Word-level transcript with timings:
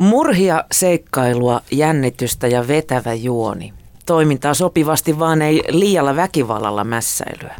Murhia, 0.00 0.64
seikkailua, 0.72 1.60
jännitystä 1.70 2.46
ja 2.46 2.68
vetävä 2.68 3.14
juoni. 3.14 3.72
Toimintaa 4.06 4.54
sopivasti, 4.54 5.18
vaan 5.18 5.42
ei 5.42 5.62
liialla 5.68 6.16
väkivallalla 6.16 6.84
mässäilyä. 6.84 7.56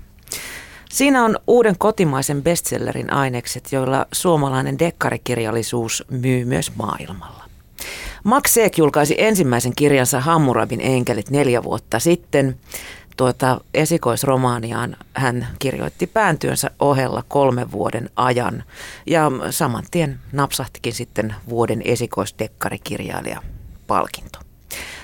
Siinä 0.91 1.25
on 1.25 1.39
uuden 1.47 1.75
kotimaisen 1.79 2.43
bestsellerin 2.43 3.13
ainekset, 3.13 3.69
joilla 3.73 4.07
suomalainen 4.13 4.79
dekkarikirjallisuus 4.79 6.05
myy 6.11 6.45
myös 6.45 6.73
maailmalla. 6.77 7.45
Max 8.25 8.51
Seek 8.51 8.79
julkaisi 8.79 9.15
ensimmäisen 9.19 9.73
kirjansa 9.77 10.21
Hammurabin 10.21 10.81
enkelit 10.81 11.31
neljä 11.31 11.63
vuotta 11.63 11.99
sitten 11.99 12.59
tuota 13.21 13.61
esikoisromaaniaan 13.75 14.97
hän 15.15 15.49
kirjoitti 15.59 16.07
pääntyönsä 16.07 16.71
ohella 16.79 17.25
kolmen 17.29 17.73
vuoden 17.73 18.11
ajan 18.17 18.65
ja 19.07 19.31
saman 19.51 19.85
tien 19.91 20.19
napsahtikin 20.33 20.93
sitten 20.93 21.35
vuoden 21.49 21.83
esikoisdekkarikirjailija 21.85 23.43
palkinto. 23.87 24.39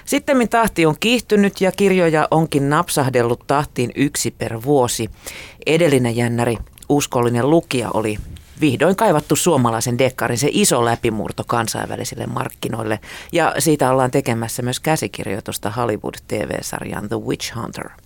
Sitten 0.04 0.48
tahti 0.48 0.86
on 0.86 0.96
kiihtynyt 1.00 1.60
ja 1.60 1.72
kirjoja 1.72 2.28
onkin 2.30 2.70
napsahdellut 2.70 3.46
tahtiin 3.46 3.90
yksi 3.94 4.30
per 4.30 4.62
vuosi. 4.62 5.10
Edellinen 5.66 6.16
jännäri, 6.16 6.58
uskollinen 6.88 7.50
lukija, 7.50 7.90
oli 7.94 8.18
vihdoin 8.60 8.96
kaivattu 8.96 9.36
suomalaisen 9.36 9.98
dekkarin, 9.98 10.38
se 10.38 10.48
iso 10.52 10.84
läpimurto 10.84 11.44
kansainvälisille 11.46 12.26
markkinoille. 12.26 13.00
Ja 13.32 13.54
siitä 13.58 13.90
ollaan 13.90 14.10
tekemässä 14.10 14.62
myös 14.62 14.80
käsikirjoitusta 14.80 15.70
Hollywood-TV-sarjan 15.70 17.08
The 17.08 17.16
Witch 17.16 17.54
Hunter– 17.56 17.90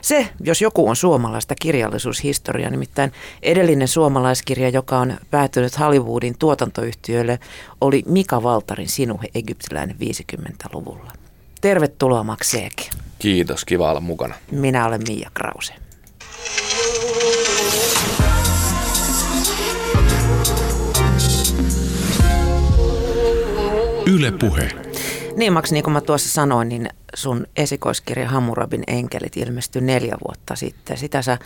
se, 0.00 0.28
jos 0.40 0.60
joku 0.62 0.88
on 0.88 0.96
suomalaista 0.96 1.54
kirjallisuushistoriaa, 1.54 2.70
nimittäin 2.70 3.12
edellinen 3.42 3.88
suomalaiskirja, 3.88 4.68
joka 4.68 4.98
on 4.98 5.16
päätynyt 5.30 5.78
Hollywoodin 5.78 6.38
tuotantoyhtiöille, 6.38 7.38
oli 7.80 8.02
Mika 8.06 8.42
Valtarin 8.42 8.88
Sinuhe 8.88 9.28
egyptiläinen 9.34 9.96
50-luvulla. 9.96 11.12
Tervetuloa 11.60 12.24
Makseek. 12.24 12.72
Kiitos, 13.18 13.64
kiva 13.64 13.90
olla 13.90 14.00
mukana. 14.00 14.34
Minä 14.50 14.86
olen 14.86 15.00
Mia 15.08 15.30
Krause. 15.34 15.74
Yle 24.06 24.32
Puhe. 24.32 24.91
Niin 25.36 25.52
Max, 25.52 25.72
niin 25.72 25.84
kuin 25.84 25.92
mä 25.92 26.00
tuossa 26.00 26.28
sanoin, 26.28 26.68
niin 26.68 26.88
sun 27.14 27.46
esikoiskirja 27.56 28.28
Hammurabin 28.28 28.82
enkelit 28.86 29.36
ilmestyi 29.36 29.82
neljä 29.82 30.16
vuotta 30.28 30.56
sitten. 30.56 30.96
Sitä 30.96 31.22
sä 31.22 31.38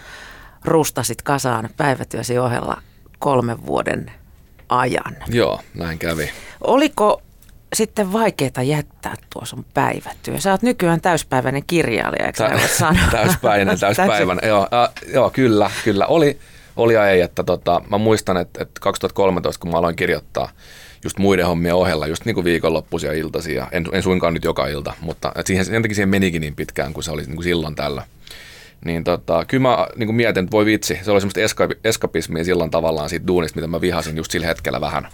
rustasit 0.65 1.23
kasaan 1.23 1.69
päivätyösi 1.77 2.39
ohella 2.39 2.83
kolmen 3.19 3.67
vuoden 3.67 4.11
ajan. 4.69 5.17
Joo, 5.29 5.61
näin 5.75 5.99
kävi. 5.99 6.31
Oliko 6.61 7.23
sitten 7.73 8.13
vaikeaa 8.13 8.63
jättää 8.63 9.15
tuo 9.33 9.45
sun 9.45 9.65
päivätyö? 9.75 10.41
Sä 10.41 10.51
oot 10.51 10.63
nykyään 10.63 11.01
täyspäiväinen 11.01 11.63
kirjailija, 11.67 12.27
eikö 12.27 12.49
Tä, 12.49 12.69
sanoa? 12.69 13.11
Täyspäinen, 13.11 13.79
täyspäivän. 13.81 14.39
joo, 14.47 14.69
äh, 14.73 15.13
joo, 15.13 15.31
kyllä, 15.31 15.71
kyllä. 15.85 16.07
Oli, 16.07 16.39
oli 16.77 16.95
ja 16.95 17.11
ei, 17.11 17.21
että 17.21 17.45
tota, 17.45 17.83
mä 17.91 17.99
muistan, 17.99 18.37
että, 18.37 18.63
että 18.63 18.81
2013, 18.81 19.61
kun 19.61 19.71
mä 19.71 19.79
aloin 19.79 19.97
kirjoittaa– 19.97 20.49
just 21.07 21.19
muiden 21.19 21.47
hommien 21.47 21.75
ohella, 21.75 22.07
just 22.07 22.25
niin 22.25 22.35
kuin 22.35 22.45
viikonloppuisia 22.45 23.13
iltaisia, 23.13 23.67
en, 23.73 23.87
en 23.93 24.03
suinkaan 24.03 24.35
nyt 24.35 24.45
joka 24.45 24.67
ilta, 24.67 24.93
mutta 25.01 25.33
et 25.35 25.47
siihen, 25.47 25.65
sen 25.65 25.83
takia 25.83 25.95
siihen 25.95 26.09
menikin 26.09 26.41
niin 26.41 26.57
pitkään, 26.57 26.93
kun 26.93 27.03
se 27.03 27.11
oli 27.11 27.23
niin 27.23 27.35
kuin 27.35 27.45
silloin 27.45 27.75
tällä. 27.75 28.03
Niin 28.85 29.05
tota, 29.05 29.45
kyllä 29.45 29.63
mä 29.63 29.87
niin 29.97 30.07
kuin 30.07 30.17
mietin, 30.17 30.45
että 30.45 30.53
voi 30.53 30.65
vitsi, 30.65 30.99
se 31.03 31.11
oli 31.11 31.21
semmoista 31.21 31.41
eska, 31.41 31.69
eskapismia 31.85 32.45
silloin 32.45 32.71
tavallaan 32.71 33.09
siitä 33.09 33.27
duunista, 33.27 33.57
mitä 33.57 33.67
mä 33.67 33.81
vihasin 33.81 34.17
just 34.17 34.31
sillä 34.31 34.47
hetkellä 34.47 34.81
vähän. 34.81 35.09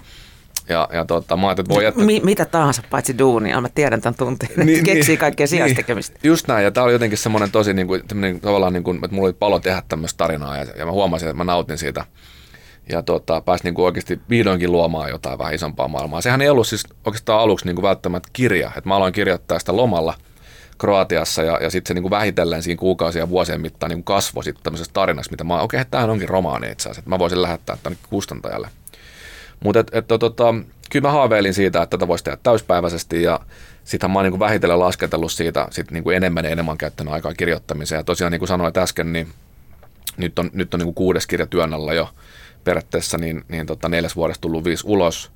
Ja, 0.69 0.89
ja 0.93 1.05
tota, 1.05 1.37
mä 1.37 1.51
että 1.51 1.65
voi 1.69 1.85
jättää... 1.85 2.05
Mi- 2.05 2.21
mitä 2.25 2.45
tahansa 2.45 2.83
paitsi 2.91 3.19
duunia, 3.19 3.61
mä 3.61 3.69
tiedän 3.75 4.01
tämän 4.01 4.15
tunteen, 4.15 4.53
niin, 4.57 4.79
että 4.79 4.85
keksii 4.85 5.13
niin, 5.13 5.19
kaikkea 5.19 5.47
sijaistekemistä. 5.47 6.15
Niin, 6.23 6.29
just 6.29 6.49
näin, 6.49 6.65
ja 6.65 6.71
tämä 6.71 6.85
oli 6.85 6.93
jotenkin 6.93 7.19
semmoinen 7.19 7.51
tosi, 7.51 7.75
niin 7.75 7.87
kuin, 7.87 8.03
tavallaan, 8.41 8.73
niin 8.73 8.85
kuin, 8.85 8.97
että 9.05 9.15
mulla 9.15 9.27
oli 9.27 9.37
palo 9.39 9.61
tehdä 9.61 9.83
tämmöistä 9.89 10.19
tarinaa, 10.19 10.57
ja, 10.57 10.67
ja 10.77 10.87
mä 10.87 10.93
huomasin, 10.93 11.29
että 11.29 11.37
mä 11.37 11.45
nautin 11.45 11.79
siitä 11.79 12.05
ja 12.89 13.03
tota, 13.03 13.41
pääsi 13.41 13.65
niin 13.65 13.75
kuin 13.75 13.87
oikeasti 13.87 14.21
vihdoinkin 14.31 14.73
luomaan 14.73 15.11
jotain 15.11 15.39
vähän 15.39 15.55
isompaa 15.55 15.89
maailmaa. 15.89 16.21
Sehän 16.21 16.43
ei 16.43 16.49
ollut 16.49 16.67
siis 16.67 16.85
oikeastaan 17.05 17.41
aluksi 17.41 17.67
niin 17.67 17.77
kuin 17.77 17.83
välttämättä 17.83 18.29
kirja. 18.33 18.71
Et 18.77 18.85
mä 18.85 18.97
aloin 18.97 19.13
kirjoittaa 19.13 19.59
sitä 19.59 19.77
lomalla 19.77 20.15
Kroatiassa 20.79 21.43
ja, 21.43 21.59
ja 21.63 21.71
sitten 21.71 21.89
se 21.89 21.95
niin 21.95 22.03
kuin 22.03 22.11
vähitellen 22.11 22.63
siinä 22.63 22.79
kuukausia 22.79 23.23
ja 23.23 23.29
vuosien 23.29 23.61
mittaan 23.61 23.91
niin 23.91 24.05
kasvoi 24.05 24.45
sitten 24.45 24.63
tämmöisessä 24.63 24.93
tarinassa, 24.93 25.31
mitä 25.31 25.45
mä 25.45 25.61
okei, 25.61 25.81
okay, 25.81 25.91
tämähän 25.91 26.11
onkin 26.11 26.29
romaani 26.29 26.71
itse 26.71 26.83
asiassa, 26.83 27.01
että 27.01 27.11
mä 27.11 27.19
voisin 27.19 27.43
lähettää 27.43 27.77
tämän 27.83 27.99
kustantajalle. 28.11 28.69
Mutta 29.65 29.81
et, 29.81 29.89
et, 29.93 30.07
tota, 30.07 30.55
kyllä 30.91 31.09
mä 31.09 31.13
haaveilin 31.13 31.55
siitä, 31.55 31.83
että 31.83 31.97
tätä 31.97 32.09
voisi 32.09 32.25
tehdä 32.25 32.39
täyspäiväisesti 32.43 33.23
ja 33.23 33.41
sitten 33.85 34.11
mä 34.11 34.19
oon 34.19 34.31
niin 34.31 34.39
vähitellen 34.39 34.79
lasketellut 34.79 35.33
siitä 35.33 35.69
sit 35.71 35.91
niin 35.91 36.05
kuin 36.05 36.17
enemmän 36.17 36.45
ja 36.45 36.51
enemmän 36.51 36.79
käyttänyt 36.79 37.13
aikaa 37.13 37.35
kirjoittamiseen. 37.35 37.99
Ja 37.99 38.05
tosiaan 38.05 38.33
niin 38.33 38.41
kuin 38.41 38.49
sanoit 38.49 38.77
äsken, 38.77 39.13
niin 39.13 39.29
nyt 40.17 40.39
on, 40.39 40.51
nyt 40.53 40.75
on 40.75 40.81
niin 40.81 40.87
kuin 40.87 40.95
kuudes 40.95 41.27
kirja 41.27 41.47
työn 41.47 41.75
alla 41.75 41.95
jo 41.95 42.11
periaatteessa 42.65 43.19
niin, 43.19 43.45
niin 43.49 43.67
tota, 43.67 43.89
neljäs 43.89 44.17
vuodesta 44.17 44.41
tullut 44.41 44.65
viisi 44.65 44.85
ulos. 44.87 45.31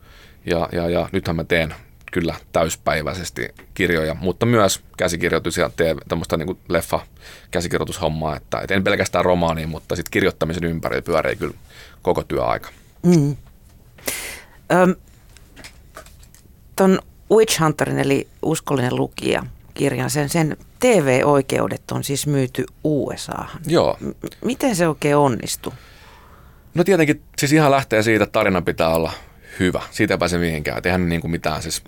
Ja, 0.47 0.69
ja, 0.73 0.89
ja 0.89 1.09
nythän 1.13 1.37
mä 1.37 1.45
teen 1.45 1.75
kyllä 2.13 2.35
täyspäiväisesti 2.53 3.49
kirjoja, 3.75 4.15
mutta 4.15 4.47
myös 4.47 4.81
käsikirjoitus 4.97 5.57
ja 5.57 5.71
teen 5.77 5.97
tämmöistä 6.09 6.37
niin 6.37 6.59
leffa 6.69 7.01
käsikirjoitushommaa, 7.51 8.37
että, 8.37 8.61
että 8.61 8.75
en 8.75 8.85
pelkästään 8.85 9.25
romaania, 9.25 9.67
mutta 9.67 9.97
sitten 9.97 10.11
kirjoittamisen 10.11 10.65
ympärillä 10.65 11.03
pyörii 11.03 11.37
kyllä 11.37 11.55
koko 12.03 12.23
työaika. 12.23 12.69
Mm. 13.03 13.37
Öm, 14.73 14.95
ton 16.77 16.99
Witch 17.31 17.61
Hunterin 17.61 17.99
eli 17.99 18.29
uskollinen 18.43 18.97
lukija 18.97 19.43
kirjan, 19.75 20.11
sen, 20.11 20.29
sen 20.29 20.57
TV-oikeudet 20.81 21.91
on 21.91 22.05
siis 22.05 22.27
myyty 22.27 22.67
USAhan. 22.85 23.61
Joo. 23.67 23.97
M- 24.01 24.11
miten 24.45 24.77
se 24.77 24.89
oikein 24.89 25.17
onnistui? 25.17 25.73
No 26.75 26.85
tietenkin, 26.85 27.23
siis 27.39 27.53
ihan 27.53 27.71
lähtee 27.71 28.03
siitä, 28.03 28.25
että 28.25 28.33
tarina 28.33 28.63
pitää 28.63 28.89
olla 28.89 29.13
hyvä. 29.61 29.83
Siitä 29.91 30.15
ei 30.15 30.19
pääse 30.19 30.39
mihinkään. 30.39 30.81
eihän 30.85 31.09
niin 31.09 31.21
kuin 31.21 31.31
mitään. 31.31 31.63
Siis, 31.63 31.83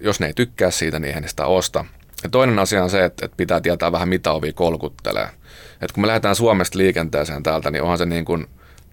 jos 0.00 0.20
ne 0.20 0.26
ei 0.26 0.32
tykkää 0.32 0.70
siitä, 0.70 0.98
niin 0.98 1.08
eihän 1.08 1.22
ne 1.22 1.28
sitä 1.28 1.46
osta. 1.46 1.84
Ja 2.22 2.28
toinen 2.28 2.58
asia 2.58 2.84
on 2.84 2.90
se, 2.90 3.04
että, 3.04 3.24
että 3.24 3.36
pitää 3.36 3.60
tietää 3.60 3.92
vähän 3.92 4.08
mitä 4.08 4.32
ovi 4.32 4.52
kolkuttelee. 4.52 5.28
Et 5.80 5.92
kun 5.92 6.00
me 6.00 6.06
lähdetään 6.06 6.36
Suomesta 6.36 6.78
liikenteeseen 6.78 7.42
täältä, 7.42 7.70
niin 7.70 7.82
onhan 7.82 7.98
se 7.98 8.06
niin 8.06 8.24
kuin 8.24 8.46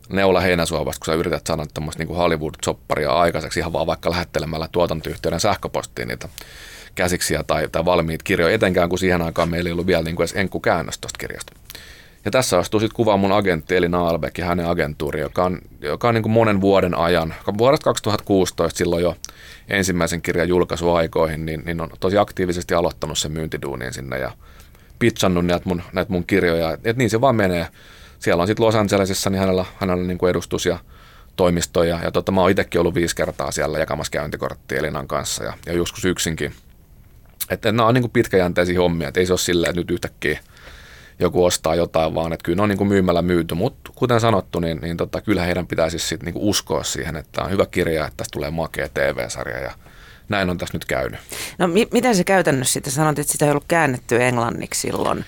neula 0.09 0.39
heinäsuovasta, 0.39 0.99
kun 0.99 1.13
sä 1.13 1.19
yrität 1.19 1.47
sanoa 1.47 1.65
tämmöistä 1.73 2.03
niin 2.03 2.15
Hollywood-sopparia 2.15 3.11
aikaiseksi 3.11 3.59
ihan 3.59 3.73
vaan 3.73 3.87
vaikka 3.87 4.09
lähettelemällä 4.09 4.67
tuotantoyhtiöiden 4.71 5.39
sähköpostiin 5.39 6.07
niitä 6.07 6.29
käsiksiä 6.95 7.43
tai, 7.43 7.67
tai 7.71 7.85
valmiit 7.85 8.23
kirjoja, 8.23 8.53
etenkään 8.53 8.89
kun 8.89 8.99
siihen 8.99 9.21
aikaan 9.21 9.49
meillä 9.49 9.67
ei 9.67 9.71
ollut 9.71 9.87
vielä 9.87 10.03
niin 10.03 10.15
kuin 10.15 10.23
edes 10.23 10.35
enkkukäännös 10.35 10.97
tuosta 10.97 11.17
kirjasta. 11.17 11.53
Ja 12.25 12.31
tässä 12.31 12.57
astuu 12.57 12.79
sitten 12.79 12.95
kuvaan 12.95 13.19
mun 13.19 13.31
agentti 13.31 13.75
eli 13.75 13.89
Naalbeck 13.89 14.37
ja 14.37 14.45
hänen 14.45 14.67
agenttuuri, 14.67 15.21
joka 15.21 15.43
on, 15.43 15.59
joka 15.81 16.07
on 16.07 16.13
niin 16.13 16.23
kuin 16.23 16.31
monen 16.33 16.61
vuoden 16.61 16.97
ajan, 16.97 17.33
vuodesta 17.57 17.83
2016 17.83 18.77
silloin 18.77 19.03
jo 19.03 19.15
ensimmäisen 19.67 20.21
kirjan 20.21 20.49
julkaisuaikoihin, 20.49 21.45
niin, 21.45 21.63
niin 21.65 21.81
on 21.81 21.89
tosi 21.99 22.17
aktiivisesti 22.17 22.73
aloittanut 22.73 23.17
sen 23.17 23.31
myyntiduunin 23.31 23.93
sinne 23.93 24.19
ja 24.19 24.31
pitsannut 24.99 25.45
näitä 25.45 25.69
mun, 25.69 25.81
näitä 25.93 26.11
mun 26.11 26.25
kirjoja. 26.25 26.77
Et 26.83 26.97
niin 26.97 27.09
se 27.09 27.21
vaan 27.21 27.35
menee. 27.35 27.67
Siellä 28.23 28.41
on 28.41 28.47
sitten 28.47 28.65
Los 28.65 28.75
Angelesissa 28.75 29.29
niin 29.29 29.39
hänellä, 29.39 29.65
hänellä 29.77 30.07
niin 30.07 30.17
kuin 30.17 30.29
edustus 30.29 30.65
ja 30.65 30.79
toimistoja. 31.35 31.99
Ja 32.03 32.11
tota, 32.11 32.31
mä 32.31 32.41
oon 32.41 32.51
itsekin 32.51 32.81
ollut 32.81 32.95
viisi 32.95 33.15
kertaa 33.15 33.51
siellä 33.51 33.79
jakamassa 33.79 34.11
käyntikorttia 34.11 34.77
Elinan 34.79 35.07
kanssa 35.07 35.43
ja, 35.43 35.53
ja 35.65 35.73
joskus 35.73 36.05
yksinkin. 36.05 36.53
Että 37.49 37.71
nämä 37.71 37.87
on 37.87 37.93
niin 37.93 38.01
kuin 38.01 38.11
pitkäjänteisiä 38.11 38.79
hommia, 38.79 39.07
että 39.07 39.19
ei 39.19 39.25
se 39.25 39.33
ole 39.33 39.39
silleen, 39.39 39.69
että 39.69 39.81
nyt 39.81 39.91
yhtäkkiä– 39.91 40.39
joku 41.19 41.45
ostaa 41.45 41.75
jotain, 41.75 42.15
vaan 42.15 42.33
että 42.33 42.43
kyllä 42.43 42.55
ne 42.55 42.63
on 42.63 42.69
niin 42.69 42.77
kuin 42.77 42.87
myymällä 42.87 43.21
myyty. 43.21 43.55
Mutta 43.55 43.91
kuten 43.95 44.19
sanottu, 44.19 44.59
niin, 44.59 44.79
niin 44.81 44.97
tota, 44.97 45.21
kyllä 45.21 45.43
heidän 45.43 45.67
pitäisi 45.67 45.99
sitten 45.99 46.25
niin 46.25 46.33
kuin 46.33 46.45
uskoa 46.45 46.83
siihen, 46.83 47.15
että 47.15 47.43
on 47.43 47.51
hyvä 47.51 47.65
kirja, 47.65 48.07
että 48.07 48.17
tästä 48.17 48.33
tulee 48.33 48.51
makea 48.51 48.89
TV-sarja 48.93 49.59
ja 49.59 49.71
näin 50.33 50.49
on 50.49 50.57
tässä 50.57 50.75
nyt 50.75 50.85
käynyt. 50.85 51.19
No 51.57 51.67
mi- 51.67 51.87
miten 51.91 52.15
se 52.15 52.23
käytännössä 52.23 52.73
sitten 52.73 52.93
sanoit, 52.93 53.19
että 53.19 53.31
sitä 53.31 53.45
ei 53.45 53.51
ollut 53.51 53.63
käännetty 53.67 54.23
englanniksi 54.23 54.81
silloin? 54.81 55.25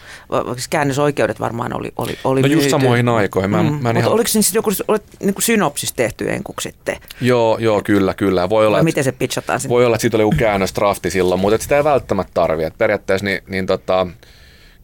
Siis 0.54 0.68
käännösoikeudet 0.68 1.40
varmaan 1.40 1.74
oli, 1.74 1.92
oli, 1.98 2.20
oli 2.24 2.42
No 2.42 2.48
just 2.48 2.70
samoihin 2.70 3.10
aikoihin. 3.10 3.52
Mä, 3.52 3.64
mm. 3.64 3.78
mä 3.82 3.92
ihan... 3.92 4.12
oliko 4.12 4.28
se 4.28 4.40
joku 4.54 4.72
niin 5.20 5.34
kuin 5.34 5.44
synopsis 5.44 5.94
tehty 5.94 6.32
enkuksi 6.32 6.70
sitten? 6.70 6.98
Joo, 7.22 7.58
joo, 7.58 7.82
kyllä, 7.82 8.14
kyllä. 8.14 8.50
Voi 8.50 8.68
olla, 8.68 8.78
että, 8.78 8.84
miten 8.84 9.04
se 9.04 9.12
pitchataan 9.12 9.60
sitten? 9.60 9.76
Voi 9.76 9.86
olla, 9.86 9.96
että 9.96 10.02
siitä 10.02 10.18
oli 10.18 10.24
joku 10.24 10.36
käännöstrafti 10.38 11.12
silloin, 11.12 11.42
mutta 11.42 11.64
sitä 11.64 11.78
ei 11.78 11.84
välttämättä 11.84 12.32
tarvitse. 12.34 12.74
Periaatteessa 12.78 13.26
niin, 13.26 13.42
niin 13.48 13.66
tota, 13.66 14.08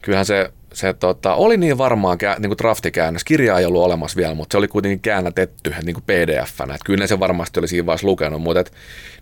kyllähän 0.02 0.26
se 0.26 0.50
se 0.72 0.92
tota, 0.92 1.34
oli 1.34 1.56
niin 1.56 1.78
varmaan 1.78 2.18
niin 2.38 2.58
draftikäännös. 2.58 3.24
Kirja 3.24 3.58
ei 3.58 3.64
ollut 3.64 3.82
olemassa 3.82 4.16
vielä, 4.16 4.34
mutta 4.34 4.54
se 4.54 4.58
oli 4.58 4.68
kuitenkin 4.68 5.00
käännätetty 5.00 5.74
niin 5.84 6.02
pdf-nä. 6.06 6.74
Että 6.74 6.84
kyllä 6.84 7.02
ne 7.02 7.06
se 7.06 7.20
varmasti 7.20 7.60
oli 7.60 7.68
siinä 7.68 7.86
vaiheessa 7.86 8.06
lukenut, 8.06 8.42
mutta 8.42 8.60
et, 8.60 8.72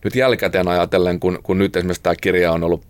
nyt 0.04 0.14
jälkikäteen 0.14 0.68
ajatellen, 0.68 1.20
kun, 1.20 1.38
kun 1.42 1.58
nyt 1.58 1.76
esimerkiksi 1.76 2.02
tämä 2.02 2.14
kirja 2.20 2.52
on 2.52 2.64
ollut 2.64 2.84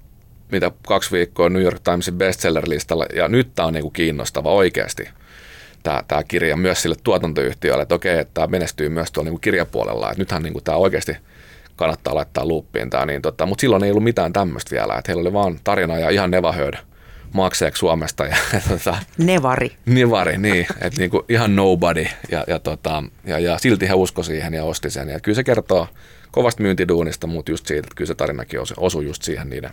mitä 0.52 0.70
kaksi 0.86 1.10
viikkoa 1.12 1.48
New 1.48 1.62
York 1.62 1.80
Timesin 1.84 2.14
bestseller-listalla, 2.14 3.06
ja 3.14 3.28
nyt 3.28 3.50
tämä 3.54 3.66
on 3.66 3.72
niin 3.72 3.82
kuin 3.82 3.92
kiinnostava 3.92 4.52
oikeasti 4.52 5.08
tämä, 5.82 6.02
tämä 6.08 6.22
kirja 6.22 6.56
myös 6.56 6.82
sille 6.82 6.96
tuotantoyhtiölle, 7.04 7.82
että 7.82 7.94
okei, 7.94 8.18
että 8.18 8.34
tämä 8.34 8.46
menestyy 8.46 8.88
myös 8.88 9.12
tuolla 9.12 9.26
niin 9.26 9.32
kuin 9.32 9.40
kirjapuolella, 9.40 10.10
että 10.10 10.20
nythän 10.20 10.42
niin 10.42 10.52
kuin 10.52 10.64
tämä 10.64 10.76
oikeasti 10.76 11.16
kannattaa 11.76 12.14
laittaa 12.14 12.46
luuppiin 12.46 12.90
tämä. 12.90 13.06
Niin 13.06 13.22
tota, 13.22 13.46
mutta 13.46 13.60
silloin 13.60 13.84
ei 13.84 13.90
ollut 13.90 14.04
mitään 14.04 14.32
tämmöistä 14.32 14.70
vielä, 14.70 14.98
että 14.98 15.12
heillä 15.12 15.20
oli 15.20 15.32
vaan 15.32 15.60
tarina 15.64 15.98
ja 15.98 16.10
ihan 16.10 16.30
Neverheard 16.30 16.89
makseeksi 17.32 17.80
Suomesta. 17.80 18.24
Ja, 18.24 18.36
ja, 18.52 18.60
tota, 18.68 18.96
Nevari. 19.18 19.76
Nevari, 19.86 20.38
niin. 20.38 20.66
Että 20.80 20.98
niinku 20.98 21.24
ihan 21.28 21.56
nobody. 21.56 22.06
Ja, 22.30 22.44
ja, 22.46 22.58
tota, 22.58 23.04
ja, 23.24 23.38
ja 23.38 23.58
silti 23.58 23.88
he 23.88 23.94
uskoi 23.94 24.24
siihen 24.24 24.54
ja 24.54 24.64
osti 24.64 24.90
sen. 24.90 25.08
Ja 25.08 25.20
kyllä 25.20 25.36
se 25.36 25.44
kertoo 25.44 25.88
kovasta 26.30 26.62
myyntiduunista, 26.62 27.26
mutta 27.26 27.52
just 27.52 27.66
siitä, 27.66 27.86
että 27.86 27.94
kyllä 27.94 28.08
se 28.08 28.14
tarinakin 28.14 28.60
osui 28.76 29.04
just 29.04 29.22
siihen 29.22 29.50
niiden, 29.50 29.70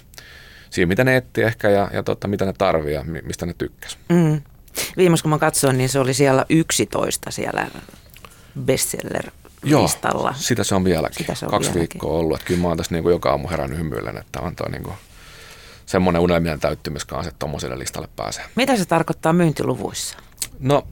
siihen 0.69 0.87
mitä 0.87 1.03
ne 1.03 1.17
etti 1.17 1.43
ehkä 1.43 1.69
ja, 1.69 1.89
ja 1.93 2.03
tota, 2.03 2.27
mitä 2.27 2.45
ne 2.45 2.53
tarvii 2.57 2.93
ja 2.93 3.03
mistä 3.03 3.45
ne 3.45 3.53
tykkäs. 3.57 3.97
Mm. 4.09 4.41
Viimeis 4.97 5.21
kun 5.21 5.29
mä 5.31 5.37
katsoin, 5.37 5.77
niin 5.77 5.89
se 5.89 5.99
oli 5.99 6.13
siellä 6.13 6.45
11 6.49 7.31
siellä 7.31 7.67
bestseller 8.65 9.31
listalla. 9.63 10.29
Joo, 10.29 10.33
sitä 10.37 10.63
se 10.63 10.75
on 10.75 10.83
vieläkin. 10.83 11.17
Sitä 11.17 11.35
se 11.35 11.45
on 11.45 11.51
Kaksi 11.51 11.69
vieläkin. 11.69 11.79
viikkoa 11.79 12.19
ollut. 12.19 12.37
Että 12.37 12.47
kyllä 12.47 12.61
mä 12.61 12.67
oon 12.67 12.77
tässä 12.77 12.95
niin 12.95 13.03
kuin 13.03 13.13
joka 13.13 13.29
aamu 13.29 13.49
herännyt 13.49 13.79
hymyillen, 13.79 14.17
että 14.17 14.39
on 14.39 14.55
toi 14.55 14.71
niin 14.71 14.83
kuin 14.83 14.95
semmoinen 15.87 16.21
unelmien 16.21 16.59
täyttymys 16.59 17.05
kanssa, 17.05 17.29
että 17.29 17.39
tuommoiselle 17.39 17.79
listalle 17.79 18.07
pääsee. 18.15 18.45
Mitä 18.55 18.75
se 18.75 18.85
tarkoittaa 18.85 19.33
myyntiluvuissa? 19.33 20.17
No 20.59 20.87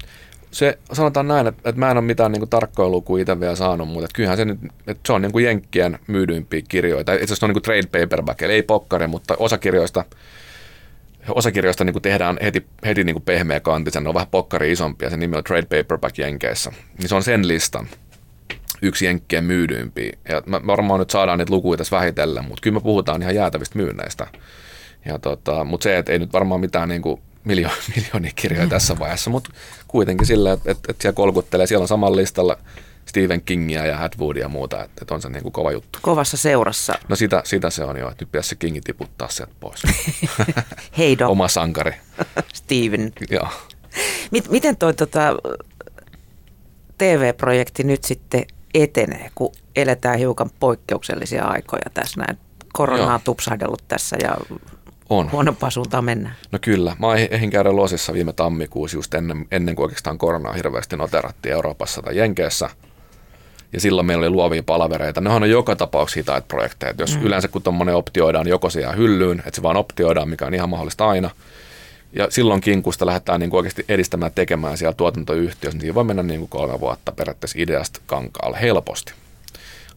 se 0.51 0.77
sanotaan 0.93 1.27
näin, 1.27 1.47
että, 1.47 1.69
että 1.69 1.79
mä 1.79 1.91
en 1.91 1.97
ole 1.97 2.05
mitään 2.05 2.31
niin 2.31 2.49
tarkkoja 2.49 2.89
lukuja 2.89 3.21
itse 3.21 3.39
vielä 3.39 3.55
saanut, 3.55 3.87
mutta 3.87 4.05
että 4.05 4.15
kyllähän 4.15 4.37
se 4.37 4.45
nyt, 4.45 4.59
että 4.87 5.07
se 5.07 5.13
on 5.13 5.21
niin 5.21 5.31
kuin 5.31 5.45
Jenkkien 5.45 5.99
myydympiä 6.07 6.61
kirjoja. 6.67 7.01
Itse 7.01 7.13
asiassa 7.13 7.35
se 7.35 7.45
on 7.45 7.49
niin 7.49 7.63
kuin 7.63 7.63
trade 7.63 8.05
paperback, 8.05 8.41
eli 8.41 8.53
ei 8.53 8.63
pokkari, 8.63 9.07
mutta 9.07 9.35
osa 9.39 9.57
kirjoista, 9.57 10.05
osa 11.29 11.51
kirjoista 11.51 11.83
niin 11.83 11.93
kuin 11.93 12.03
tehdään 12.03 12.37
heti, 12.43 12.65
heti 12.85 13.03
niin 13.03 13.13
kuin 13.13 13.23
pehmeä 13.23 13.59
kantisen, 13.59 14.03
ne 14.03 14.09
on 14.09 14.15
vähän 14.15 14.27
pokkari 14.31 14.71
isompia, 14.71 15.09
se 15.09 15.17
nimi 15.17 15.37
on 15.37 15.43
trade 15.43 15.83
paperback 15.83 16.17
Jenkeissä. 16.17 16.71
Niin 16.97 17.09
se 17.09 17.15
on 17.15 17.23
sen 17.23 17.47
listan 17.47 17.87
yksi 18.81 19.05
Jenkkien 19.05 19.43
myydympiä. 19.43 20.17
Ja 20.29 20.43
mä 20.45 20.61
varmaan 20.67 20.99
nyt 20.99 21.09
saadaan 21.09 21.39
niitä 21.39 21.53
lukuja 21.53 21.77
tässä 21.77 21.97
vähitellen, 21.97 22.45
mutta 22.45 22.61
kyllä 22.61 22.73
me 22.73 22.81
puhutaan 22.81 23.21
ihan 23.21 23.35
jäätävistä 23.35 23.77
myynneistä. 23.77 24.27
Ja 25.05 25.19
tota, 25.19 25.63
mutta 25.63 25.83
se, 25.83 25.97
että 25.97 26.11
ei 26.11 26.19
nyt 26.19 26.33
varmaan 26.33 26.59
mitään 26.59 26.89
niin 26.89 27.01
kuin 27.01 27.21
miljo, 27.43 27.69
miljoonia 27.95 28.31
kirjoja 28.35 28.67
tässä 28.67 28.99
vaiheessa, 28.99 29.29
mutta 29.29 29.49
kuitenkin 29.87 30.27
sillä, 30.27 30.53
että, 30.53 30.71
että, 30.71 30.91
että 30.91 31.01
siellä 31.01 31.15
kolkuttelee, 31.15 31.67
siellä 31.67 31.83
on 31.83 31.87
samalla 31.87 32.15
listalla 32.15 32.57
Stephen 33.05 33.41
Kingia 33.41 33.85
ja 33.85 34.03
Atwoodia 34.03 34.43
ja 34.43 34.49
muuta, 34.49 34.83
että, 34.83 35.01
että 35.01 35.13
on 35.13 35.21
se 35.21 35.29
niin 35.29 35.43
kuin 35.43 35.53
kova 35.53 35.71
juttu. 35.71 35.99
Kovassa 36.01 36.37
seurassa. 36.37 36.93
No 37.09 37.15
sitä, 37.15 37.41
sitä 37.45 37.69
se 37.69 37.83
on 37.83 37.97
jo, 37.97 38.09
että 38.09 38.23
nyt 38.23 38.31
pitäisi 38.31 38.49
se 38.49 38.55
Kingi 38.55 38.81
tiputtaa 38.81 39.29
sieltä 39.29 39.53
pois. 39.59 39.81
Hei 40.97 41.17
Oma 41.27 41.47
sankari. 41.47 41.95
Steven. 42.53 43.11
Joo. 43.29 43.47
Miten 44.49 44.77
toi 44.77 44.93
tota, 44.93 45.35
TV-projekti 46.97 47.83
nyt 47.83 48.03
sitten 48.03 48.45
etenee, 48.73 49.31
kun 49.35 49.51
eletään 49.75 50.19
hiukan 50.19 50.49
poikkeuksellisia 50.59 51.45
aikoja 51.45 51.89
tässä 51.93 52.21
näin? 52.21 52.37
Korona 52.73 53.13
on 53.13 53.21
tupsahdellut 53.23 53.83
tässä 53.87 54.17
ja 54.23 54.37
on. 55.09 55.31
Huonompaan 55.31 55.71
suuntaan 55.71 56.05
mennään. 56.05 56.35
No 56.51 56.59
kyllä. 56.61 56.95
Mä 56.99 57.15
ehdin 57.15 57.49
käydä 57.49 57.75
Losissa 57.75 58.13
viime 58.13 58.33
tammikuussa 58.33 58.97
just 58.97 59.13
ennen, 59.13 59.45
ennen 59.51 59.75
kuin 59.75 59.83
oikeastaan 59.83 60.17
koronaa 60.17 60.53
hirveästi 60.53 60.97
noterattiin 60.97 61.53
Euroopassa 61.53 62.01
tai 62.01 62.17
Jenkeessä. 62.17 62.69
Ja 63.73 63.81
silloin 63.81 64.07
meillä 64.07 64.21
oli 64.21 64.29
luovia 64.29 64.63
palavereita. 64.63 65.21
Ne 65.21 65.29
on 65.29 65.49
joka 65.49 65.75
tapauksessa 65.75 66.19
hitaita 66.19 66.47
projekteja. 66.47 66.93
Jos 66.97 67.17
mm. 67.17 67.25
yleensä 67.25 67.47
kun 67.47 67.61
tuommoinen 67.61 67.95
optioidaan, 67.95 68.47
joko 68.47 68.69
se 68.69 68.81
jää 68.81 68.91
hyllyyn, 68.93 69.39
että 69.39 69.55
se 69.55 69.63
vaan 69.63 69.77
optioidaan, 69.77 70.29
mikä 70.29 70.45
on 70.45 70.53
ihan 70.53 70.69
mahdollista 70.69 71.07
aina. 71.07 71.29
Ja 72.13 72.27
silloinkin, 72.29 72.83
kun 72.83 72.93
sitä 72.93 73.05
lähdetään 73.05 73.39
niin 73.39 73.49
kuin 73.49 73.57
oikeasti 73.57 73.85
edistämään 73.89 74.31
tekemään 74.35 74.77
siellä 74.77 74.93
tuotantoyhtiössä, 74.93 75.79
niin 75.79 75.95
voi 75.95 76.03
mennä 76.03 76.23
niin 76.23 76.39
kuin 76.39 76.49
kolme 76.49 76.79
vuotta 76.79 77.11
periaatteessa 77.11 77.59
ideasta 77.61 77.99
kankaalle 78.05 78.57
helposti. 78.61 79.13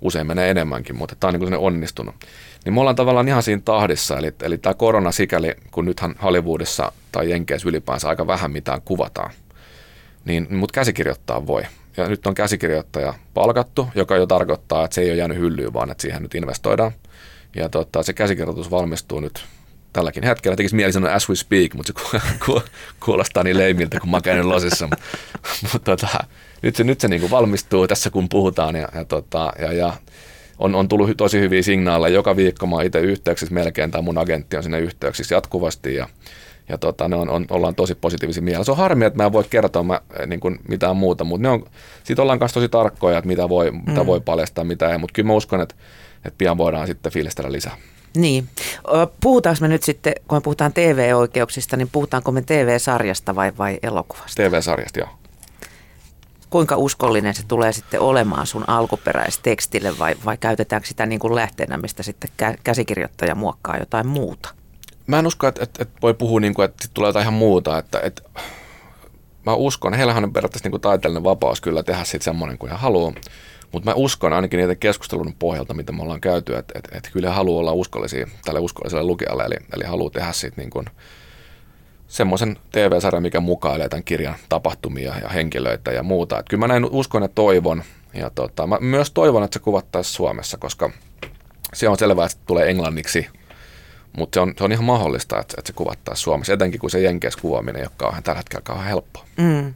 Usein 0.00 0.26
menee 0.26 0.50
enemmänkin, 0.50 0.96
mutta 0.96 1.16
tämä 1.20 1.28
on 1.28 1.34
niin 1.40 1.50
kuin 1.50 1.60
onnistunut. 1.60 2.14
Niin 2.64 2.74
me 2.74 2.80
ollaan 2.80 2.96
tavallaan 2.96 3.28
ihan 3.28 3.42
siinä 3.42 3.62
tahdissa, 3.64 4.18
eli, 4.18 4.34
eli 4.42 4.58
tämä 4.58 4.74
korona 4.74 5.12
sikäli, 5.12 5.54
kun 5.70 5.84
nythän 5.84 6.14
Hollywoodissa 6.22 6.92
tai 7.12 7.30
Jenkeissä 7.30 7.68
ylipäänsä 7.68 8.08
aika 8.08 8.26
vähän 8.26 8.50
mitään 8.50 8.82
kuvataan, 8.82 9.30
niin 10.24 10.46
mutta 10.50 10.74
käsikirjoittaa 10.74 11.46
voi. 11.46 11.62
Ja 11.96 12.08
nyt 12.08 12.26
on 12.26 12.34
käsikirjoittaja 12.34 13.14
palkattu, 13.34 13.88
joka 13.94 14.16
jo 14.16 14.26
tarkoittaa, 14.26 14.84
että 14.84 14.94
se 14.94 15.00
ei 15.00 15.10
ole 15.10 15.16
jäänyt 15.16 15.38
hyllyyn, 15.38 15.72
vaan 15.72 15.90
että 15.90 16.02
siihen 16.02 16.22
nyt 16.22 16.34
investoidaan. 16.34 16.92
Ja 17.56 17.68
tota, 17.68 18.02
se 18.02 18.12
käsikirjoitus 18.12 18.70
valmistuu 18.70 19.20
nyt 19.20 19.44
tälläkin 19.92 20.24
hetkellä. 20.24 20.56
Tekisi 20.56 20.76
mieli 20.76 20.92
sanoa 20.92 21.14
as 21.14 21.28
we 21.28 21.34
speak, 21.34 21.74
mutta 21.74 21.92
se 22.12 22.20
kuulostaa 23.04 23.44
niin 23.44 23.58
leimiltä, 23.58 24.00
kun 24.00 24.10
mä 24.10 24.20
käyn 24.20 24.48
losissa. 24.48 24.88
mutta 25.72 25.96
tota, 25.96 26.08
nyt 26.62 26.76
se, 26.76 26.84
nyt 26.84 27.00
se 27.00 27.08
niin 27.08 27.20
kuin 27.20 27.30
valmistuu 27.30 27.88
tässä, 27.88 28.10
kun 28.10 28.28
puhutaan. 28.28 28.76
Ja, 28.76 28.88
ja, 28.94 29.04
tota, 29.04 29.52
ja, 29.58 29.72
ja 29.72 29.92
on, 30.58 30.74
on 30.74 30.88
tullut 30.88 31.16
tosi 31.16 31.40
hyviä 31.40 31.62
signaaleja. 31.62 32.14
Joka 32.14 32.36
viikko 32.36 32.66
mä 32.66 32.76
oon 32.76 32.84
itse 32.84 33.00
yhteyksissä 33.00 33.54
melkein, 33.54 33.90
tai 33.90 34.02
mun 34.02 34.18
agentti 34.18 34.56
on 34.56 34.62
sinne 34.62 34.80
yhteyksissä 34.80 35.34
jatkuvasti, 35.34 35.94
ja, 35.94 36.08
ja 36.68 36.78
tota, 36.78 37.08
ne 37.08 37.16
on, 37.16 37.28
on, 37.28 37.46
ollaan 37.50 37.74
tosi 37.74 37.94
positiivisia 37.94 38.42
mielellä. 38.42 38.64
Se 38.64 38.70
on 38.70 38.76
harmi, 38.76 39.04
että 39.04 39.16
mä 39.16 39.26
en 39.26 39.32
voi 39.32 39.44
kertoa 39.50 39.82
mä, 39.82 40.00
eh, 40.20 40.26
niin 40.26 40.40
kuin 40.40 40.58
mitään 40.68 40.96
muuta, 40.96 41.24
mutta 41.24 41.42
ne 41.42 41.48
on, 41.48 41.64
siitä 42.04 42.22
ollaan 42.22 42.38
kanssa 42.38 42.54
tosi 42.54 42.68
tarkkoja, 42.68 43.18
että 43.18 43.28
mitä 43.28 43.48
voi, 43.48 43.70
mm. 43.70 43.82
mitä 43.86 44.06
voi 44.06 44.20
paljastaa, 44.20 44.64
mitä 44.64 44.92
ei, 44.92 44.98
mutta 44.98 45.12
kyllä 45.12 45.26
mä 45.26 45.32
uskon, 45.32 45.60
että, 45.60 45.74
että 46.24 46.38
pian 46.38 46.58
voidaan 46.58 46.86
sitten 46.86 47.12
fiilistellä 47.12 47.52
lisää. 47.52 47.76
Niin. 48.16 48.48
Puhutaanko 49.20 49.58
me 49.60 49.68
nyt 49.68 49.82
sitten, 49.82 50.12
kun 50.28 50.38
me 50.38 50.40
puhutaan 50.40 50.72
TV-oikeuksista, 50.72 51.76
niin 51.76 51.88
puhutaanko 51.92 52.32
me 52.32 52.42
TV-sarjasta 52.42 53.34
vai, 53.34 53.52
vai 53.58 53.78
elokuvasta? 53.82 54.42
TV-sarjasta, 54.42 54.98
joo 54.98 55.08
kuinka 56.50 56.76
uskollinen 56.76 57.34
se 57.34 57.42
tulee 57.48 57.72
sitten 57.72 58.00
olemaan 58.00 58.46
sun 58.46 58.64
alkuperäistekstille 58.66 59.98
vai, 59.98 60.14
vai 60.24 60.36
käytetäänkö 60.36 60.88
sitä 60.88 61.06
niin 61.06 61.18
kuin 61.18 61.34
lähteenä, 61.34 61.76
mistä 61.76 62.02
sitten 62.02 62.30
käsikirjoittaja 62.64 63.34
muokkaa 63.34 63.76
jotain 63.76 64.06
muuta? 64.06 64.48
Mä 65.06 65.18
en 65.18 65.26
usko, 65.26 65.46
että, 65.46 65.62
että, 65.62 65.82
että 65.82 65.98
voi 66.02 66.14
puhua 66.14 66.40
niin 66.40 66.54
kuin, 66.54 66.64
että 66.64 66.88
tulee 66.94 67.08
jotain 67.08 67.22
ihan 67.22 67.34
muuta. 67.34 67.78
Että, 67.78 68.00
että 68.00 68.22
mä 69.46 69.54
uskon, 69.54 69.94
heillähän 69.94 70.24
on 70.24 70.32
periaatteessa 70.32 70.66
niin 70.66 70.70
kuin 70.70 70.80
taiteellinen 70.80 71.24
vapaus 71.24 71.60
kyllä 71.60 71.82
tehdä 71.82 72.04
sitten 72.04 72.24
semmoinen 72.24 72.58
kuin 72.58 72.70
he 72.70 72.76
haluaa. 72.76 73.12
Mutta 73.72 73.90
mä 73.90 73.94
uskon 73.94 74.32
ainakin 74.32 74.58
niiden 74.58 74.76
keskustelun 74.76 75.34
pohjalta, 75.38 75.74
mitä 75.74 75.92
me 75.92 76.02
ollaan 76.02 76.20
käyty, 76.20 76.56
että, 76.56 76.78
että, 76.78 76.96
että 76.96 77.10
kyllä 77.10 77.28
he 77.28 77.34
haluaa 77.34 77.60
olla 77.60 77.72
uskollisia 77.72 78.26
tälle 78.44 78.60
uskolliselle 78.60 79.04
lukijalle, 79.04 79.44
eli, 79.44 79.56
eli 79.76 79.84
haluaa 79.84 80.10
tehdä 80.10 80.32
siitä 80.32 80.56
niin 80.56 80.70
kuin– 80.70 80.86
semmoisen 82.08 82.56
TV-sarjan, 82.72 83.22
mikä 83.22 83.40
mukailee 83.40 83.88
tämän 83.88 84.04
kirjan 84.04 84.34
tapahtumia 84.48 85.14
ja 85.22 85.28
henkilöitä 85.28 85.92
ja 85.92 86.02
muuta. 86.02 86.38
Et 86.38 86.46
kyllä 86.48 86.60
mä 86.60 86.68
näin 86.68 86.84
uskon 86.90 87.22
ja 87.22 87.28
toivon. 87.28 87.82
Ja 88.14 88.30
tota, 88.30 88.66
mä 88.66 88.78
myös 88.80 89.10
toivon, 89.10 89.44
että 89.44 89.54
se 89.54 89.64
kuvattaisiin 89.64 90.14
Suomessa, 90.14 90.56
koska 90.56 90.90
se 91.74 91.88
on 91.88 91.98
selvää, 91.98 92.26
että 92.26 92.38
se 92.38 92.44
tulee 92.46 92.70
englanniksi, 92.70 93.26
mutta 94.16 94.36
se 94.36 94.40
on, 94.40 94.54
se 94.58 94.64
on 94.64 94.72
ihan 94.72 94.84
mahdollista, 94.84 95.40
että, 95.40 95.54
että 95.58 95.66
se 95.66 95.72
kuvattaisiin 95.72 96.24
Suomessa, 96.24 96.52
etenkin 96.52 96.80
kun 96.80 96.90
se 96.90 97.00
jenkeis 97.00 97.36
kuvaaminen 97.36 97.82
ole 97.82 97.90
kauhean, 97.96 98.22
tällä 98.22 98.38
hetkellä 98.38 98.62
kauhean 98.62 98.88
helppoa. 98.88 99.24
Mm. 99.36 99.74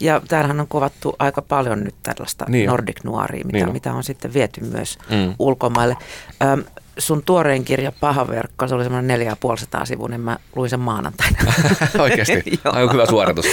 Ja 0.00 0.20
täällähän 0.28 0.60
on 0.60 0.68
kuvattu 0.68 1.16
aika 1.18 1.42
paljon 1.42 1.84
nyt 1.84 1.94
tällaista 2.02 2.44
niin 2.48 2.66
Nordic 2.66 3.04
Noiria, 3.04 3.44
mitä, 3.44 3.58
niin 3.58 3.72
mitä 3.72 3.92
on 3.92 4.04
sitten 4.04 4.34
viety 4.34 4.60
myös 4.64 4.98
mm. 5.10 5.34
ulkomaille. 5.38 5.96
Öm, 6.42 6.64
sun 7.00 7.22
tuorein 7.22 7.64
kirja 7.64 7.92
Paha 8.00 8.28
verkko, 8.28 8.68
se 8.68 8.74
oli 8.74 8.84
semmoinen 8.84 9.08
neljä 9.08 9.36
ja 9.72 9.84
sivun, 9.84 10.10
niin 10.10 10.20
mä 10.20 10.38
luin 10.56 10.70
sen 10.70 10.80
maanantaina. 10.80 11.38
Oikeasti? 11.98 12.42
Aika 12.64 12.92
hyvä 12.92 13.06
suoritus. 13.06 13.46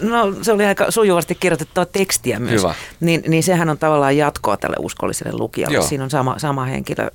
No 0.00 0.34
se 0.42 0.52
oli 0.52 0.64
aika 0.64 0.90
sujuvasti 0.90 1.34
kirjoitettua 1.34 1.86
tekstiä 1.86 2.38
myös. 2.38 2.62
Hyvä. 2.62 2.74
Niin, 3.00 3.22
niin 3.28 3.42
sehän 3.42 3.68
on 3.68 3.78
tavallaan 3.78 4.16
jatkoa 4.16 4.56
tälle 4.56 4.76
uskolliselle 4.78 5.32
lukijalle. 5.32 5.74
Joo. 5.74 5.84
Siinä 5.84 6.04
on 6.04 6.10
sama, 6.10 6.38
sama 6.38 6.64
henkilö, 6.64 7.10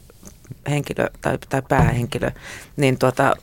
henkilö 0.70 1.10
tai, 1.22 1.38
tai 1.50 1.62
päähenkilö. 1.70 2.32
Niin 2.78 3.00
tuota, 3.00 3.36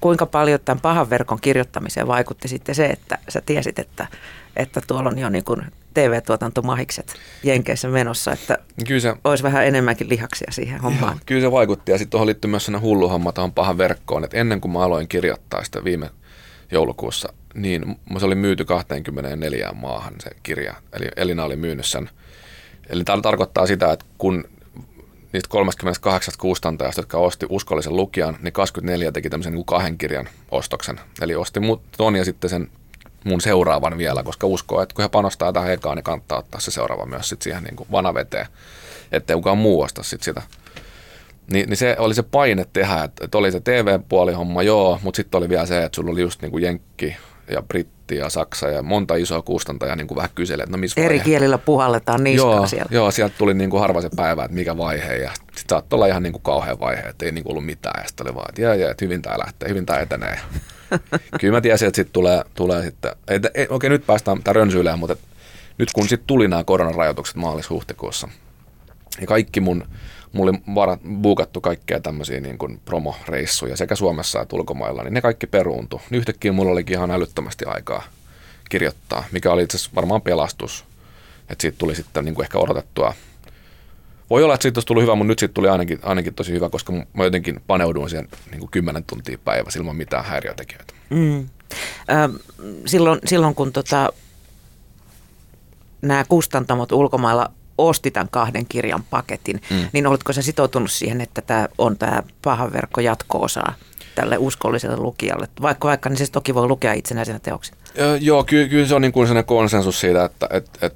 kuinka 0.00 0.26
paljon 0.26 0.60
tämän 0.64 0.80
pahan 0.80 1.10
verkon 1.10 1.40
kirjoittamiseen 1.40 2.06
vaikutti 2.06 2.48
sitten 2.48 2.74
se, 2.74 2.86
että 2.86 3.18
sä 3.28 3.40
tiesit, 3.46 3.78
että, 3.78 4.06
että 4.56 4.80
tuolla 4.86 5.10
on 5.10 5.18
jo 5.18 5.28
niin 5.28 5.44
kuin 5.44 5.62
TV-tuotantomahikset 5.94 7.14
Jenkeissä 7.42 7.88
menossa, 7.88 8.32
että 8.32 8.58
kyllä 8.86 9.00
se, 9.00 9.14
olisi 9.24 9.42
vähän 9.42 9.66
enemmänkin 9.66 10.08
lihaksia 10.08 10.52
siihen 10.52 10.80
hommaan. 10.80 11.12
Joo, 11.12 11.22
kyllä 11.26 11.40
se 11.40 11.50
vaikutti 11.50 11.92
ja 11.92 11.98
sitten 11.98 12.10
tuohon 12.10 12.26
liittyy 12.26 12.50
myös 12.50 12.64
sellainen 12.64 12.88
hullu 12.88 13.08
homma 13.08 13.32
tuohon 13.32 13.52
pahan 13.52 13.78
verkkoon, 13.78 14.24
että 14.24 14.36
ennen 14.36 14.60
kuin 14.60 14.72
mä 14.72 14.82
aloin 14.82 15.08
kirjoittaa 15.08 15.64
sitä 15.64 15.84
viime 15.84 16.10
joulukuussa, 16.72 17.32
niin 17.54 17.96
se 18.18 18.26
oli 18.26 18.34
myyty 18.34 18.64
24 18.64 19.72
maahan 19.72 20.14
se 20.20 20.30
kirja, 20.42 20.74
eli 20.92 21.08
Elina 21.16 21.44
oli 21.44 21.56
myynyt 21.56 21.86
sen. 21.86 22.10
Eli 22.88 23.04
tämä 23.04 23.22
tarkoittaa 23.22 23.66
sitä, 23.66 23.92
että 23.92 24.04
kun 24.18 24.44
niistä 25.32 25.48
38 25.48 26.34
kustantajasta, 26.38 27.00
jotka 27.00 27.18
osti 27.18 27.46
uskollisen 27.48 27.96
lukijan, 27.96 28.36
niin 28.42 28.52
24 28.52 29.12
teki 29.12 29.30
tämmöisen 29.30 29.52
niin 29.52 29.64
kahden 29.64 29.98
kirjan 29.98 30.28
ostoksen. 30.50 31.00
Eli 31.20 31.34
osti 31.34 31.60
ton 31.96 32.16
ja 32.16 32.24
sitten 32.24 32.50
sen 32.50 32.68
mun 33.24 33.40
seuraavan 33.40 33.98
vielä, 33.98 34.22
koska 34.22 34.46
uskoo, 34.46 34.82
että 34.82 34.94
kun 34.94 35.02
he 35.02 35.08
panostaa 35.08 35.52
tähän 35.52 35.72
ekaan, 35.72 35.96
niin 35.96 36.04
kannattaa 36.04 36.38
ottaa 36.38 36.60
se 36.60 36.70
seuraava 36.70 37.06
myös 37.06 37.28
sit 37.28 37.42
siihen 37.42 37.62
niin 37.62 37.76
kuin 37.76 37.88
vanaveteen, 37.92 38.46
ettei 39.12 39.36
kukaan 39.36 39.58
muu 39.58 39.80
osta 39.80 40.02
sit 40.02 40.22
sitä. 40.22 40.42
Ni, 41.52 41.64
niin 41.66 41.76
se 41.76 41.96
oli 41.98 42.14
se 42.14 42.22
paine 42.22 42.66
tehdä, 42.72 43.04
että, 43.04 43.24
että 43.24 43.38
oli 43.38 43.52
se 43.52 43.60
TV-puoli 43.60 44.32
homma, 44.32 44.62
joo, 44.62 44.98
mutta 45.02 45.16
sitten 45.16 45.38
oli 45.38 45.48
vielä 45.48 45.66
se, 45.66 45.84
että 45.84 45.96
sulla 45.96 46.10
oli 46.10 46.20
just 46.20 46.42
niin 46.42 46.50
kuin 46.50 46.64
Jenkki 46.64 47.16
ja 47.50 47.62
Britti 47.62 47.99
Englanti 48.10 48.16
ja 48.16 48.30
Saksa 48.30 48.68
ja 48.68 48.82
monta 48.82 49.14
isoa 49.16 49.42
kustantajaa 49.42 49.96
niin 49.96 50.06
kuin 50.06 50.16
vähän 50.16 50.30
kyselee, 50.34 50.64
että 50.64 50.76
no 50.76 50.80
missä 50.80 51.00
Eri 51.00 51.14
vaihe. 51.14 51.24
kielillä 51.24 51.58
puhalletaan 51.58 52.24
niskaa 52.24 52.54
joo, 52.54 52.66
siellä. 52.66 52.88
Joo, 52.90 53.10
sieltä 53.10 53.34
tuli 53.38 53.54
niin 53.54 53.70
kuin 53.70 53.80
harva 53.80 54.00
se 54.00 54.10
päivä, 54.16 54.44
että 54.44 54.54
mikä 54.54 54.76
vaihe 54.76 55.16
ja 55.16 55.30
sitten 55.34 55.64
saattoi 55.68 55.96
olla 55.96 56.06
ihan 56.06 56.22
niin 56.22 56.32
kuin 56.32 56.42
kauhean 56.42 56.80
vaihe, 56.80 57.00
että 57.00 57.24
ei 57.24 57.32
niin 57.32 57.44
kuin 57.44 57.52
ollut 57.52 57.66
mitään 57.66 58.02
ja 58.02 58.08
sitten 58.08 58.26
oli 58.26 58.34
vaan, 58.34 58.46
että 58.48 58.62
jää, 58.62 58.74
jää, 58.74 58.90
että 58.90 59.04
hyvin 59.04 59.22
tämä 59.22 59.38
lähtee, 59.38 59.68
hyvin 59.68 59.86
tämä 59.86 59.98
etenee. 59.98 60.40
Kyllä 61.40 61.56
mä 61.56 61.60
tiesin, 61.60 61.88
että 61.88 61.96
sitten 61.96 62.12
tulee, 62.12 62.42
tulee 62.54 62.82
sitten, 62.82 63.12
ei, 63.28 63.40
ei, 63.54 63.66
okei 63.70 63.90
nyt 63.90 64.06
päästään 64.06 64.42
tämän 64.42 64.56
rönsyilemään, 64.56 64.98
mutta 64.98 65.16
nyt 65.78 65.88
kun 65.94 66.08
sitten 66.08 66.26
tuli 66.26 66.48
nämä 66.48 66.64
koronarajoitukset 66.64 67.36
maalis-huhtikuussa 67.36 68.28
ja 69.20 69.26
kaikki 69.26 69.60
mun, 69.60 69.84
mulla 70.32 70.50
oli 70.50 70.74
varat, 70.74 71.00
buukattu 71.22 71.60
kaikkea 71.60 72.00
tämmöisiä 72.00 72.40
niin 72.40 72.58
kuin 72.58 72.80
promoreissuja 72.84 73.76
sekä 73.76 73.94
Suomessa 73.94 74.42
että 74.42 74.56
ulkomailla, 74.56 75.02
niin 75.02 75.14
ne 75.14 75.20
kaikki 75.20 75.46
peruuntu. 75.46 76.00
Niin 76.10 76.18
yhtäkkiä 76.18 76.52
mulla 76.52 76.72
olikin 76.72 76.96
ihan 76.96 77.10
älyttömästi 77.10 77.64
aikaa 77.64 78.02
kirjoittaa, 78.68 79.24
mikä 79.32 79.52
oli 79.52 79.62
itse 79.62 79.76
asiassa 79.76 79.94
varmaan 79.94 80.22
pelastus. 80.22 80.84
Että 81.48 81.62
siitä 81.62 81.78
tuli 81.78 81.94
sitten 81.94 82.24
niin 82.24 82.34
kuin 82.34 82.44
ehkä 82.44 82.58
odotettua. 82.58 83.14
Voi 84.30 84.44
olla, 84.44 84.54
että 84.54 84.62
siitä 84.62 84.78
olisi 84.78 84.86
tullut 84.86 85.02
hyvä, 85.02 85.14
mutta 85.14 85.28
nyt 85.28 85.38
siitä 85.38 85.54
tuli 85.54 85.68
ainakin, 85.68 85.98
ainakin 86.02 86.34
tosi 86.34 86.52
hyvä, 86.52 86.68
koska 86.68 86.92
mä 86.92 87.24
jotenkin 87.24 87.60
paneuduin 87.66 88.10
siihen 88.10 88.28
niin 88.50 88.60
kuin 88.60 88.70
10 88.70 89.04
tuntia 89.04 89.38
päivässä 89.44 89.78
ilman 89.78 89.96
mitään 89.96 90.24
häiriötekijöitä. 90.24 90.94
Mm. 91.10 91.40
Ö, 91.40 91.48
silloin, 92.86 93.20
silloin 93.24 93.54
kun 93.54 93.72
tota, 93.72 94.12
nämä 96.02 96.24
kustantamot 96.28 96.92
ulkomailla 96.92 97.52
osti 97.88 98.10
tämän 98.10 98.28
kahden 98.30 98.66
kirjan 98.68 99.04
paketin, 99.10 99.60
mm. 99.70 99.76
niin 99.92 100.06
oletko 100.06 100.32
sä 100.32 100.42
sitoutunut 100.42 100.90
siihen, 100.90 101.20
että 101.20 101.42
tämä 101.42 101.68
on 101.78 101.98
tämä 101.98 102.22
pahan 102.42 102.72
verkko 102.72 103.00
jatko-osaa 103.00 103.74
tälle 104.14 104.38
uskolliselle 104.38 104.96
lukijalle? 104.96 105.48
Vaikka, 105.62 105.88
vaikka 105.88 106.08
niin 106.08 106.16
se 106.16 106.32
toki 106.32 106.54
voi 106.54 106.68
lukea 106.68 106.92
itsenäisenä 106.92 107.38
teoksena. 107.38 107.80
Ö, 107.98 108.18
joo, 108.20 108.44
ky- 108.44 108.68
kyllä 108.68 108.86
se 108.86 108.94
on 108.94 109.02
niin 109.02 109.12
kuin 109.12 109.26
sellainen 109.26 109.46
konsensus 109.46 110.00
siitä, 110.00 110.24
että 110.24 110.48
et, 110.50 110.70
et, 110.82 110.94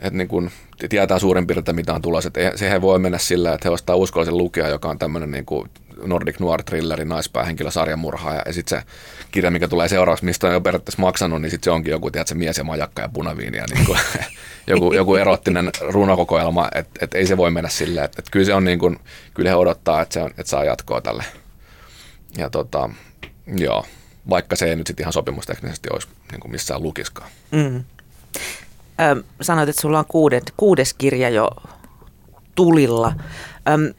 et 0.00 0.12
niin 0.12 0.28
kuin 0.28 0.50
tietää 0.88 1.18
suurin 1.18 1.46
piirtein 1.46 1.76
mitä 1.76 1.94
on 1.94 2.02
tulossa. 2.02 2.28
Että 2.34 2.58
sehän 2.58 2.82
voi 2.82 2.98
mennä 2.98 3.18
sillä, 3.18 3.54
että 3.54 3.68
he 3.68 3.72
ostaa 3.72 3.96
uskollisen 3.96 4.38
lukija, 4.38 4.68
joka 4.68 4.88
on 4.88 4.98
tämmöinen 4.98 5.30
niin 5.30 5.46
kuin 5.46 5.70
Nordic 6.04 6.40
Noir 6.40 6.62
Thrilleri, 6.62 7.04
naispäähenkilö, 7.04 7.70
sarjamurha 7.70 8.34
ja, 8.34 8.52
sitten 8.52 8.78
se 8.78 8.86
kirja, 9.30 9.50
mikä 9.50 9.68
tulee 9.68 9.88
seuraavaksi, 9.88 10.24
mistä 10.24 10.46
on 10.46 10.52
jo 10.52 10.60
periaatteessa 10.60 11.02
maksanut, 11.02 11.42
niin 11.42 11.50
sitten 11.50 11.64
se 11.64 11.70
onkin 11.70 11.90
joku, 11.90 12.10
tiedätkö, 12.10 12.34
mies 12.34 12.58
ja 12.58 12.64
majakka 12.64 13.02
ja 13.02 13.08
punaviini 13.08 13.56
ja 13.56 13.64
niin 13.74 13.86
kuin, 13.86 13.98
joku, 14.66 14.92
joku 14.92 15.14
erottinen 15.14 15.70
runokokoelma, 15.80 16.68
että 16.74 17.04
et 17.04 17.14
ei 17.14 17.26
se 17.26 17.36
voi 17.36 17.50
mennä 17.50 17.68
silleen, 17.68 18.04
että 18.04 18.16
et 18.18 18.30
kyllä 18.30 18.46
se 18.46 18.54
on 18.54 18.64
niin 18.64 18.78
kuin, 18.78 18.98
kyllä 19.34 19.50
he 19.50 19.56
odottaa, 19.56 20.02
että, 20.02 20.12
se 20.12 20.22
on, 20.22 20.30
että 20.30 20.50
saa 20.50 20.64
jatkoa 20.64 21.00
tälle. 21.00 21.24
Ja 22.36 22.50
tota, 22.50 22.90
joo, 23.56 23.84
vaikka 24.30 24.56
se 24.56 24.66
ei 24.66 24.76
nyt 24.76 24.86
sitten 24.86 25.04
ihan 25.04 25.12
sopimusteknisesti 25.12 25.88
olisi 25.92 26.08
niin 26.30 26.40
kuin 26.40 26.52
missään 26.52 26.82
lukiskaan. 26.82 27.30
Mm. 27.50 27.84
Sanoit, 29.40 29.68
että 29.68 29.82
sulla 29.82 29.98
on 29.98 30.04
kuudet, 30.08 30.54
kuudes 30.56 30.94
kirja 30.94 31.28
jo 31.28 31.50
tulilla. 32.54 33.12
Öm, 33.68 33.94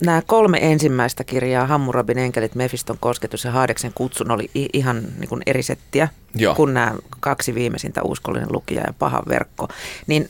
nämä 0.00 0.22
kolme 0.26 0.58
ensimmäistä 0.62 1.24
kirjaa, 1.24 1.66
Hammurabin 1.66 2.18
enkelit, 2.18 2.54
Mefiston 2.54 2.96
kosketus 3.00 3.44
ja 3.44 3.50
Haadeksen 3.50 3.92
kutsun, 3.94 4.30
oli 4.30 4.50
ihan 4.54 5.02
niin 5.18 5.28
kuin 5.28 5.42
eri 5.46 5.62
settiä 5.62 6.08
Joo. 6.34 6.54
kuin 6.54 6.74
nämä 6.74 6.94
kaksi 7.20 7.54
viimeisintä, 7.54 8.02
Uskollinen 8.02 8.52
lukija 8.52 8.82
ja 8.86 8.94
Paha 8.98 9.22
verkko. 9.28 9.68
Niin 10.06 10.28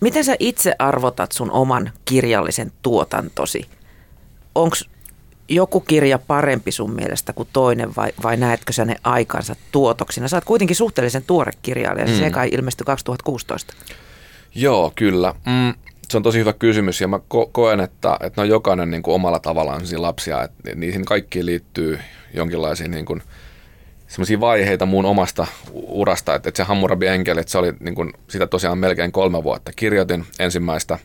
miten 0.00 0.24
sä 0.24 0.36
itse 0.38 0.74
arvotat 0.78 1.32
sun 1.32 1.50
oman 1.50 1.92
kirjallisen 2.04 2.72
tuotantosi? 2.82 3.66
Onko 4.54 4.76
joku 5.48 5.80
kirja 5.80 6.18
parempi 6.18 6.72
sun 6.72 6.94
mielestä 6.94 7.32
kuin 7.32 7.48
toinen 7.52 7.96
vai, 7.96 8.12
vai 8.22 8.36
näetkö 8.36 8.72
sä 8.72 8.84
ne 8.84 8.96
aikansa 9.04 9.56
tuotoksina? 9.72 10.28
Sä 10.28 10.36
oot 10.36 10.44
kuitenkin 10.44 10.76
suhteellisen 10.76 11.22
tuore 11.26 11.52
kirjailija, 11.62 12.06
mm. 12.06 12.18
se 12.18 12.30
kai 12.30 12.48
ilmestyi 12.52 12.84
2016. 12.84 13.74
Joo, 14.54 14.92
kyllä. 14.94 15.34
Mm, 15.46 15.74
se 16.08 16.16
on 16.16 16.22
tosi 16.22 16.38
hyvä 16.38 16.52
kysymys 16.52 17.00
ja 17.00 17.08
mä 17.08 17.16
ko- 17.16 17.50
koen, 17.52 17.80
että, 17.80 18.16
että 18.20 18.40
ne 18.40 18.42
on 18.42 18.48
jokainen 18.48 18.90
niin 18.90 19.02
kuin 19.02 19.14
omalla 19.14 19.38
tavallaan 19.38 19.82
lapsia, 19.96 20.42
että 20.42 20.74
niihin 20.74 21.04
kaikkiin 21.04 21.46
liittyy 21.46 21.98
jonkinlaisia 22.34 22.88
niin 22.88 23.04
kuin, 23.04 23.22
semmoisia 24.08 24.40
vaiheita 24.40 24.86
mun 24.86 25.04
omasta 25.04 25.46
urasta, 25.72 26.34
että, 26.34 26.48
että 26.48 26.56
se 26.56 26.62
Hammurabi 26.62 27.06
Enkeli, 27.06 27.40
että 27.40 27.52
se 27.52 27.58
oli 27.58 27.72
niin 27.80 27.94
kuin, 27.94 28.12
sitä 28.28 28.46
tosiaan 28.46 28.78
melkein 28.78 29.12
kolme 29.12 29.42
vuotta. 29.42 29.72
Kirjoitin 29.76 30.24
ensimmäistä 30.38 30.98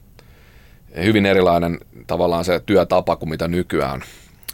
hyvin 1.03 1.25
erilainen 1.25 1.79
tavallaan 2.07 2.45
se 2.45 2.61
työtapa 2.65 3.15
kuin 3.15 3.29
mitä 3.29 3.47
nykyään. 3.47 4.03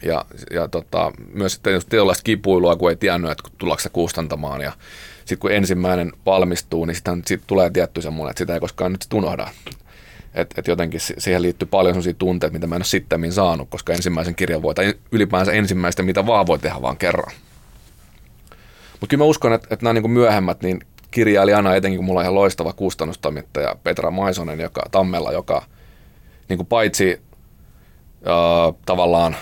Ja, 0.02 0.26
ja 0.52 0.68
tota, 0.68 1.12
myös 1.34 1.54
sitten 1.54 1.74
just 1.74 1.90
tietynlaista 1.90 2.24
kipuilua, 2.24 2.76
kun 2.76 2.90
ei 2.90 2.96
tiennyt, 2.96 3.32
että 3.32 3.50
tullaanko 3.58 3.82
se 3.82 3.90
kustantamaan. 3.90 4.62
Ja 4.62 4.72
sitten 5.20 5.38
kun 5.40 5.52
ensimmäinen 5.52 6.12
valmistuu, 6.26 6.86
niin 6.86 6.96
sitten 6.96 7.22
sit 7.26 7.42
tulee 7.48 7.70
tietty 7.70 8.02
semmoinen, 8.02 8.30
että 8.30 8.40
sitä 8.42 8.54
ei 8.54 8.60
koskaan 8.60 8.92
nyt 8.92 9.02
sit 9.02 9.14
unohda. 9.14 9.48
Et, 10.38 10.54
et 10.58 10.68
jotenkin 10.68 11.00
siihen 11.00 11.42
liittyy 11.42 11.68
paljon 11.68 11.94
sellaisia 11.94 12.14
tunteita, 12.14 12.54
mitä 12.54 12.68
mä 12.68 12.76
en 12.76 12.80
ole 12.80 12.86
sitten 12.86 13.32
saanut, 13.32 13.70
koska 13.70 13.94
ensimmäisen 13.94 14.36
kirjan 14.36 14.62
voi, 14.62 14.76
tai 14.76 14.94
ylipäänsä 15.12 15.52
ensimmäistä, 15.52 16.04
mitä 16.04 16.26
vaan 16.26 16.48
voi 16.48 16.60
tehdä 16.60 16.82
vaan 16.82 16.98
kerran. 16.98 17.32
Mutta 18.92 19.08
kyllä 19.08 19.22
mä 19.22 19.26
uskon, 19.26 19.54
että, 19.54 19.68
että 19.72 19.84
nämä 19.84 19.94
niin 19.94 20.12
myöhemmät, 20.12 20.62
niin 20.62 20.80
kirjailijana 21.12 21.76
etenkin, 21.76 21.98
kun 21.98 22.06
mulla 22.06 22.20
on 22.20 22.24
ihan 22.24 22.36
loistava 22.36 22.74
kustannustoimittaja 22.74 23.76
Petra 23.84 24.12
Maisonen 24.12 24.60
joka, 24.60 24.82
Tammella, 24.92 25.32
joka 25.32 25.66
niin 26.50 26.58
kuin 26.58 26.68
paitsi 26.68 27.22
äh, 28.28 28.76
tavallaan 28.86 29.36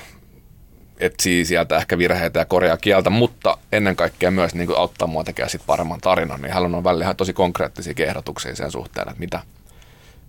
etsii 0.99 1.45
sieltä 1.45 1.77
ehkä 1.77 1.97
virheitä 1.97 2.39
ja 2.39 2.45
korjaa 2.45 2.77
kieltä, 2.77 3.09
mutta 3.09 3.57
ennen 3.71 3.95
kaikkea 3.95 4.31
myös 4.31 4.55
niin 4.55 4.67
kuin 4.67 4.79
auttaa 4.79 5.07
mua 5.07 5.23
tekemään 5.23 5.49
sit 5.49 5.61
paremman 5.67 6.01
tarinan, 6.01 6.41
niin 6.41 6.53
hän 6.53 6.75
on 6.75 6.83
välillä 6.83 7.03
ihan 7.03 7.15
tosi 7.15 7.33
konkreettisia 7.33 7.93
ehdotuksia 7.97 8.55
sen 8.55 8.71
suhteen, 8.71 9.09
että 9.09 9.19
mitä, 9.19 9.39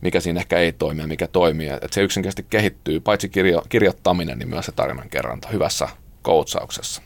mikä 0.01 0.21
siinä 0.21 0.41
ehkä 0.41 0.59
ei 0.59 0.73
toimi 0.73 1.01
ja 1.01 1.07
mikä 1.07 1.27
toimii. 1.27 1.69
Että 1.69 1.89
se 1.91 2.03
yksinkertaisesti 2.03 2.47
kehittyy, 2.51 3.01
paitsi 3.01 3.29
kirjo, 3.29 3.63
kirjoittaminen, 3.69 4.39
niin 4.39 4.49
myös 4.49 4.67
se 4.67 4.73
tarinan 4.73 5.09
kerranta 5.09 5.49
hyvässä 5.49 5.89
koutsauksessa. 6.23 7.03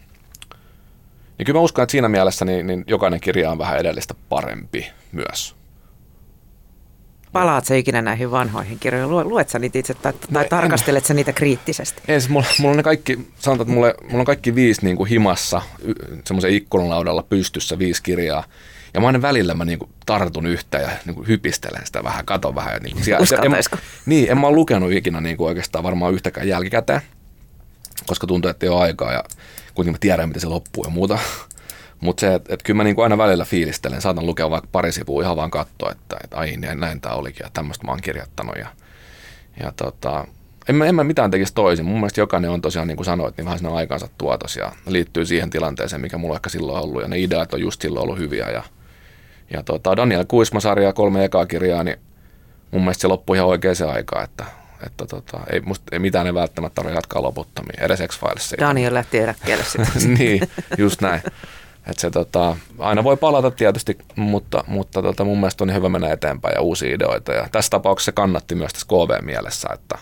Niin 1.38 1.46
kyllä 1.46 1.58
mä 1.58 1.62
uskon, 1.62 1.82
että 1.82 1.90
siinä 1.90 2.08
mielessä 2.08 2.44
niin, 2.44 2.66
niin 2.66 2.84
jokainen 2.86 3.20
kirja 3.20 3.50
on 3.50 3.58
vähän 3.58 3.78
edellistä 3.78 4.14
parempi 4.28 4.86
myös. 5.12 5.60
Palaat 7.32 7.64
sä 7.64 7.74
ikinä 7.74 8.02
näihin 8.02 8.30
vanhoihin 8.30 8.78
kirjoihin? 8.78 9.28
Luet 9.28 9.48
sä 9.48 9.58
niitä 9.58 9.78
itse 9.78 9.94
tai, 9.94 10.12
tai 10.32 10.48
tarkastelet 10.48 11.04
sä 11.04 11.14
niitä 11.14 11.32
kriittisesti? 11.32 12.02
Ei, 12.08 12.20
siis 12.20 12.30
mulla, 12.30 12.46
mulla 12.58 12.70
on 12.70 12.76
ne 12.76 12.82
kaikki, 12.82 13.18
sanotaan, 13.38 13.64
että 13.64 13.74
mulla, 13.74 13.94
mulla 14.02 14.20
on 14.20 14.24
kaikki 14.24 14.54
viisi 14.54 14.84
niin 14.84 14.96
kuin 14.96 15.08
himassa, 15.08 15.62
semmoisen 16.24 16.50
ikkunalaudalla 16.50 17.22
pystyssä 17.22 17.78
viisi 17.78 18.02
kirjaa. 18.02 18.44
Ja 18.94 19.00
mä 19.00 19.06
aina 19.06 19.22
välillä 19.22 19.54
mä 19.54 19.64
niinku 19.64 19.88
tartun 20.06 20.46
yhtä 20.46 20.78
ja 20.78 20.90
niinku 21.06 21.22
hypistelen 21.22 21.86
sitä 21.86 22.04
vähän, 22.04 22.24
katon 22.24 22.54
vähän. 22.54 22.74
Ja 22.74 22.80
niinku, 22.80 23.04
siellä, 23.04 23.22
Uskaltaisiko? 23.22 23.76
En, 23.76 23.82
niin, 24.06 24.30
en 24.30 24.38
mä 24.38 24.46
ole 24.46 24.56
lukenut 24.56 24.92
ikinä 24.92 25.20
niinku 25.20 25.44
oikeastaan 25.44 25.84
varmaan 25.84 26.14
yhtäkään 26.14 26.48
jälkikäteen, 26.48 27.00
koska 28.06 28.26
tuntuu, 28.26 28.50
että 28.50 28.66
ei 28.66 28.70
ole 28.70 28.82
aikaa 28.82 29.12
ja 29.12 29.24
kuitenkin 29.74 29.94
mä 29.94 29.98
tiedän, 30.00 30.28
miten 30.28 30.40
se 30.40 30.46
loppuu 30.46 30.84
ja 30.84 30.90
muuta. 30.90 31.18
Mutta 32.00 32.20
se, 32.20 32.34
että 32.34 32.54
et 32.54 32.62
kyllä 32.62 32.76
mä 32.76 32.84
niinku 32.84 33.02
aina 33.02 33.18
välillä 33.18 33.44
fiilistelen, 33.44 34.00
saatan 34.00 34.26
lukea 34.26 34.50
vaikka 34.50 34.68
pari 34.72 34.92
sivua 34.92 35.22
ihan 35.22 35.36
vaan 35.36 35.50
katsoa, 35.50 35.92
että 35.92 36.16
et, 36.24 36.34
ai 36.34 36.56
niin, 36.56 36.80
näin 36.80 37.00
tämä 37.00 37.14
olikin 37.14 37.44
ja 37.44 37.50
tämmöistä 37.52 37.86
mä 37.86 37.92
oon 37.92 38.00
kirjoittanut. 38.00 38.56
Ja, 38.56 38.68
ja 39.60 39.72
tota, 39.76 40.26
en 40.68 40.74
mä, 40.74 40.86
en 40.86 40.94
mä 40.94 41.04
mitään 41.04 41.30
tekisi 41.30 41.54
toisin. 41.54 41.84
Mun 41.84 41.96
mielestä 41.96 42.20
jokainen 42.20 42.50
on 42.50 42.62
tosiaan, 42.62 42.88
niin 42.88 42.96
kuin 42.96 43.04
sanoit, 43.04 43.36
niin 43.36 43.44
vähän 43.44 43.58
sinne 43.58 43.72
aikansa 43.72 44.08
tuotos 44.18 44.56
ja 44.56 44.72
liittyy 44.86 45.26
siihen 45.26 45.50
tilanteeseen, 45.50 46.02
mikä 46.02 46.18
mulla 46.18 46.32
on 46.32 46.36
ehkä 46.36 46.48
silloin 46.48 46.84
ollut. 46.84 47.02
Ja 47.02 47.08
ne 47.08 47.18
ideat 47.18 47.54
on 47.54 47.60
just 47.60 47.82
silloin 47.82 48.04
ollut 48.04 48.18
hyviä. 48.18 48.50
Ja, 48.50 48.62
ja 49.52 49.62
tota, 49.62 49.96
Daniel 49.96 50.24
Kuisma-sarja, 50.28 50.92
kolme 50.92 51.24
ekaa 51.24 51.46
kirjaa, 51.46 51.84
niin 51.84 51.98
mun 52.70 52.82
mielestä 52.82 53.00
se 53.00 53.08
loppui 53.08 53.36
ihan 53.36 53.48
oikeaan 53.48 53.94
aikaan, 53.94 54.24
että, 54.24 54.44
että 54.86 55.06
tota, 55.06 55.40
ei, 55.52 55.60
musta, 55.60 55.84
ei 55.92 55.98
mitään 55.98 56.26
ei 56.26 56.34
välttämättä 56.34 56.74
tarvitse 56.74 56.98
jatkaa 56.98 57.22
loputtomiin, 57.22 57.82
edes 57.82 58.00
X-Files. 58.06 58.54
Daniel 58.60 58.94
lähti 58.94 59.18
eläkkeelle 59.18 59.64
sitten. 59.64 60.14
niin, 60.18 60.42
just 60.78 61.00
näin. 61.00 61.22
Et 61.86 61.98
se, 61.98 62.10
tota, 62.10 62.56
aina 62.78 63.04
voi 63.04 63.16
palata 63.16 63.50
tietysti, 63.50 63.98
mutta, 64.16 64.64
mutta 64.66 65.02
tota, 65.02 65.24
mun 65.24 65.40
mielestä 65.40 65.64
on 65.64 65.74
hyvä 65.74 65.88
mennä 65.88 66.12
eteenpäin 66.12 66.54
ja 66.54 66.60
uusia 66.60 66.94
ideoita. 66.94 67.32
Ja 67.32 67.48
tässä 67.52 67.70
tapauksessa 67.70 68.10
se 68.10 68.12
kannatti 68.12 68.54
myös 68.54 68.72
tässä 68.72 68.86
KV-mielessä, 68.86 69.68
että 69.74 69.98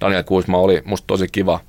Daniel 0.00 0.22
Kuisma 0.22 0.58
oli 0.58 0.82
musta 0.84 1.06
tosi 1.06 1.28
kiva 1.32 1.60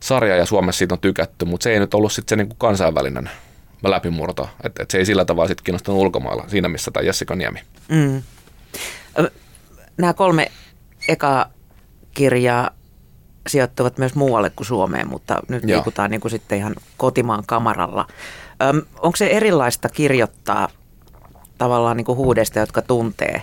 sarja 0.00 0.36
ja 0.36 0.46
Suomessa 0.46 0.78
siitä 0.78 0.94
on 0.94 1.00
tykätty, 1.00 1.44
mutta 1.44 1.64
se 1.64 1.72
ei 1.72 1.80
nyt 1.80 1.94
ollut 1.94 2.12
sitten 2.12 2.28
se 2.28 2.36
niinku 2.36 2.54
kansainvälinen 2.58 3.30
läpimurto. 3.82 4.48
Et, 4.64 4.78
et 4.78 4.90
se 4.90 4.98
ei 4.98 5.06
sillä 5.06 5.24
tavalla 5.24 5.48
sitten 5.48 5.64
kiinnostanut 5.64 6.00
ulkomailla 6.00 6.44
siinä, 6.48 6.68
missä 6.68 6.90
tämä 6.90 7.06
Jessica 7.06 7.34
Niemi. 7.36 7.60
Mm. 7.88 8.22
Nämä 9.96 10.14
kolme 10.14 10.50
ekaa 11.08 11.52
kirjaa 12.14 12.70
sijoittuvat 13.46 13.98
myös 13.98 14.14
muualle 14.14 14.50
kuin 14.50 14.66
Suomeen, 14.66 15.08
mutta 15.08 15.42
nyt 15.48 15.62
Joo. 15.62 15.76
liikutaan 15.76 16.10
niin 16.10 16.20
kuin 16.20 16.30
sitten 16.30 16.58
ihan 16.58 16.74
kotimaan 16.96 17.42
kamaralla. 17.46 18.06
Öm, 18.62 18.82
onko 19.00 19.16
se 19.16 19.26
erilaista 19.26 19.88
kirjoittaa 19.88 20.68
tavallaan 21.58 21.96
niin 21.96 22.04
kuin 22.04 22.18
huudeista, 22.18 22.58
jotka 22.58 22.82
tuntee 22.82 23.42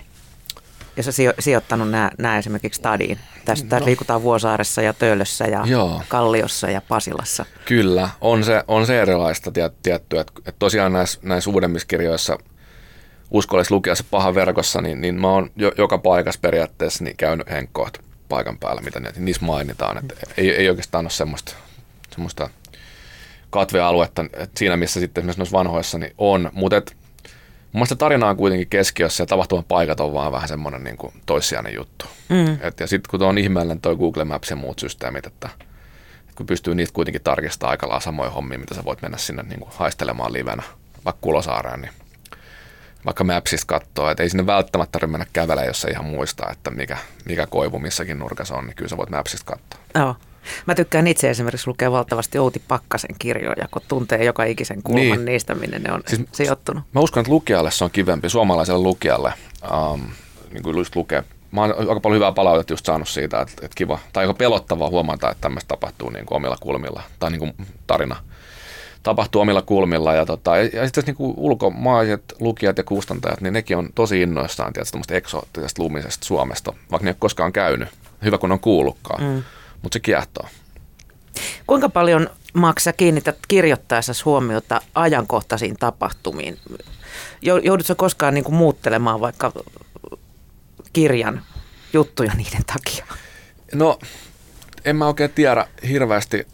ja 0.97 1.03
sä 1.03 1.11
sijo- 1.11 1.33
sijoittanut 1.39 1.89
nämä, 1.91 2.11
nämä 2.17 2.37
esimerkiksi 2.37 2.77
stadiin. 2.77 3.19
Tässä, 3.45 3.65
No. 3.79 3.85
liikutaan 3.85 4.21
Vuosaaressa 4.21 4.81
ja 4.81 4.93
Töölössä 4.93 5.45
ja 5.45 5.63
Joo. 5.65 6.01
Kalliossa 6.07 6.69
ja 6.69 6.81
Pasilassa. 6.81 7.45
Kyllä, 7.65 8.09
on 8.21 8.43
se, 8.43 8.63
on 8.67 8.85
se 8.85 9.01
erilaista 9.01 9.51
tiet, 9.51 9.73
tiettyä. 9.83 10.21
Että 10.21 10.33
et 10.45 10.55
tosiaan 10.59 10.93
näissä, 10.93 11.19
näissä 11.23 11.49
uudemmissa 11.49 11.87
kirjoissa 11.87 12.37
uskollis 13.31 13.71
lukea 13.71 13.95
se 13.95 14.03
paha 14.11 14.35
verkossa, 14.35 14.81
niin, 14.81 15.01
niin 15.01 15.15
mä 15.21 15.27
oon 15.29 15.49
jo, 15.55 15.71
joka 15.77 15.97
paikassa 15.97 16.39
periaatteessa 16.41 17.03
niin 17.03 17.17
käynyt 17.17 17.49
henkkoht 17.49 17.97
paikan 18.29 18.57
päällä, 18.57 18.81
mitä 18.81 18.99
ne, 18.99 19.11
niissä 19.17 19.45
mainitaan. 19.45 19.97
Et 19.97 20.13
ei, 20.37 20.55
ei 20.55 20.69
oikeastaan 20.69 21.05
ole 21.05 21.09
semmoista, 21.11 21.53
semmoista 22.11 22.49
katvealuetta, 23.49 24.21
että 24.33 24.59
siinä 24.59 24.77
missä 24.77 24.99
sitten 24.99 25.21
esimerkiksi 25.21 25.39
noissa 25.39 25.57
vanhoissa 25.57 25.97
niin 25.97 26.13
on. 26.17 26.49
Mutta 26.53 26.81
mun 27.75 27.79
mielestä 27.79 27.95
tarina 27.95 28.29
on 28.29 28.37
kuitenkin 28.37 28.67
keskiössä 28.67 29.23
ja 29.23 29.27
tapahtuman 29.27 29.63
paikat 29.63 29.99
on 29.99 30.13
vaan 30.13 30.31
vähän 30.31 30.47
semmoinen 30.47 30.83
niin 30.83 30.97
kuin 30.97 31.13
toissijainen 31.25 31.73
juttu. 31.73 32.05
Mm. 32.29 32.57
Et, 32.61 32.79
ja 32.79 32.87
sitten 32.87 33.09
kun 33.11 33.27
on 33.27 33.37
ihmeellinen 33.37 33.81
toi 33.81 33.95
Google 33.95 34.23
Maps 34.25 34.49
ja 34.49 34.55
muut 34.55 34.79
systeemit, 34.79 35.25
että 35.25 35.49
kun 36.35 36.45
pystyy 36.45 36.75
niitä 36.75 36.93
kuitenkin 36.93 37.21
tarkistamaan 37.23 37.71
aika 37.71 37.87
lailla 37.87 37.99
samoja 37.99 38.29
hommia, 38.29 38.59
mitä 38.59 38.75
sä 38.75 38.85
voit 38.85 39.01
mennä 39.01 39.17
sinne 39.17 39.43
niin 39.43 39.59
kuin 39.59 39.71
haistelemaan 39.73 40.33
livenä, 40.33 40.63
vaikka 41.05 41.21
Kulosaareen, 41.21 41.81
niin 41.81 41.91
vaikka 43.05 43.23
Mapsista 43.23 43.65
katsoo, 43.67 44.09
että 44.09 44.23
ei 44.23 44.29
sinne 44.29 44.45
välttämättä 44.45 44.91
tarvitse 44.91 45.11
mennä 45.11 45.27
kävelemään, 45.33 45.67
jos 45.67 45.85
ei 45.85 45.91
ihan 45.91 46.05
muistaa, 46.05 46.51
että 46.51 46.71
mikä, 46.71 46.97
mikä 47.25 47.47
koivu 47.47 47.79
missäkin 47.79 48.19
nurkassa 48.19 48.55
on, 48.55 48.65
niin 48.65 48.75
kyllä 48.75 48.89
sä 48.89 48.97
voit 48.97 49.09
Mapsista 49.09 49.45
katsoa. 49.45 49.79
Joo. 49.95 50.15
Mä 50.65 50.75
tykkään 50.75 51.07
itse 51.07 51.29
esimerkiksi 51.29 51.67
lukea 51.67 51.91
valtavasti 51.91 52.39
Outi 52.39 52.61
Pakkasen 52.67 53.15
kirjoja, 53.19 53.67
kun 53.71 53.81
tuntee 53.87 54.23
joka 54.23 54.43
ikisen 54.43 54.83
kulman 54.83 55.01
niin. 55.01 55.25
Niistä, 55.25 55.55
minne 55.55 55.79
ne 55.79 55.93
on 55.93 56.03
Siis- 56.07 56.21
sijoittunut. 56.31 56.83
Mä 56.93 57.01
uskon, 57.01 57.21
että 57.21 57.31
lukijalle 57.31 57.71
se 57.71 57.83
on 57.83 57.91
kivempi, 57.91 58.29
suomalaiselle 58.29 58.83
lukijalle, 58.83 59.33
um, 59.93 60.01
niin 60.51 60.63
kuin 60.63 60.77
just 60.77 60.95
lukee. 60.95 61.23
Mä 61.51 61.61
oon 61.61 61.75
aika 61.77 61.99
paljon 61.99 62.15
hyvää 62.15 62.31
palautetta 62.31 62.73
just 62.73 62.85
saanut 62.85 63.07
siitä, 63.07 63.41
että, 63.41 63.53
että 63.65 63.75
kiva, 63.75 63.99
tai 64.13 64.23
aika 64.23 64.33
pelottavaa 64.33 64.89
huomata, 64.89 65.31
että 65.31 65.41
tämmöistä 65.41 65.67
tapahtuu 65.67 66.09
niin 66.09 66.25
kuin 66.25 66.35
omilla 66.35 66.57
kulmilla, 66.59 67.03
tai 67.19 67.31
niin 67.31 67.39
kuin 67.39 67.53
tarina 67.87 68.15
tapahtuu 69.05 69.41
omilla 69.41 69.61
kulmilla. 69.61 70.13
Ja, 70.13 70.25
tota, 70.25 70.57
ja, 70.57 70.69
ja 70.73 70.85
sitten 70.85 71.03
niin 71.05 71.15
kuin 71.15 71.33
ulkomaiset 71.37 72.23
lukijat 72.39 72.77
ja 72.77 72.83
kustantajat, 72.83 73.41
niin 73.41 73.53
nekin 73.53 73.77
on 73.77 73.89
tosi 73.95 74.21
innoissaan 74.21 74.73
tietysti 74.73 74.91
tämmöistä 74.91 75.15
eksoottisesta 75.15 75.83
lumisesta 75.83 76.25
Suomesta, 76.25 76.73
vaikka 76.91 77.05
ne 77.05 77.09
ei 77.09 77.11
ole 77.11 77.17
koskaan 77.19 77.53
käynyt. 77.53 77.89
Hyvä, 78.23 78.37
kun 78.37 78.51
on 78.51 78.59
kuullutkaan, 78.59 79.23
mm. 79.23 79.43
Mutta 79.85 79.95
se 79.95 79.99
kiehtoo. 79.99 80.47
Kuinka 81.67 81.89
paljon 81.89 82.29
Maksa 82.53 82.93
kiinnität 82.93 83.37
kirjoittaessa 83.47 84.13
huomiota 84.25 84.81
ajankohtaisiin 84.95 85.75
tapahtumiin? 85.79 86.57
Jou- 87.41 87.61
Joudutko 87.63 87.95
koskaan 87.95 88.33
niin 88.33 88.43
kuin 88.43 88.55
muuttelemaan 88.55 89.19
vaikka 89.19 89.51
kirjan 90.93 91.41
juttuja 91.93 92.31
niiden 92.33 92.65
takia? 92.65 93.05
No, 93.73 93.99
en 94.85 94.95
mä 94.95 95.07
oikein 95.07 95.31
tiedä 95.31 95.67
hirveästi. 95.87 96.47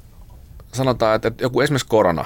Sanotaan, 0.73 1.15
että, 1.15 1.27
että 1.27 1.43
joku 1.43 1.61
esimerkiksi 1.61 1.87
korona, 1.87 2.25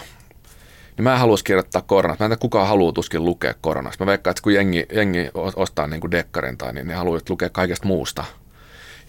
niin 0.97 1.03
mä 1.03 1.13
en 1.13 1.19
haluaisi 1.19 1.43
kirjoittaa 1.43 1.81
koronasta. 1.81 2.23
Mä 2.23 2.25
en 2.25 2.29
tiedä, 2.29 2.39
kukaan 2.39 2.67
haluaa 2.67 2.91
tuskin 2.93 3.25
lukea 3.25 3.53
koronasta. 3.61 4.05
Mä 4.05 4.09
veikkaan, 4.09 4.31
että 4.31 4.41
kun 4.41 4.53
jengi, 4.53 4.85
jengi 4.93 5.29
ostaa 5.55 5.87
niin 5.87 6.01
kuin 6.01 6.11
dekkarin 6.11 6.57
tai 6.57 6.73
niin, 6.73 6.87
ne 6.87 6.93
haluaa 6.93 7.19
lukea 7.29 7.49
kaikesta 7.49 7.87
muusta. 7.87 8.23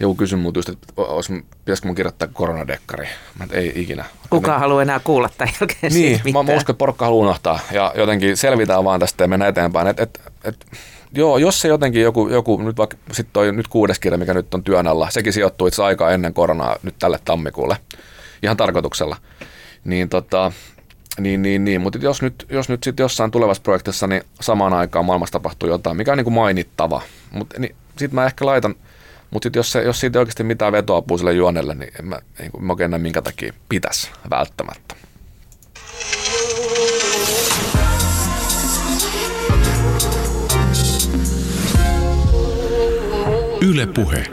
Joku 0.01 0.15
kysyi 0.15 0.39
multa 0.39 0.59
just, 0.59 0.69
että 0.69 0.87
olisi, 0.97 1.45
pitäisikö 1.65 1.89
mun 1.89 1.95
kirjoittaa 1.95 2.29
koronadekkari. 2.33 3.09
Mä 3.39 3.45
et, 3.45 3.53
ei 3.53 3.73
ikinä. 3.75 4.05
Kuka 4.31 4.53
Ne- 4.53 4.59
haluaa 4.59 4.83
enää 4.83 5.01
kuulla 5.05 5.31
tämän 5.39 5.55
jälkeen 5.61 5.93
niin, 5.93 6.21
siitä 6.23 6.39
mä, 6.39 6.43
mä 6.43 6.57
uskon, 6.57 6.73
että 6.73 6.79
porukka 6.79 7.05
haluaa 7.05 7.27
unohtaa 7.27 7.61
ja 7.73 7.93
jotenkin 7.97 8.37
selvitään 8.37 8.85
vaan 8.85 9.01
tästä 9.01 9.25
ja 9.25 9.29
mennään 9.29 9.49
eteenpäin. 9.49 9.87
Et, 9.87 10.01
et, 10.01 10.21
et, 10.45 10.67
joo, 11.13 11.39
jos 11.39 11.61
se 11.61 11.69
jotenkin 11.69 12.03
joku, 12.03 12.29
joku 12.29 12.63
nyt 12.63 12.77
vaikka 12.77 12.97
sit 13.13 13.27
toi 13.33 13.53
nyt 13.53 13.69
kuudes 13.69 13.99
kirja, 13.99 14.19
mikä 14.19 14.35
nyt 14.35 14.55
on 14.55 14.63
työn 14.63 14.87
alla, 14.87 15.11
sekin 15.11 15.33
sijoittuu 15.33 15.67
itse 15.67 15.83
aikaa 15.83 16.11
ennen 16.11 16.35
koronaa 16.35 16.77
nyt 16.83 16.95
tälle 16.99 17.19
tammikuulle, 17.25 17.77
ihan 18.43 18.57
tarkoituksella. 18.57 19.17
Niin 19.85 20.09
tota, 20.09 20.53
niin, 21.21 21.43
niin, 21.43 21.65
niin. 21.65 21.81
mutta 21.81 21.99
jos 22.03 22.23
nyt, 22.23 22.47
jos 22.51 22.69
nyt 22.69 22.83
sitten 22.83 23.05
jossain 23.05 23.31
tulevassa 23.31 23.63
projektissa 23.63 24.07
niin 24.07 24.23
samaan 24.41 24.73
aikaan 24.73 25.05
maailmassa 25.05 25.33
tapahtuu 25.33 25.69
jotain, 25.69 25.97
mikä 25.97 26.13
on 26.13 26.19
niin 26.19 26.25
kuin 26.25 26.35
mainittava, 26.35 27.03
mutta 27.33 27.61
niin, 27.61 27.77
sitten 27.97 28.15
mä 28.15 28.27
ehkä 28.27 28.47
laitan, 28.47 28.75
mutta 29.31 29.49
jos, 29.55 29.73
se, 29.73 29.83
jos 29.83 30.01
siitä 30.01 30.19
ei 30.19 30.21
oikeasti 30.21 30.45
mitään 30.45 30.73
vetoapua 30.73 31.19
sille 31.19 31.33
juonelle, 31.33 31.75
niin 31.75 31.93
en 31.99 32.05
mä, 32.07 32.19
niin 32.39 32.51
kuin, 32.51 32.65
mä 32.65 32.73
oikein 32.73 32.91
näe 32.91 32.99
minkä 32.99 33.23
takia 33.23 33.53
pitäisi 33.69 34.11
välttämättä. 34.31 34.97
Yle 43.61 43.87
Puhe. 43.87 44.27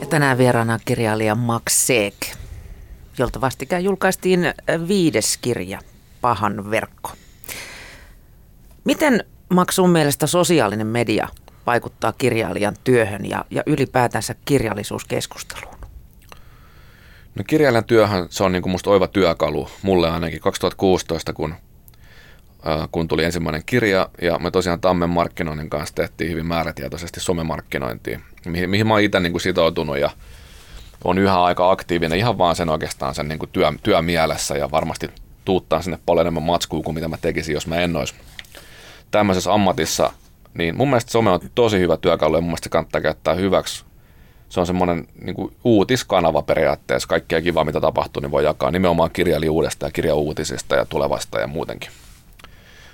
Ja 0.00 0.06
tänään 0.06 0.38
vieraana 0.38 0.78
kirjailija 0.84 1.34
Max 1.34 1.62
Seek, 1.72 2.14
jolta 3.18 3.40
vastikään 3.40 3.84
julkaistiin 3.84 4.44
äh, 4.44 4.54
viides 4.88 5.38
kirja, 5.42 5.80
Pahan 6.20 6.70
verkko. 6.70 7.12
Miten 8.84 9.24
Max 9.48 9.74
sun 9.74 9.90
mielestä 9.90 10.26
sosiaalinen 10.26 10.86
media 10.86 11.28
vaikuttaa 11.66 12.12
kirjailijan 12.12 12.76
työhön 12.84 13.30
ja, 13.30 13.44
ja 13.50 13.62
ylipäätänsä 13.66 14.34
kirjallisuuskeskusteluun? 14.44 15.76
No 17.34 17.44
kirjailijan 17.46 17.84
työhän 17.84 18.26
se 18.30 18.44
on 18.44 18.52
niin 18.52 18.62
kuin 18.62 18.76
oiva 18.86 19.06
työkalu, 19.06 19.68
mulle 19.82 20.10
ainakin 20.10 20.40
2016, 20.40 21.32
kun, 21.32 21.54
äh, 22.66 22.88
kun 22.92 23.08
tuli 23.08 23.24
ensimmäinen 23.24 23.62
kirja 23.66 24.08
ja 24.22 24.38
me 24.38 24.50
tosiaan 24.50 24.80
Tammen 24.80 25.10
markkinoinnin 25.10 25.70
kanssa 25.70 25.94
tehtiin 25.94 26.30
hyvin 26.30 26.46
määrätietoisesti 26.46 27.20
somemarkkinointia, 27.20 28.20
mihin, 28.46 28.70
mihin 28.70 28.86
mä 28.86 28.94
oon 28.94 29.02
itse 29.02 29.20
niin 29.20 29.32
kuin 29.32 29.42
sitoutunut 29.42 29.98
ja 29.98 30.10
on 31.04 31.18
yhä 31.18 31.42
aika 31.42 31.70
aktiivinen. 31.70 32.18
Ihan 32.18 32.38
vaan 32.38 32.56
sen 32.56 32.68
oikeastaan 32.68 33.14
sen 33.14 33.28
niin 33.28 33.38
kuin 33.38 33.50
työ, 33.52 33.72
työmielessä 33.82 34.56
ja 34.56 34.70
varmasti 34.70 35.08
tuuttaa 35.44 35.82
sinne 35.82 35.98
paljon 36.06 36.26
enemmän 36.26 36.42
matskua 36.42 36.82
kuin 36.82 36.94
mitä 36.94 37.08
mä 37.08 37.16
tekisin, 37.20 37.54
jos 37.54 37.66
mä 37.66 37.76
en 37.76 37.96
olisi 37.96 38.14
tämmöisessä 39.10 39.52
ammatissa, 39.52 40.12
niin 40.58 40.76
mun 40.76 40.88
mielestä 40.88 41.10
some 41.12 41.30
on 41.30 41.40
tosi 41.54 41.78
hyvä 41.78 41.96
työkalu 41.96 42.36
ja 42.36 42.40
mun 42.40 42.48
mielestä 42.48 42.64
se 42.64 42.70
kannattaa 42.70 43.00
käyttää 43.00 43.34
hyväksi. 43.34 43.84
Se 44.48 44.60
on 44.60 44.66
semmoinen 44.66 45.06
niin 45.22 45.36
uutiskanava 45.64 46.42
periaatteessa. 46.42 47.08
Kaikkea 47.08 47.42
kivaa, 47.42 47.64
mitä 47.64 47.80
tapahtuu, 47.80 48.20
niin 48.20 48.30
voi 48.30 48.44
jakaa 48.44 48.70
nimenomaan 48.70 49.10
kirjailijuudesta 49.12 49.86
ja 49.86 49.92
kirjauutisista 49.92 50.76
ja 50.76 50.84
tulevasta 50.84 51.40
ja 51.40 51.46
muutenkin. 51.46 51.90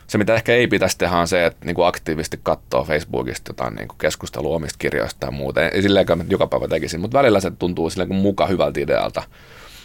Se, 0.06 0.18
mitä 0.18 0.34
ehkä 0.34 0.52
ei 0.52 0.66
pitäisi 0.66 0.98
tehdä, 0.98 1.16
on 1.16 1.28
se, 1.28 1.46
että 1.46 1.66
niin 1.66 1.74
kuin 1.74 1.86
aktiivisesti 1.86 2.40
katsoo 2.42 2.84
Facebookista 2.84 3.50
jotain 3.50 3.74
niin 3.74 3.88
kuin 3.88 3.98
keskustelua 3.98 4.56
omista 4.56 4.78
kirjoista 4.78 5.26
ja 5.26 5.30
muuta. 5.30 5.68
Ei 5.68 5.82
silleenkään 5.82 6.18
mä 6.18 6.24
joka 6.28 6.46
päivä 6.46 6.68
tekisin, 6.68 7.00
mutta 7.00 7.18
välillä 7.18 7.40
se 7.40 7.50
tuntuu 7.50 7.90
silleen 7.90 8.08
kuin 8.08 8.20
muka 8.20 8.46
hyvältä 8.46 8.80
idealta. 8.80 9.22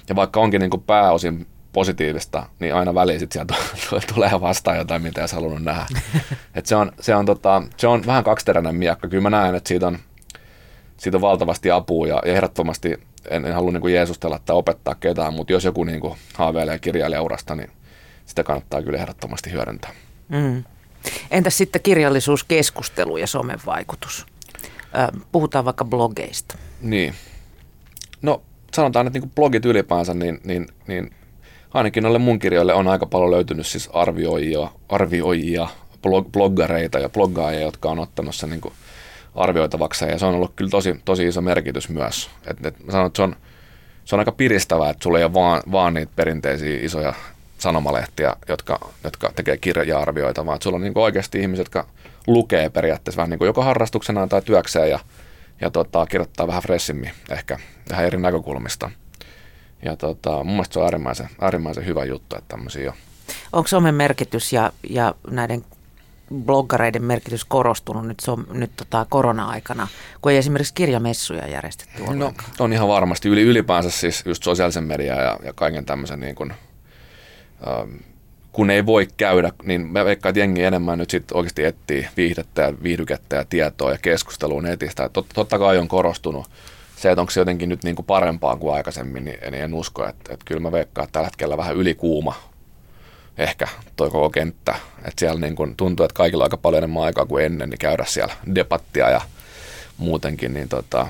Ja 0.10 0.16
vaikka 0.16 0.40
onkin 0.40 0.62
niin 0.62 0.70
kuin 0.70 0.84
pääosin 0.84 1.48
positiivista, 1.78 2.46
niin 2.60 2.76
aina 2.76 2.94
väliin 2.94 3.20
sit 3.20 3.32
sieltä 3.32 3.56
tulee 4.14 4.32
vastaan 4.42 4.78
jotain, 4.78 5.02
mitä 5.02 5.22
ei 5.22 5.24
olisi 5.24 5.36
halunnut 5.36 5.64
nähdä. 5.64 5.86
Et 6.56 6.66
se, 6.66 6.76
on, 6.76 6.92
se, 7.00 7.16
on 7.16 7.26
tota, 7.26 7.64
se 7.78 7.88
on 7.88 8.06
vähän 8.06 8.24
kaksiteräinen 8.24 8.76
miekka. 8.76 9.08
Kyllä 9.08 9.22
mä 9.22 9.30
näen, 9.30 9.56
että 9.56 9.68
siitä 9.68 9.88
on, 9.88 10.00
siitä 10.98 11.18
on 11.18 11.22
valtavasti 11.22 11.72
apua 11.72 12.08
ja, 12.08 12.22
ja 12.26 12.34
ehdottomasti 12.34 13.00
en, 13.30 13.46
en 13.46 13.54
halua 13.54 13.72
niin 13.72 13.94
jeesustella 13.94 14.40
tai 14.46 14.56
opettaa 14.56 14.96
ketään, 14.96 15.34
mutta 15.34 15.54
jos 15.54 15.64
joku 15.64 15.84
niin 15.84 16.00
kuin 16.00 16.18
haaveilee 16.34 16.80
kirjailijaurasta, 16.80 17.56
niin 17.56 17.72
sitä 18.26 18.44
kannattaa 18.44 18.82
kyllä 18.82 18.98
ehdottomasti 18.98 19.52
hyödyntää. 19.52 19.92
Mm. 20.30 20.64
Entäs 21.32 21.58
sitten 21.58 21.82
kirjallisuuskeskustelu 21.82 23.18
ja 23.18 23.28
somen 23.28 23.60
vaikutus? 23.66 24.26
Puhutaan 25.32 25.66
vaikka 25.66 25.86
blogeista. 25.86 26.58
Niin. 26.82 27.14
No 28.22 28.42
sanotaan, 28.74 29.08
että 29.08 29.20
niin 29.20 29.32
blogit 29.32 29.66
ylipäänsä, 29.66 30.14
niin, 30.14 30.40
niin, 30.44 30.68
niin 30.88 31.12
ainakin 31.74 32.04
noille 32.04 32.20
mun 32.20 32.40
kirjoille 32.40 32.74
on 32.74 32.88
aika 32.88 33.06
paljon 33.06 33.32
löytynyt 33.32 33.68
siis 33.68 33.90
arvioijia, 33.94 34.68
arvioijia 34.90 35.68
blog, 36.02 36.32
bloggareita 36.32 37.00
ja 37.00 37.10
bloggaajia, 37.10 37.62
jotka 37.62 37.90
on 37.90 38.00
ottanut 38.00 38.36
sen 38.36 38.50
niin 38.50 38.62
kuin 38.62 38.74
arvioitavaksi 39.36 40.06
ja 40.06 40.20
se 40.20 40.26
on 40.26 40.36
ollut 40.36 40.54
kyllä 40.56 40.70
tosi, 40.70 41.02
tosi 41.06 41.28
iso 41.28 41.42
merkitys 41.42 41.90
myös. 41.90 42.30
Et, 42.48 42.66
et 42.66 42.86
mä 42.86 42.92
sanon, 42.92 43.08
että 43.08 43.18
se 43.18 43.24
on, 43.24 43.36
se 44.06 44.16
on 44.16 44.20
aika 44.20 44.32
piristävää, 44.32 44.90
että 44.90 45.04
sulla 45.04 45.18
ei 45.18 45.24
ole 45.24 45.34
vaan, 45.34 45.64
vaan 45.72 45.94
niitä 45.94 46.12
perinteisiä 46.16 46.80
isoja 46.82 47.14
sanomalehtiä, 47.58 48.36
jotka, 48.48 48.80
jotka 49.04 49.32
tekee 49.36 49.58
kirja-arvioita, 49.58 50.46
vaan 50.46 50.62
sulla 50.62 50.76
on 50.76 50.82
niin 50.82 50.94
oikeasti 50.96 51.40
ihmiset, 51.40 51.66
jotka 51.66 51.88
lukee 52.28 52.70
periaatteessa 52.70 53.18
vähän 53.18 53.30
niin 53.30 53.38
kuin 53.38 53.46
joko 53.46 53.64
harrastuksenaan 53.64 54.30
tai 54.30 54.42
työkseen 54.42 54.90
ja, 54.90 55.00
ja 55.62 55.70
tota, 55.70 56.06
kirjoittaa 56.06 56.48
vähän 56.48 56.64
fressimmin 56.64 57.12
ehkä 57.30 57.60
vähän 57.90 58.06
eri 58.06 58.18
näkökulmista. 58.18 58.92
Ja 59.86 59.96
tota, 59.96 60.44
mun 60.44 60.54
mielestä 60.54 60.74
se 60.74 60.80
on 60.80 60.86
äärimmäisen, 60.86 61.30
äärimmäisen 61.42 61.86
hyvä 61.86 62.06
juttu, 62.06 62.36
että 62.36 62.48
tämmöisiä 62.48 62.92
on. 62.92 62.98
Onko 63.54 63.68
somen 63.68 63.96
merkitys 63.96 64.54
ja, 64.54 64.72
ja 64.90 65.16
näiden 65.30 65.64
bloggareiden 66.36 67.04
merkitys 67.04 67.46
korostunut 67.46 68.08
nyt, 68.08 68.20
so, 68.20 68.36
nyt 68.36 68.72
tota 68.78 69.06
korona-aikana, 69.10 69.88
kun 70.22 70.32
ei 70.32 70.38
esimerkiksi 70.38 70.74
kirjamessuja 70.74 71.48
järjestetty 71.48 72.02
No, 72.04 72.12
ollenkaan? 72.12 72.50
on 72.60 72.74
ihan 72.74 72.88
varmasti. 72.88 73.30
Yli, 73.30 73.42
ylipäänsä 73.42 73.90
siis 73.92 74.24
just 74.26 74.44
sosiaalisen 74.44 74.84
median 74.84 75.18
ja, 75.18 75.40
ja 75.44 75.54
kaiken 75.54 75.86
tämmöisen 75.86 76.20
niin 76.20 76.36
kuin, 76.36 76.54
ähm, 77.68 77.96
kun 78.52 78.70
ei 78.70 78.86
voi 78.86 79.08
käydä, 79.18 79.52
niin 79.64 79.82
mä 79.82 80.06
veikkaan, 80.06 80.30
että 80.30 80.40
jengi 80.40 80.64
enemmän 80.64 80.98
nyt 80.98 81.10
sitten 81.10 81.38
oikeasti 81.38 81.64
etsii 81.64 82.08
viihdettä 82.18 82.62
ja 82.62 82.74
viihdykettä 82.84 83.36
ja 83.36 83.46
tietoa 83.46 83.92
ja 83.92 83.98
keskustelua 84.02 84.62
netistä. 84.62 85.10
Tot, 85.10 85.26
totta 85.34 85.60
kai 85.60 85.78
on 85.78 85.88
korostunut 85.88 86.48
se, 86.98 87.12
että 87.12 87.22
onko 87.22 87.32
se 87.32 87.40
jotenkin 87.40 87.70
nyt 87.70 87.84
niin 87.84 87.96
kuin 87.96 88.06
parempaa 88.06 88.56
kuin 88.56 88.74
aikaisemmin, 88.74 89.26
niin 89.26 89.38
en, 89.42 89.54
en 89.54 89.74
usko. 89.74 90.08
Että, 90.08 90.34
että 90.34 90.46
kyllä 90.46 90.62
mä 90.62 90.72
veikkaan, 90.72 91.04
että 91.04 91.12
tällä 91.12 91.28
hetkellä 91.28 91.58
vähän 91.58 91.76
ylikuuma 91.76 92.36
ehkä 93.38 93.68
toi 93.96 94.10
koko 94.10 94.30
kenttä. 94.30 94.76
Että 94.98 95.20
siellä 95.20 95.42
niin 95.42 95.56
kuin 95.56 95.76
tuntuu, 95.76 96.04
että 96.04 96.14
kaikilla 96.14 96.44
on 96.44 96.46
aika 96.46 96.58
paljon 96.58 96.78
enemmän 96.78 97.04
aikaa 97.04 97.26
kuin 97.26 97.46
ennen, 97.46 97.70
niin 97.70 97.80
käydä 97.80 98.06
siellä 98.06 98.34
debattia 98.56 99.10
ja 99.10 99.22
muutenkin, 99.98 100.54
niin 100.54 100.70
tota, 100.70 101.08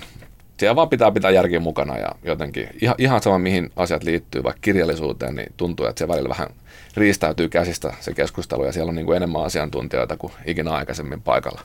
siellä 0.58 0.76
vaan 0.76 0.90
pitää 0.90 1.12
pitää 1.12 1.32
järkiä 1.32 1.60
mukana 1.60 1.98
ja 1.98 2.12
jotenkin 2.24 2.70
ihan, 2.82 2.96
ihan 2.98 3.22
sama 3.22 3.38
mihin 3.40 3.72
asiat 3.76 4.04
liittyy, 4.04 4.44
vaikka 4.44 4.62
kirjallisuuteen, 4.62 5.36
niin 5.36 5.54
tuntuu, 5.58 5.86
että 5.86 6.00
se 6.00 6.08
välillä 6.08 6.30
vähän 6.30 6.50
riistäytyy 6.98 7.50
käsistä 7.50 7.94
se 8.00 8.14
keskustelu 8.14 8.66
ja 8.66 8.72
siellä 8.72 8.90
on 8.90 8.96
niin 8.96 9.06
kuin 9.06 9.16
enemmän 9.18 9.44
asiantuntijoita 9.44 10.18
kuin 10.18 10.34
ikinä 10.46 10.72
aikaisemmin 10.72 11.22
paikalla. 11.22 11.62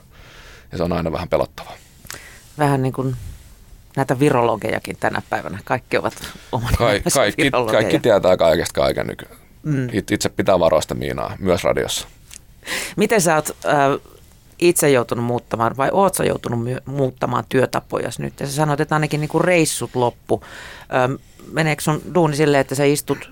Ja 0.71 0.77
se 0.77 0.83
on 0.83 0.93
aina 0.93 1.11
vähän 1.11 1.29
pelottavaa. 1.29 1.75
Vähän 2.57 2.81
niin 2.81 2.93
kuin 2.93 3.15
näitä 3.95 4.19
virologejakin 4.19 4.97
tänä 4.99 5.21
päivänä. 5.29 5.59
Kaikki 5.65 5.97
ovat 5.97 6.13
oman 6.51 6.73
Ka- 6.77 7.11
kaikki, 7.13 7.51
kaikki 7.71 7.99
tietää 7.99 8.37
kaikesta 8.37 8.81
kaiken 8.81 9.07
nykyään. 9.07 9.35
Mm. 9.63 9.87
Itse 10.11 10.29
pitää 10.29 10.59
varoista 10.59 10.95
Miinaa, 10.95 11.35
myös 11.39 11.63
radiossa. 11.63 12.07
Miten 12.95 13.21
sä 13.21 13.35
oot 13.35 13.49
äh, 13.65 13.73
itse 14.59 14.89
joutunut 14.89 15.25
muuttamaan 15.25 15.77
vai 15.77 15.89
oot 15.91 16.15
sä 16.15 16.23
joutunut 16.23 16.63
my- 16.63 16.81
muuttamaan 16.85 17.43
työtapoja 17.49 18.09
nyt? 18.17 18.39
Ja 18.39 18.47
sä 18.47 18.53
sanoit, 18.53 18.79
että 18.79 18.95
ainakin 18.95 19.19
niinku 19.19 19.39
reissut 19.39 19.95
loppu. 19.95 20.43
Ähm, 20.95 21.13
meneekö 21.51 21.81
sun 21.81 22.01
duuni 22.15 22.35
silleen, 22.35 22.61
että 22.61 22.75
sä 22.75 22.83
istut 22.83 23.29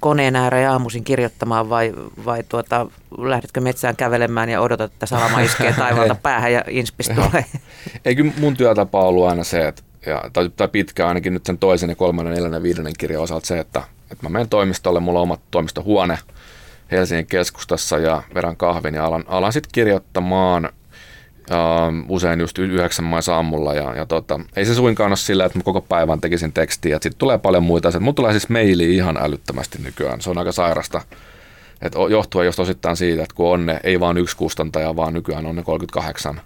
koneen 0.00 0.36
ääreen 0.36 0.70
aamuisin 0.70 1.04
kirjoittamaan 1.04 1.70
vai, 1.70 1.92
vai 2.24 2.42
tuota, 2.48 2.86
lähdetkö 3.18 3.60
metsään 3.60 3.96
kävelemään 3.96 4.48
ja 4.48 4.60
odotat, 4.60 4.92
että 4.92 5.06
salama 5.06 5.40
iskee 5.40 5.72
taivaalta 5.78 6.14
päähän 6.14 6.52
ja 6.52 6.64
inspis 6.68 7.08
tulee? 7.08 7.44
Ei 8.04 8.16
kyllä 8.16 8.32
mun 8.38 8.56
työtapa 8.56 9.00
on 9.00 9.06
ollut 9.06 9.28
aina 9.28 9.44
se, 9.44 9.68
että, 9.68 9.82
ja, 10.06 10.22
tai, 10.32 10.50
tai 10.56 10.68
pitkä 10.68 11.08
ainakin 11.08 11.34
nyt 11.34 11.46
sen 11.46 11.58
toisen 11.58 11.90
ja 11.90 11.96
kolmannen, 11.96 12.34
neljännen, 12.34 12.62
viidennen 12.62 12.92
kirjan 12.98 13.22
osalta 13.22 13.46
se, 13.46 13.58
että, 13.58 13.82
että 14.10 14.22
mä 14.26 14.28
menen 14.28 14.48
toimistolle, 14.48 15.00
mulla 15.00 15.18
on 15.18 15.22
oma 15.22 15.38
toimistohuone– 15.50 16.18
Helsingin 16.92 17.26
keskustassa 17.26 17.98
ja 17.98 18.22
vedän 18.34 18.56
kahvin 18.56 18.94
ja 18.94 19.04
alan, 19.04 19.24
alan 19.26 19.52
sitten 19.52 19.70
kirjoittamaan 19.72 20.68
Uh, 21.42 22.04
usein 22.08 22.40
just 22.40 22.58
yhdeksän 22.58 23.04
mais 23.04 23.28
aamulla 23.28 23.74
ja, 23.74 23.96
ja 23.96 24.06
tota, 24.06 24.40
ei 24.56 24.64
se 24.64 24.74
suinkaan 24.74 25.10
ole 25.10 25.16
sillä, 25.16 25.44
että 25.44 25.58
mä 25.58 25.62
koko 25.62 25.80
päivän 25.80 26.20
tekisin 26.20 26.52
tekstiä, 26.52 26.94
sitten 26.94 27.18
tulee 27.18 27.38
paljon 27.38 27.62
muita 27.62 27.88
asioita. 27.88 28.04
Mulla 28.04 28.14
tulee 28.14 28.32
siis 28.32 28.48
maili 28.48 28.94
ihan 28.94 29.16
älyttömästi 29.16 29.78
nykyään, 29.82 30.20
se 30.20 30.30
on 30.30 30.38
aika 30.38 30.52
sairasta. 30.52 31.00
Et 31.82 31.92
johtuen 32.10 32.46
just 32.46 32.58
osittain 32.58 32.96
siitä, 32.96 33.22
että 33.22 33.34
kun 33.34 33.52
on 33.52 33.66
ne, 33.66 33.80
ei 33.84 34.00
vaan 34.00 34.18
yksi 34.18 34.36
kustantaja, 34.36 34.96
vaan 34.96 35.12
nykyään 35.12 35.46
on 35.46 35.56
ne 35.56 35.62
38 35.62 36.40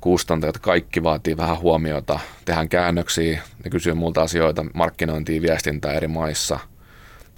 kustantajat, 0.00 0.58
kaikki 0.58 1.02
vaatii 1.02 1.36
vähän 1.36 1.58
huomiota, 1.58 2.20
tehdään 2.44 2.68
käännöksiä, 2.68 3.42
ne 3.64 3.70
kysyy 3.70 3.94
multa 3.94 4.22
asioita, 4.22 4.66
markkinointia, 4.74 5.42
viestintää 5.42 5.92
eri 5.92 6.08
maissa– 6.08 6.58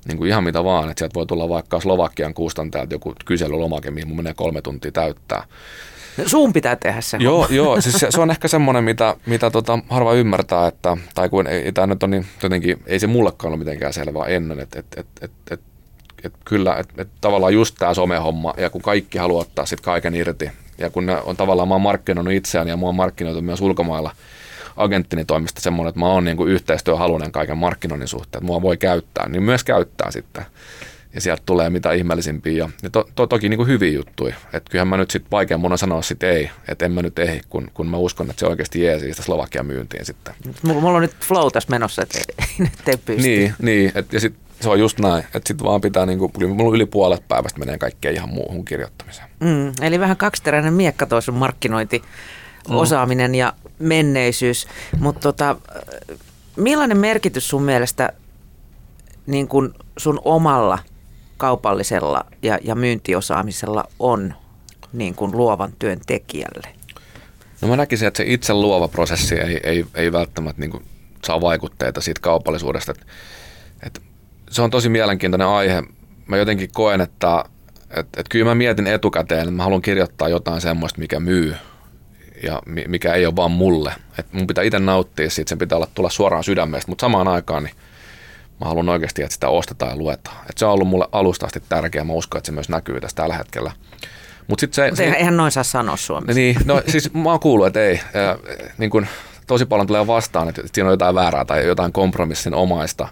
niin 0.08 0.18
kuin 0.18 0.28
ihan 0.28 0.44
mitä 0.44 0.64
vaan, 0.64 0.90
että 0.90 0.98
sieltä 0.98 1.14
voi 1.14 1.26
tulla 1.26 1.48
vaikka 1.48 1.80
Slovakian 1.80 2.34
kustantajalta 2.34 2.94
joku 2.94 3.14
kyselylomake, 3.24 3.90
mihin 3.90 4.08
mun 4.08 4.16
menee 4.16 4.34
kolme 4.34 4.62
tuntia 4.62 4.92
täyttää. 4.92 5.44
No, 6.16 6.28
suun 6.28 6.52
pitää 6.52 6.76
tehdä 6.76 7.00
se. 7.00 7.16
Joo, 7.20 7.46
joo 7.50 7.80
siis 7.80 7.98
se, 7.98 8.06
se, 8.10 8.20
on 8.20 8.30
ehkä 8.30 8.48
semmoinen, 8.48 8.84
mitä, 8.84 9.16
mitä 9.26 9.50
tota, 9.50 9.78
harva 9.88 10.14
ymmärtää, 10.14 10.66
että, 10.66 10.96
tai 11.14 11.28
kun 11.28 11.46
ei, 11.46 11.72
tämä 11.72 11.86
nyt 11.86 12.02
on 12.02 12.10
niin, 12.10 12.26
jotenkin, 12.42 12.82
ei 12.86 12.98
se 12.98 13.06
mullekaan 13.06 13.52
ole 13.52 13.58
mitenkään 13.58 13.92
selvää 13.92 14.26
ennen, 14.26 14.60
että 14.60 14.78
et, 14.78 14.86
et, 14.96 15.06
et, 15.20 15.30
et, 15.50 15.60
et 16.24 16.32
kyllä, 16.44 16.76
että 16.76 17.02
et 17.02 17.08
tavallaan 17.20 17.54
just 17.54 17.76
tämä 17.78 17.94
somehomma, 17.94 18.54
ja 18.56 18.70
kun 18.70 18.82
kaikki 18.82 19.18
haluaa 19.18 19.40
ottaa 19.40 19.66
sitten 19.66 19.84
kaiken 19.84 20.14
irti, 20.14 20.50
ja 20.78 20.90
kun 20.90 21.06
ne 21.06 21.16
on 21.16 21.36
tavallaan, 21.36 21.68
mä 21.68 21.74
oon 21.74 21.82
markkinoinut 21.82 22.34
itseään, 22.34 22.68
ja 22.68 22.76
mä 22.76 22.86
oon 22.86 22.94
markkinoitu 22.94 23.42
myös 23.42 23.60
ulkomailla, 23.60 24.10
agenttini 24.76 25.24
toimesta 25.24 25.60
semmoinen, 25.60 25.88
että 25.88 26.00
mä 26.00 26.06
oon 26.06 26.24
niin 26.24 26.48
yhteistyöhalunen 26.48 27.32
kaiken 27.32 27.58
markkinoinnin 27.58 28.08
suhteen, 28.08 28.40
että 28.40 28.46
mua 28.46 28.62
voi 28.62 28.76
käyttää, 28.76 29.28
niin 29.28 29.42
myös 29.42 29.64
käyttää 29.64 30.10
sitten. 30.10 30.44
Ja 31.14 31.20
sieltä 31.20 31.42
tulee 31.46 31.70
mitä 31.70 31.92
ihmeellisimpiä 31.92 32.58
ja, 32.58 32.70
ja 32.82 32.90
to, 32.90 33.08
to, 33.14 33.26
toki 33.26 33.48
niin 33.48 33.56
kuin 33.56 33.68
hyviä 33.68 33.90
juttuja. 33.90 34.34
Että 34.52 34.70
kyllähän 34.70 34.88
mä 34.88 34.96
nyt 34.96 35.10
sitten 35.10 35.30
vaikea 35.30 35.58
mun 35.58 35.72
on 35.72 35.78
sanoa 35.78 36.02
sitten 36.02 36.30
ei, 36.30 36.50
että 36.68 36.84
en 36.84 36.92
mä 36.92 37.02
nyt 37.02 37.18
ehdi, 37.18 37.40
kun, 37.48 37.70
kun 37.74 37.86
mä 37.86 37.96
uskon, 37.96 38.30
että 38.30 38.40
se 38.40 38.46
oikeasti 38.46 38.82
jee 38.82 38.98
siitä 38.98 39.22
Slovakian 39.22 39.66
myyntiin 39.66 40.04
sitten. 40.04 40.34
Mulla, 40.62 40.96
on 40.96 41.02
nyt 41.02 41.16
flow 41.20 41.48
tässä 41.52 41.70
menossa, 41.70 42.02
että 42.02 42.18
nyt 42.58 42.88
ei 42.88 42.96
pysty. 42.96 43.22
Niin, 43.22 43.54
niin 43.62 43.92
et, 43.94 44.12
ja 44.12 44.20
sitten 44.20 44.42
se 44.62 44.68
on 44.68 44.80
just 44.80 44.98
näin, 44.98 45.24
että 45.24 45.48
sitten 45.48 45.66
vaan 45.66 45.80
pitää, 45.80 46.06
niin 46.06 46.18
kuin, 46.18 46.32
mulla 46.54 46.74
yli 46.74 46.86
puolet 46.86 47.28
päivästä 47.28 47.58
menee 47.58 47.78
kaikkeen 47.78 48.14
ihan 48.14 48.28
muuhun 48.28 48.64
kirjoittamiseen. 48.64 49.28
Mm, 49.40 49.72
eli 49.82 50.00
vähän 50.00 50.16
kaksiteräinen 50.16 50.74
miekka 50.74 51.06
toi 51.06 51.22
sun 51.22 51.34
markkinointi 51.34 52.02
mm. 52.68 52.76
osaaminen 52.76 53.34
ja 53.34 53.52
menneisyys. 53.78 54.66
Mutta 54.98 55.20
tota, 55.20 55.56
millainen 56.56 56.98
merkitys 56.98 57.48
sun 57.48 57.62
mielestä 57.62 58.12
niin 59.26 59.48
kun 59.48 59.74
sun 59.96 60.20
omalla 60.24 60.78
kaupallisella 61.36 62.24
ja, 62.42 62.58
ja 62.62 62.74
myyntiosaamisella 62.74 63.84
on 63.98 64.34
niin 64.92 65.14
kun 65.14 65.36
luovan 65.36 65.72
työn 65.78 66.00
tekijälle? 66.06 66.68
No 67.60 67.68
mä 67.68 67.76
näkisin, 67.76 68.08
että 68.08 68.16
se 68.16 68.24
itse 68.26 68.54
luova 68.54 68.88
prosessi 68.88 69.34
ei, 69.34 69.60
ei, 69.62 69.84
ei 69.94 70.12
välttämättä 70.12 70.60
niin 70.60 70.70
kuin 70.70 70.84
saa 71.24 71.40
vaikutteita 71.40 72.00
siitä 72.00 72.20
kaupallisuudesta. 72.20 72.92
Et, 72.92 73.06
et 73.86 74.02
se 74.52 74.62
on 74.62 74.70
tosi 74.70 74.88
mielenkiintoinen 74.88 75.48
aihe. 75.48 75.82
Mä 76.26 76.36
jotenkin 76.36 76.70
koen, 76.72 77.00
että 77.00 77.44
et, 77.90 78.06
et 78.16 78.28
kyllä 78.28 78.44
mä 78.44 78.54
mietin 78.54 78.86
etukäteen, 78.86 79.40
että 79.40 79.50
mä 79.52 79.62
haluan 79.62 79.82
kirjoittaa 79.82 80.28
jotain 80.28 80.60
semmoista, 80.60 80.98
mikä 80.98 81.20
myy 81.20 81.54
ja 82.42 82.62
mikä 82.88 83.14
ei 83.14 83.26
ole 83.26 83.36
vaan 83.36 83.50
mulle. 83.50 83.94
Et 84.18 84.32
mun 84.32 84.46
pitää 84.46 84.64
itse 84.64 84.78
nauttia 84.78 85.30
siitä, 85.30 85.48
sen 85.48 85.58
pitää 85.58 85.76
olla 85.76 85.88
tulla 85.94 86.10
suoraan 86.10 86.44
sydämestä, 86.44 86.90
mutta 86.90 87.00
samaan 87.00 87.28
aikaan 87.28 87.64
niin 87.64 87.74
mä 88.60 88.66
haluan 88.66 88.88
oikeasti, 88.88 89.22
että 89.22 89.34
sitä 89.34 89.48
ostetaan 89.48 89.90
ja 89.90 89.96
luetaan. 89.96 90.36
Et 90.50 90.58
se 90.58 90.66
on 90.66 90.72
ollut 90.72 90.88
mulle 90.88 91.08
alusta 91.12 91.46
asti 91.46 91.62
tärkeää, 91.68 92.04
mä 92.04 92.12
uskon, 92.12 92.38
että 92.38 92.46
se 92.46 92.52
myös 92.52 92.68
näkyy 92.68 93.00
tässä 93.00 93.14
tällä 93.14 93.36
hetkellä. 93.36 93.72
Mut 94.48 94.60
sit 94.60 94.74
se, 94.74 94.90
se, 94.94 95.04
eihän 95.04 95.36
noin 95.36 95.52
saa 95.52 95.62
sanoa 95.62 95.96
Suomessa. 95.96 96.40
Niin, 96.40 96.56
no 96.64 96.82
siis 96.86 97.14
mä 97.14 97.30
oon 97.30 97.40
kuullut, 97.40 97.66
että 97.66 97.80
ei. 97.80 98.00
Ja, 98.14 98.38
niin 98.78 98.90
kun, 98.90 99.06
tosi 99.46 99.66
paljon 99.66 99.86
tulee 99.86 100.06
vastaan, 100.06 100.48
että 100.48 100.62
siinä 100.72 100.88
on 100.88 100.92
jotain 100.92 101.14
väärää 101.14 101.44
tai 101.44 101.66
jotain 101.66 101.92
kompromissin 101.92 102.54
omaista 102.54 103.08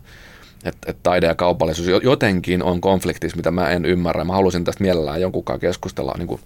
että, 0.64 0.90
että 0.90 1.01
taide 1.03 1.27
ja 1.27 1.35
kaupallisuus 1.35 1.88
jotenkin 2.03 2.62
on 2.62 2.81
konfliktissa, 2.81 3.37
mitä 3.37 3.51
mä 3.51 3.70
en 3.70 3.85
ymmärrä. 3.85 4.25
Mä 4.25 4.33
halusin 4.33 4.64
tästä 4.64 4.85
mielellään 4.85 5.20
jonkun 5.20 5.44
kanssa 5.44 5.61
keskustella 5.61 6.14
niin 6.18 6.29
kuin 6.29 6.40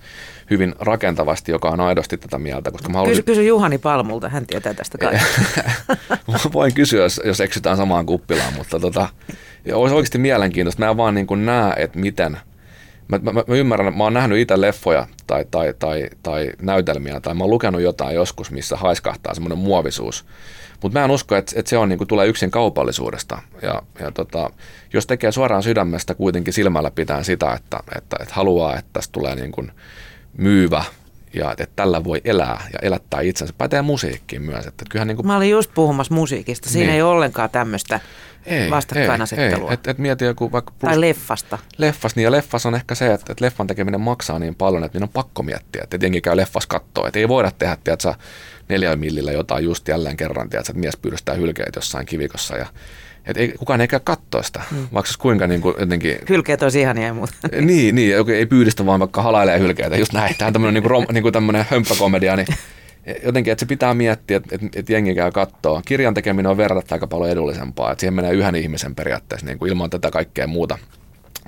hyvin 0.50 0.74
rakentavasti, 0.78 1.52
joka 1.52 1.68
on 1.68 1.80
aidosti 1.80 2.16
tätä 2.16 2.38
mieltä. 2.38 2.70
Koska 2.70 2.88
mä 2.88 2.98
halusin... 2.98 3.14
kysy, 3.14 3.22
kysy 3.22 3.46
Juhani 3.46 3.78
Palmulta, 3.78 4.28
hän 4.28 4.46
tietää 4.46 4.74
tästä 4.74 4.98
kaikesta. 5.04 5.40
Voin 6.52 6.74
kysyä, 6.74 7.02
jos, 7.02 7.20
jos 7.24 7.40
eksytään 7.40 7.76
samaan 7.76 8.06
kuppilaan, 8.06 8.54
mutta 8.54 8.80
tota, 8.80 9.08
olisi 9.72 9.94
oikeasti 9.94 10.18
mielenkiintoista. 10.18 10.84
Mä 10.84 10.90
en 10.90 10.96
vaan 10.96 11.14
niin 11.14 11.26
kuin 11.26 11.46
näe, 11.46 11.72
että 11.76 11.98
miten– 11.98 12.38
Mä, 13.08 13.18
mä, 13.18 13.32
mä 13.32 13.42
ymmärrän, 13.48 13.96
mä 13.96 14.04
oon 14.04 14.14
nähnyt 14.14 14.38
itse 14.38 14.60
leffoja 14.60 15.06
tai, 15.26 15.44
tai, 15.50 15.74
tai, 15.78 16.08
tai 16.22 16.50
näytelmiä 16.62 17.20
tai 17.20 17.34
mä 17.34 17.44
oon 17.44 17.50
lukenut 17.50 17.80
jotain 17.80 18.14
joskus, 18.14 18.50
missä 18.50 18.76
haiskahtaa 18.76 19.34
semmoinen 19.34 19.58
muovisuus. 19.58 20.24
Mutta 20.82 20.98
mä 20.98 21.04
en 21.04 21.10
usko, 21.10 21.36
että, 21.36 21.52
että 21.56 21.70
se 21.70 21.78
on, 21.78 21.88
niin 21.88 21.98
kuin, 21.98 22.08
tulee 22.08 22.26
yksin 22.26 22.50
kaupallisuudesta. 22.50 23.42
Ja, 23.62 23.82
ja 24.00 24.10
tota, 24.10 24.50
jos 24.92 25.06
tekee 25.06 25.32
suoraan 25.32 25.62
sydämestä 25.62 26.14
kuitenkin 26.14 26.52
silmällä 26.52 26.90
pitää 26.90 27.22
sitä, 27.22 27.52
että, 27.52 27.78
että, 27.96 28.16
että 28.20 28.34
haluaa, 28.34 28.78
että 28.78 28.90
tästä 28.92 29.12
tulee 29.12 29.34
niin 29.34 29.52
kuin 29.52 29.72
myyvä 30.38 30.84
ja 31.34 31.50
että 31.50 31.66
tällä 31.76 32.04
voi 32.04 32.20
elää 32.24 32.66
ja 32.72 32.78
elättää 32.82 33.20
itsensä. 33.20 33.54
Pätee 33.58 33.82
musiikkiin 33.82 34.42
myös. 34.42 34.66
Että 34.66 34.84
kyllähän 34.90 35.08
niin 35.08 35.16
kuin... 35.16 35.26
Mä 35.26 35.36
olin 35.36 35.50
just 35.50 35.70
puhumassa 35.74 36.14
musiikista. 36.14 36.70
Siinä 36.70 36.86
niin. 36.86 36.94
ei 36.94 37.02
ole 37.02 37.10
ollenkaan 37.10 37.50
tämmöistä 37.50 38.00
ei, 38.46 38.70
vastakkainasettelua. 38.70 39.70
Ei, 39.70 39.74
et, 39.74 39.86
et 39.86 39.98
mieti 39.98 40.24
joku 40.24 40.52
vaikka... 40.52 40.70
Plus, 40.70 40.90
tai 40.90 41.00
leffasta. 41.00 41.58
Leffas, 41.78 42.16
niin 42.16 42.24
ja 42.24 42.30
leffas 42.30 42.66
on 42.66 42.74
ehkä 42.74 42.94
se, 42.94 43.12
että, 43.12 43.32
että 43.32 43.44
leffan 43.44 43.66
tekeminen 43.66 44.00
maksaa 44.00 44.38
niin 44.38 44.54
paljon, 44.54 44.84
että 44.84 44.98
niin 44.98 45.02
on 45.02 45.08
pakko 45.08 45.42
miettiä, 45.42 45.82
että 45.84 45.98
jengi 46.00 46.20
käy 46.20 46.36
leffas 46.36 46.66
kattoa. 46.66 47.08
Että 47.08 47.18
ei 47.18 47.28
voida 47.28 47.50
tehdä, 47.58 47.76
tiedätkö, 47.84 48.14
neljä 48.68 48.96
millillä 48.96 49.32
jotain 49.32 49.64
just 49.64 49.88
jälleen 49.88 50.16
kerran, 50.16 50.50
tiedätkö, 50.50 50.72
että 50.72 50.80
mies 50.80 50.96
pyydystää 50.96 51.34
hylkeet 51.34 51.76
jossain 51.76 52.06
kivikossa 52.06 52.56
ja 52.56 52.66
et 53.26 53.36
ei, 53.36 53.54
kukaan 53.58 53.80
ei 53.80 53.88
käy 53.88 54.00
katsoa 54.04 54.42
sitä, 54.42 54.62
mm. 54.70 54.88
vaikka 54.94 55.12
kuinka 55.18 55.46
niin 55.46 55.60
kuin, 55.60 55.74
jotenkin... 55.78 56.18
Hylkeet 56.28 56.62
olisi 56.62 56.80
ihania 56.80 57.06
ja 57.06 57.14
muuta. 57.14 57.32
niin, 57.60 57.94
niin, 57.94 58.14
ei 58.34 58.46
pyydistä 58.46 58.86
vaan 58.86 59.00
vaikka 59.00 59.22
halailee 59.22 59.58
hylkeitä, 59.58 59.96
just 59.96 60.12
näin. 60.12 60.34
Tämä 60.38 60.46
on 60.46 60.52
tämmöinen 60.52 60.82
niin 60.82 61.06
niin 61.12 61.32
tämmöinen 61.32 61.66
hömppäkomedia, 61.70 62.36
niin 62.36 62.46
jotenkin, 63.24 63.52
että 63.52 63.60
se 63.60 63.66
pitää 63.66 63.94
miettiä, 63.94 64.36
että, 64.36 64.54
että, 64.54 64.66
että 64.76 64.92
jengi 64.92 65.14
käy 65.14 65.30
katsoa. 65.30 65.82
Kirjan 65.86 66.14
tekeminen 66.14 66.50
on 66.50 66.56
verrattuna 66.56 66.94
aika 66.94 67.06
paljon 67.06 67.30
edullisempaa, 67.30 67.92
että 67.92 68.00
siihen 68.00 68.14
menee 68.14 68.32
yhden 68.32 68.54
ihmisen 68.54 68.94
periaatteessa 68.94 69.46
niin 69.46 69.58
kuin 69.58 69.68
ilman 69.68 69.90
tätä 69.90 70.10
kaikkea 70.10 70.46
muuta 70.46 70.78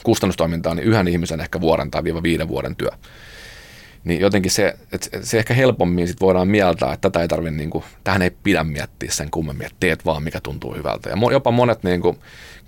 kustannustoimintaa, 0.02 0.74
niin 0.74 0.86
yhden 0.86 1.08
ihmisen 1.08 1.40
ehkä 1.40 1.60
vuoden 1.60 1.90
tai 1.90 2.04
viiva 2.04 2.22
viiden 2.22 2.48
vuoden 2.48 2.76
työ. 2.76 2.90
Niin 4.06 4.20
jotenkin 4.20 4.50
se, 4.50 4.76
että 4.92 5.08
se 5.22 5.38
ehkä 5.38 5.54
helpommin 5.54 6.08
sit 6.08 6.20
voidaan 6.20 6.48
mieltää, 6.48 6.92
että 6.92 7.10
tätä 7.10 7.22
ei 7.22 7.28
tarvitse, 7.28 7.56
niin 7.56 7.70
kuin, 7.70 7.84
tähän 8.04 8.22
ei 8.22 8.30
pidä 8.30 8.64
miettiä 8.64 9.10
sen 9.10 9.30
kummemmin, 9.30 9.66
että 9.66 9.76
teet 9.80 10.04
vaan 10.04 10.22
mikä 10.22 10.40
tuntuu 10.40 10.74
hyvältä. 10.74 11.10
Ja 11.10 11.16
jopa 11.32 11.50
monet 11.50 11.82
niin 11.82 12.00
kuin, 12.00 12.18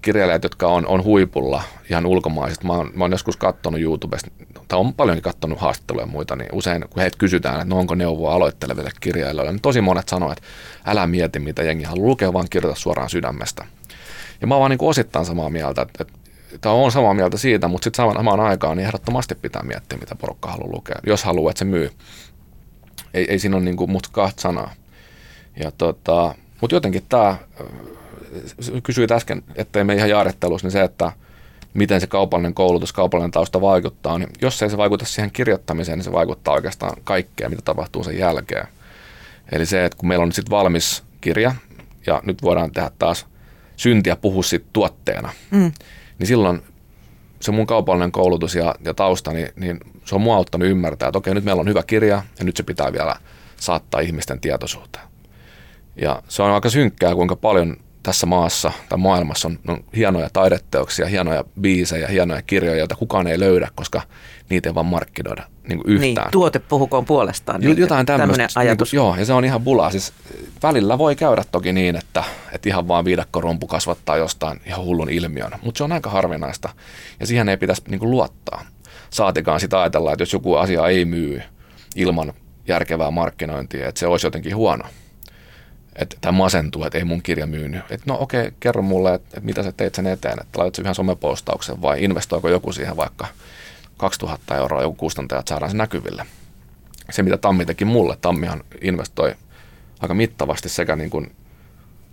kirjailijat, 0.03 0.43
jotka 0.43 0.69
on, 0.69 0.87
on 0.87 1.05
huipulla 1.05 1.63
ihan 1.91 2.07
ulkomaiset, 2.07 2.65
mä 2.65 2.73
oon, 2.73 2.91
mä 2.95 3.05
oon 3.05 3.11
joskus 3.11 3.37
katsonut 3.37 3.81
YouTubesta, 3.81 4.31
tai 4.69 4.79
on 4.79 4.95
paljonkin 4.95 5.23
katsonut 5.23 5.59
haastatteluja 5.59 6.03
ja 6.03 6.07
muita, 6.07 6.37
niin 6.37 6.49
usein 6.53 6.85
kun 6.91 7.01
heitä 7.01 7.19
kysytään, 7.19 7.55
että 7.55 7.75
no 7.75 7.79
onko 7.79 7.95
neuvoa 7.95 8.35
aloitteleville 8.35 8.91
kirjailijoille, 9.01 9.53
niin 9.53 9.63
tosi 9.63 9.81
monet 9.81 10.09
sanoo, 10.09 10.33
että 10.33 10.45
älä 10.87 11.07
mieti 11.07 11.39
mitä 11.39 11.63
jengi 11.63 11.85
haluaa 11.85 12.09
lukea, 12.09 12.33
vaan 12.33 12.47
kirjoita 12.51 12.81
suoraan 12.81 13.11
sydämestä. 13.11 13.65
Ja 14.41 14.47
mä 14.47 14.55
oon 14.55 14.61
vaan 14.61 14.71
niin 14.71 14.79
osittain 14.83 15.27
samaa 15.27 15.51
mieltä, 15.51 15.83
että, 15.83 16.05
että 16.05 16.18
tai 16.61 16.73
on 16.73 16.93
samaa 16.93 17.15
mieltä 17.15 17.39
siitä, 17.39 17.69
mutta 17.69 17.85
sitten 17.85 17.97
samaan 18.17 18.41
aikaan 18.41 18.77
niin 18.77 18.87
ehdottomasti 18.87 19.35
pitää 19.35 19.63
miettiä, 19.63 19.99
mitä 19.99 20.15
porukka 20.15 20.51
haluaa 20.51 20.73
lukea, 20.73 20.97
jos 21.07 21.25
haluaa, 21.25 21.51
että 21.51 21.59
se 21.59 21.65
myy. 21.65 21.91
Ei, 23.15 23.27
ei 23.31 23.39
siinä 23.39 23.57
ole 23.57 23.65
niin 23.65 23.77
kuin 23.77 24.01
kahta 24.13 24.41
sanaa. 24.41 24.73
Ja 25.57 25.71
tota, 25.71 26.35
mutta 26.61 26.77
jotenkin 26.77 27.03
tämä, 27.09 27.37
kysyit 28.83 29.11
äsken, 29.11 29.43
ettei 29.55 29.85
me 29.85 29.95
ihan 29.95 30.11
jaarittelussa, 30.11 30.67
niin 30.67 30.73
se, 30.73 30.83
että 30.83 31.13
miten 31.75 32.01
se 32.01 32.07
kaupallinen 32.07 32.55
koulutus, 32.55 32.93
kaupallinen 32.93 33.31
tausta 33.31 33.61
vaikuttaa, 33.61 34.19
niin 34.19 34.31
jos 34.43 34.63
ei 34.63 34.71
se 34.71 34.77
vaikuta 34.77 35.05
siihen 35.05 35.31
kirjoittamiseen, 35.31 35.99
niin 35.99 36.05
se 36.05 36.13
vaikuttaa 36.13 36.55
oikeastaan 36.55 36.97
kaikkea, 37.05 37.49
mitä 37.49 37.63
tapahtuu 37.65 38.05
sen 38.05 38.19
jälkeen. 38.19 38.69
Eli 39.53 39.67
se, 39.67 39.85
että 39.85 39.99
kun 39.99 40.09
meillä 40.09 40.23
on 40.23 40.33
sitten 40.33 40.51
valmis 40.51 41.03
kirja, 41.21 41.55
ja 42.07 42.23
nyt 42.25 42.43
voidaan 42.43 42.71
tehdä 42.71 42.91
taas 42.99 43.27
syntiä 43.77 44.17
puhua 44.17 44.43
sitten 44.43 44.71
tuotteena, 44.73 45.31
mm 45.51 45.73
niin 46.19 46.27
silloin 46.27 46.63
se 47.41 47.53
mun 47.53 47.67
kaupallinen 47.67 48.13
koulutus 48.13 48.55
ja, 48.55 48.75
ja 48.85 48.95
tausta, 48.95 49.33
niin, 49.33 49.49
niin 49.57 49.81
se 50.05 50.15
on 50.15 50.21
mua 50.21 50.37
auttanut 50.37 50.69
ymmärtää, 50.69 51.09
että 51.09 51.19
okei, 51.19 51.35
nyt 51.35 51.45
meillä 51.45 51.61
on 51.61 51.69
hyvä 51.69 51.83
kirja 51.83 52.23
ja 52.39 52.45
nyt 52.45 52.57
se 52.57 52.63
pitää 52.63 52.93
vielä 52.93 53.17
saattaa 53.57 54.01
ihmisten 54.01 54.41
tietoisuuteen. 54.41 55.05
Ja 56.01 56.23
se 56.29 56.43
on 56.43 56.51
aika 56.51 56.71
synkkää, 56.71 57.15
kuinka 57.15 57.37
paljon 57.37 57.77
tässä 58.09 58.27
maassa 58.27 58.73
tai 58.89 58.99
maailmassa 58.99 59.49
on, 59.49 59.59
on 59.69 59.85
hienoja 59.97 60.31
taideteoksia, 60.33 61.07
hienoja 61.07 61.45
biisejä, 61.61 62.09
hienoja 62.09 62.43
kirjoja, 62.43 62.79
joita 62.79 62.97
kukaan 62.97 63.27
ei 63.27 63.41
löydä, 63.41 63.69
koska 63.75 64.03
niitä 64.51 64.69
ei 64.69 64.75
vaan 64.75 64.87
markkinoida 64.87 65.43
niin 65.69 65.79
kuin 65.79 65.93
yhtään. 65.93 66.15
Niin, 66.15 66.31
tuote 66.33 66.59
puhukoon 66.59 67.05
puolestaan. 67.05 67.61
Niin 67.61 67.79
Jotain 67.79 68.07
tämmöistä. 68.07 68.43
Niin 68.43 68.51
ajatus. 68.55 68.93
Niin 68.93 69.01
kuin, 69.01 69.07
joo, 69.07 69.17
ja 69.17 69.25
se 69.25 69.33
on 69.33 69.45
ihan 69.45 69.63
bulaa. 69.63 69.91
Siis 69.91 70.13
välillä 70.63 70.99
voi 70.99 71.17
käydä 71.17 71.45
toki 71.53 71.73
niin, 71.73 71.97
että, 71.97 72.25
että 72.53 72.69
ihan 72.69 72.89
vaan 72.89 73.05
viidakkorumpu 73.05 73.67
kasvattaa 73.67 74.17
jostain 74.17 74.61
ihan 74.67 74.85
hullun 74.85 75.11
ilmiön, 75.11 75.53
mutta 75.63 75.79
se 75.79 75.85
on 75.85 75.93
aika 75.93 76.11
harvinaista, 76.11 76.69
ja 77.21 77.27
siihen 77.27 77.49
ei 77.49 77.57
pitäisi 77.57 77.83
niin 77.89 77.99
kuin 77.99 78.11
luottaa. 78.11 78.65
Saatikaan 79.11 79.61
sitä 79.61 79.81
ajatella, 79.81 80.13
että 80.13 80.23
jos 80.23 80.33
joku 80.33 80.55
asia 80.55 80.89
ei 80.89 81.05
myy 81.05 81.43
ilman 81.97 82.33
järkevää 82.69 83.11
markkinointia, 83.11 83.89
että 83.89 83.99
se 83.99 84.07
olisi 84.07 84.27
jotenkin 84.27 84.57
huono 84.57 84.85
että 85.99 86.17
tämä 86.21 86.39
masentuu, 86.39 86.85
että 86.85 86.99
ei 86.99 87.05
mun 87.05 87.23
kirja 87.23 87.47
myynyt. 87.47 87.81
Että 87.91 88.05
no 88.07 88.17
okei, 88.21 88.41
okay, 88.41 88.53
kerro 88.61 88.83
mulle, 88.83 89.15
että, 89.15 89.29
että 89.29 89.47
mitä 89.47 89.63
sä 89.63 89.73
teit 89.73 89.95
sen 89.95 90.07
eteen, 90.07 90.41
että 90.41 90.59
laitat 90.61 90.79
ihan 90.79 90.95
somepostauksen 90.95 91.83
vai 91.83 92.05
investoiko 92.05 92.49
joku 92.49 92.73
siihen 92.73 92.97
vaikka 92.97 93.27
2000 93.97 94.57
euroa 94.57 94.83
joku 94.83 94.97
kustantaja, 94.97 95.39
että 95.39 95.49
saadaan 95.49 95.71
se 95.71 95.77
näkyville. 95.77 96.27
Se, 97.11 97.23
mitä 97.23 97.37
Tammi 97.37 97.67
teki 97.67 97.85
mulle, 97.85 98.17
Tammihan 98.21 98.65
investoi 98.81 99.35
aika 100.01 100.15
mittavasti 100.15 100.69
sekä 100.69 100.97
niin 100.97 101.11
kuin, 101.11 101.33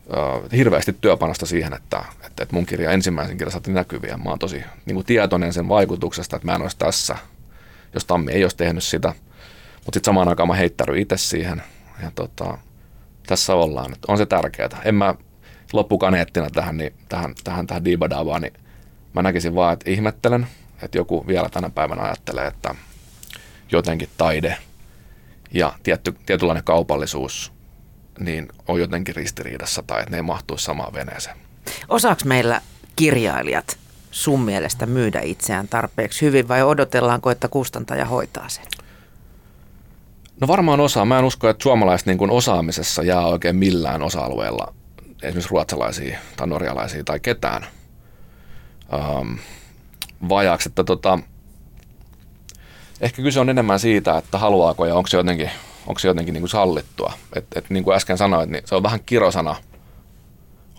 uh, 0.08 0.52
hirveästi 0.52 0.96
työpanosta 1.02 1.46
siihen, 1.46 1.74
että, 1.74 2.06
että, 2.26 2.44
että 2.44 2.56
mun 2.56 2.66
kirja 2.66 2.92
ensimmäisen 2.92 3.38
kirjan 3.38 3.52
saatiin 3.52 3.76
näkyviä. 3.76 4.18
Mä 4.18 4.30
oon 4.30 4.40
tosi 4.40 4.64
niin 4.86 4.96
kuin 4.96 5.06
tietoinen 5.06 5.54
sen 5.54 5.70
vaikutuksesta, 5.70 6.36
että 6.36 6.48
mä 6.48 6.56
en 6.56 6.62
olisi 6.62 6.78
tässä, 6.78 7.18
jos 7.94 8.06
Tammi 8.06 8.32
ei 8.32 8.44
olisi 8.44 8.58
tehnyt 8.58 8.84
sitä. 8.84 9.08
Mutta 9.76 9.98
sitten 9.98 10.06
samaan 10.06 10.28
aikaan 10.28 10.48
mä 10.48 10.56
heittäydyin 10.56 11.02
itse 11.02 11.18
siihen. 11.18 11.64
Ja 12.02 12.12
tota, 12.16 12.58
tässä 13.28 13.54
ollaan. 13.54 13.94
Että 13.94 14.12
on 14.12 14.18
se 14.18 14.26
tärkeää. 14.26 14.82
En 14.86 14.96
mä 14.96 15.16
loppukaneettina 15.74 16.50
tähän, 16.50 16.78
niin, 16.78 16.94
tähän, 17.10 17.34
tähän, 17.44 17.68
tähän 17.68 17.86
diibadaavaan, 17.86 18.42
niin 18.42 18.54
mä 19.14 19.22
näkisin 19.22 19.56
vaan, 19.56 19.74
että 19.74 19.90
ihmettelen, 19.90 20.48
että 20.82 20.98
joku 20.98 21.28
vielä 21.28 21.50
tänä 21.50 21.70
päivänä 21.70 22.04
ajattelee, 22.04 22.48
että 22.48 22.76
jotenkin 23.72 24.10
taide 24.18 24.58
ja 25.54 25.74
tietty, 25.84 26.16
tietynlainen 26.26 26.64
kaupallisuus 26.64 27.56
niin 28.20 28.48
on 28.68 28.80
jotenkin 28.80 29.16
ristiriidassa 29.16 29.84
tai 29.88 30.00
että 30.00 30.12
ne 30.12 30.18
ei 30.18 30.22
mahtuisi 30.22 30.66
samaan 30.66 30.94
veneeseen. 30.94 31.38
Osaako 31.90 32.22
meillä 32.26 32.62
kirjailijat 32.96 33.78
sun 34.12 34.42
mielestä 34.42 34.86
myydä 34.86 35.22
itseään 35.22 35.68
tarpeeksi 35.68 36.26
hyvin 36.26 36.48
vai 36.48 36.64
odotellaanko, 36.64 37.32
että 37.32 37.48
kustantaja 37.48 38.06
hoitaa 38.06 38.50
sen? 38.50 38.66
No 40.42 40.48
varmaan 40.48 40.80
osaa. 40.80 41.06
Mä 41.06 41.20
en 41.20 41.26
usko, 41.26 41.50
että 41.50 41.64
suomalaiset 41.64 42.08
niin 42.08 42.32
osaamisessa 42.32 43.04
jää 43.04 43.26
oikein 43.26 43.56
millään 43.56 44.04
osa-alueella 44.04 44.74
esimerkiksi 45.24 45.52
ruotsalaisia 45.52 46.20
tai 46.38 46.48
norjalaisia 46.48 47.04
tai 47.04 47.20
ketään 47.20 47.66
um, 49.20 49.38
vajaaksi. 50.30 50.70
Että 50.70 50.84
tota, 50.84 51.20
ehkä 53.02 53.22
kyse 53.22 53.40
on 53.40 53.50
enemmän 53.50 53.80
siitä, 53.80 54.18
että 54.18 54.38
haluaako 54.38 54.86
ja 54.86 54.96
onko 54.96 55.08
se 55.08 55.18
jotenkin, 55.18 55.52
onko 55.88 56.00
se 56.00 56.08
jotenkin 56.08 56.34
niin 56.34 56.42
kuin 56.42 56.50
sallittua. 56.50 57.14
Et, 57.36 57.46
et 57.56 57.70
niin 57.70 57.84
kuin 57.84 57.96
äsken 57.96 58.18
sanoit, 58.18 58.50
niin 58.50 58.64
se 58.66 58.76
on 58.76 58.84
vähän 58.84 59.00
kirosana 59.06 59.56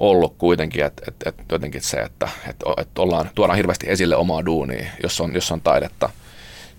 ollut 0.01 0.35
kuitenkin, 0.39 0.85
että 0.85 1.03
et, 1.09 1.15
et 1.27 1.45
jotenkin 1.53 1.83
se, 1.83 1.97
että 1.97 2.29
et, 2.49 2.57
et 2.77 2.99
ollaan, 2.99 3.31
tuodaan 3.35 3.57
hirveästi 3.57 3.91
esille 3.91 4.17
omaa 4.17 4.47
duunia, 4.47 4.91
jos 5.03 5.21
on, 5.21 5.35
jos 5.35 5.53
on 5.53 5.61
taidetta– 5.61 6.11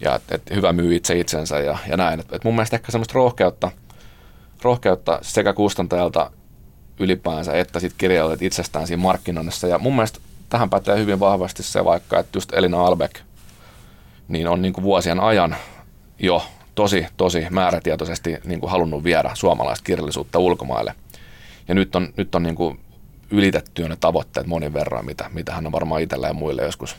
ja 0.02 0.16
että 0.16 0.36
et 0.36 0.42
hyvä 0.56 0.74
myy 0.74 0.96
itse 0.96 1.20
itsensä 1.20 1.60
ja, 1.60 1.78
ja 1.90 1.98
näin. 1.98 2.20
Et, 2.20 2.34
et 2.34 2.44
mun 2.44 2.56
mielestä 2.56 2.76
ehkä 2.76 2.92
semmoista 2.92 3.14
rohkeutta, 3.14 3.72
rohkeutta 4.62 5.20
sekä 5.22 5.54
kustantajalta 5.54 6.32
ylipäänsä 7.00 7.54
että 7.54 7.80
sitten 7.80 7.98
kirjailijoilta 7.98 8.46
itsestään 8.46 8.88
siinä 8.88 9.04
markkinoinnissa. 9.04 9.68
Ja 9.68 9.78
mun 9.78 9.96
mielestä 9.96 10.20
tähän 10.50 10.70
pätee 10.70 10.98
hyvin 10.98 11.20
vahvasti 11.20 11.64
se 11.64 11.86
vaikka, 11.86 12.20
että 12.20 12.38
just 12.38 12.54
Elina 12.54 12.86
Albeck 12.86 13.16
niin 14.28 14.48
on 14.48 14.62
niin 14.62 14.74
kuin 14.74 14.84
vuosien 14.84 15.20
ajan 15.20 15.56
jo 16.20 16.46
tosi, 16.76 17.08
tosi 17.18 17.48
määrätietoisesti 17.50 18.38
niin 18.44 18.60
kuin 18.60 18.72
halunnut 18.72 19.04
viedä 19.04 19.32
suomalaista 19.34 19.84
kirjallisuutta 19.84 20.40
ulkomaille. 20.40 20.96
Ja 21.68 21.76
nyt 21.76 21.96
on, 21.96 22.14
nyt 22.18 22.36
on 22.36 22.44
niin 22.44 22.56
kuin 22.56 22.80
ylitetty 23.32 23.90
ne 23.90 23.98
tavoitteet 24.00 24.48
monin 24.48 24.74
verran, 24.74 25.06
mitä, 25.06 25.30
mitä 25.34 25.54
hän 25.54 25.66
on 25.66 25.72
varmaan 25.72 26.02
itsellä 26.02 26.28
ja 26.28 26.34
muille 26.34 26.62
joskus 26.62 26.96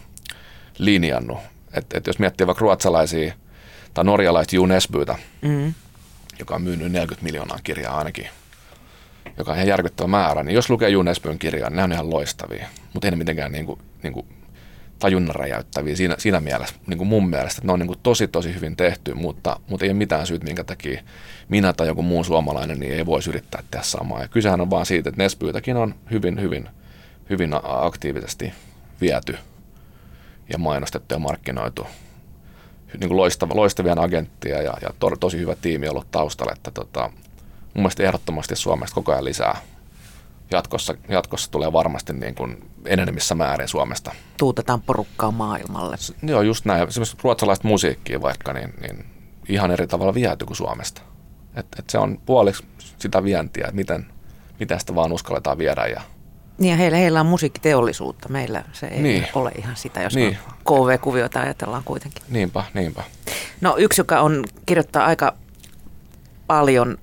linjannut. 0.78 1.38
Että 1.74 1.98
et 1.98 2.06
jos 2.06 2.18
miettii 2.18 2.46
vaikka 2.46 2.62
ruotsalaisia 2.62 3.34
tai 3.94 4.04
norjalaista 4.04 4.56
Jon 4.56 4.72
Esbytä, 4.72 5.16
mm. 5.42 5.74
joka 6.38 6.54
on 6.54 6.62
myynyt 6.62 6.92
40 6.92 7.24
miljoonaa 7.24 7.58
kirjaa 7.64 7.98
ainakin, 7.98 8.28
joka 9.38 9.50
on 9.50 9.56
ihan 9.56 9.68
järkyttävä 9.68 10.08
määrä, 10.08 10.42
niin 10.42 10.54
jos 10.54 10.70
lukee 10.70 10.88
Jon 10.88 11.08
Esbyn 11.08 11.38
kirjaa, 11.38 11.70
niin 11.70 11.76
ne 11.76 11.82
on 11.82 11.92
ihan 11.92 12.10
loistavia, 12.10 12.66
mutta 12.92 13.06
ei 13.06 13.10
ne 13.10 13.16
mitenkään 13.16 13.52
niin 13.52 13.66
kuin, 13.66 13.80
niin 14.02 14.12
kuin 14.12 14.26
tajunnan 14.98 15.34
räjäyttäviä 15.34 15.96
siinä, 15.96 16.14
siinä 16.18 16.40
mielessä, 16.40 16.74
niin 16.86 16.98
kuin 16.98 17.08
mun 17.08 17.30
mielestä, 17.30 17.58
että 17.58 17.66
ne 17.66 17.72
on 17.72 17.78
niin 17.78 17.86
kuin 17.86 17.98
tosi 18.02 18.28
tosi 18.28 18.54
hyvin 18.54 18.76
tehty, 18.76 19.14
mutta, 19.14 19.60
mutta 19.68 19.84
ei 19.84 19.90
ole 19.90 19.98
mitään 19.98 20.26
syytä, 20.26 20.44
minkä 20.44 20.64
takia 20.64 21.02
minä 21.48 21.72
tai 21.72 21.86
joku 21.86 22.02
muu 22.02 22.24
suomalainen 22.24 22.80
niin 22.80 22.92
ei 22.92 23.06
voisi 23.06 23.30
yrittää 23.30 23.62
tehdä 23.70 23.84
samaa. 23.84 24.22
Ja 24.22 24.28
kysehän 24.28 24.60
on 24.60 24.70
vaan 24.70 24.86
siitä, 24.86 25.08
että 25.08 25.22
Nesbyytäkin 25.22 25.76
on 25.76 25.94
hyvin, 26.10 26.40
hyvin, 26.40 26.68
hyvin 27.30 27.50
aktiivisesti 27.62 28.52
viety 29.00 29.38
ja 30.52 30.58
mainostettu 30.58 31.14
ja 31.14 31.18
markkinoitu. 31.18 31.86
Niin 33.00 33.08
kuin 33.08 33.16
loistava, 33.16 33.56
loistavia 33.56 33.94
agenttia 33.98 34.62
ja, 34.62 34.74
ja 34.82 34.90
to, 34.98 35.10
tosi 35.20 35.38
hyvä 35.38 35.54
tiimi 35.54 35.88
ollut 35.88 36.10
taustalla, 36.10 36.52
että 36.56 36.70
tota, 36.70 37.10
mun 37.74 37.82
mielestä 37.82 38.02
ehdottomasti 38.02 38.56
Suomesta 38.56 38.94
koko 38.94 39.12
ajan 39.12 39.24
lisää. 39.24 39.60
Jatkossa, 40.50 40.94
jatkossa 41.08 41.50
tulee 41.50 41.72
varmasti 41.72 42.12
niin 42.12 42.34
kuin 42.34 42.70
enenemissä 42.84 43.34
määrin 43.34 43.68
Suomesta. 43.68 44.14
Tuutetaan 44.38 44.82
porukkaa 44.82 45.30
maailmalle. 45.30 45.96
S- 45.96 46.14
joo, 46.22 46.42
just 46.42 46.64
näin. 46.64 46.88
Esimerkiksi 46.88 47.16
ruotsalaista 47.22 47.68
musiikkia 47.68 48.22
vaikka, 48.22 48.52
niin, 48.52 48.74
niin 48.80 49.06
ihan 49.48 49.70
eri 49.70 49.86
tavalla 49.86 50.14
viety 50.14 50.46
kuin 50.46 50.56
Suomesta. 50.56 51.02
Et, 51.56 51.66
et 51.78 51.90
se 51.90 51.98
on 51.98 52.20
puoliksi 52.26 52.64
sitä 52.98 53.24
vientiä, 53.24 53.64
että 53.64 53.76
miten, 53.76 54.06
miten 54.60 54.80
sitä 54.80 54.94
vaan 54.94 55.12
uskalletaan 55.12 55.58
viedä 55.58 55.86
ja 55.86 56.00
niin 56.58 56.70
ja 56.70 56.76
heillä, 56.76 56.98
heillä 56.98 57.20
on 57.20 57.26
musiikkiteollisuutta. 57.26 58.28
Meillä 58.28 58.64
se 58.72 58.86
ei 58.86 59.02
niin. 59.02 59.26
ole 59.34 59.52
ihan 59.58 59.76
sitä, 59.76 60.02
jos 60.02 60.14
niin. 60.14 60.38
KV-kuviota 60.64 61.40
ajatellaan 61.40 61.82
kuitenkin. 61.84 62.22
Niinpä, 62.28 62.64
niinpä. 62.74 63.02
No 63.60 63.74
yksi, 63.78 64.00
joka 64.00 64.20
on 64.20 64.44
kirjoittaa 64.66 65.06
aika 65.06 65.34
paljon 66.46 66.98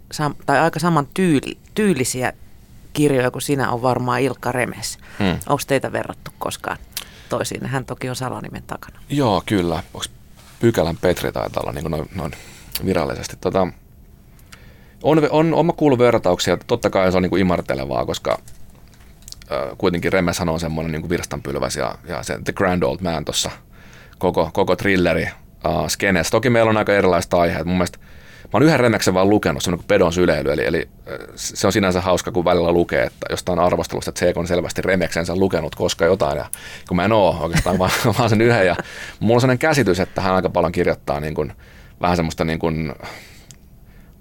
tai 0.45 0.59
aika 0.59 0.79
saman 0.79 1.07
tyyli, 1.13 1.57
tyylisiä 1.75 2.33
kirjoja 2.93 3.31
kuin 3.31 3.41
sinä 3.41 3.71
on 3.71 3.81
varmaan 3.81 4.21
Ilkka 4.21 4.51
Remes. 4.51 4.97
Hmm. 5.19 5.39
Onko 5.49 5.63
teitä 5.67 5.91
verrattu 5.91 6.31
koskaan 6.39 6.77
toisiin? 7.29 7.65
Hän 7.65 7.85
toki 7.85 8.09
on 8.09 8.15
salanimen 8.15 8.63
takana. 8.67 8.99
Joo, 9.09 9.43
kyllä. 9.45 9.83
Onko 9.93 10.05
Pykälän 10.59 10.97
Petri 10.97 11.31
taitaa 11.31 11.63
olla 11.63 11.71
niin 11.71 11.91
noin, 11.91 12.09
noin 12.15 12.31
virallisesti. 12.85 13.37
Tota, 13.41 13.67
on, 15.03 15.27
on, 15.29 15.53
on 15.53 15.65
mä 15.65 15.73
kuullut 15.73 15.99
vertauksia, 15.99 16.57
totta 16.57 16.89
kai 16.89 17.11
se 17.11 17.17
on 17.17 17.23
niin 17.23 17.29
kuin 17.29 17.41
imartelevaa, 17.41 18.05
koska 18.05 18.39
kuitenkin 19.77 20.13
Remeshan 20.13 20.49
on 20.49 20.59
semmoinen 20.59 20.91
niin 20.91 21.09
virstanpylväs 21.09 21.75
ja, 21.75 21.95
ja 22.07 22.23
se 22.23 22.39
The 22.43 22.53
Grand 22.53 22.83
Old 22.83 22.97
Man 23.01 23.25
tuossa 23.25 23.51
koko, 24.17 24.49
koko 24.53 24.75
thrilleri 24.75 25.23
uh, 25.23 25.87
skeneessä. 25.87 26.31
Toki 26.31 26.49
meillä 26.49 26.69
on 26.69 26.77
aika 26.77 26.93
erilaiset 26.93 27.33
aiheet. 27.33 27.65
Mun 27.65 27.77
mielestä 27.77 27.97
mä 28.43 28.49
oon 28.53 28.63
yhden 28.63 28.79
remeksen 28.79 29.13
vaan 29.13 29.29
lukenut, 29.29 29.63
semmoinen 29.63 29.79
kuin 29.79 29.87
pedon 29.87 30.13
syleily, 30.13 30.53
eli, 30.53 30.65
eli 30.65 30.89
se 31.35 31.67
on 31.67 31.73
sinänsä 31.73 32.01
hauska, 32.01 32.31
kun 32.31 32.45
välillä 32.45 32.71
lukee, 32.71 33.03
että 33.03 33.27
jostain 33.29 33.59
arvostelusta, 33.59 34.09
että 34.09 34.19
Seek 34.19 34.37
on 34.37 34.47
selvästi 34.47 34.81
remeksensä 34.81 35.35
lukenut 35.35 35.75
koska 35.75 36.05
jotain, 36.05 36.37
ja 36.37 36.45
kun 36.87 36.97
mä 36.97 37.05
en 37.05 37.11
oo 37.11 37.37
oikeastaan 37.41 37.79
vaan, 37.79 37.91
vaan 38.19 38.29
sen 38.29 38.41
yhden, 38.41 38.67
ja 38.67 38.75
mulla 39.19 39.35
on 39.35 39.41
sellainen 39.41 39.59
käsitys, 39.59 39.99
että 39.99 40.21
hän 40.21 40.35
aika 40.35 40.49
paljon 40.49 40.71
kirjoittaa 40.71 41.19
niin 41.19 41.33
kuin, 41.33 41.53
vähän 42.01 42.15
semmoista 42.15 42.43
niin 42.43 42.59
kuin, 42.59 42.93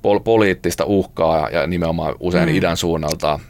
pol- 0.02 0.20
poliittista 0.20 0.84
uhkaa 0.84 1.48
ja 1.50 1.66
nimenomaan 1.66 2.14
usein 2.20 2.48
mm. 2.48 2.54
idän 2.54 2.76
suunnalta 2.76 3.40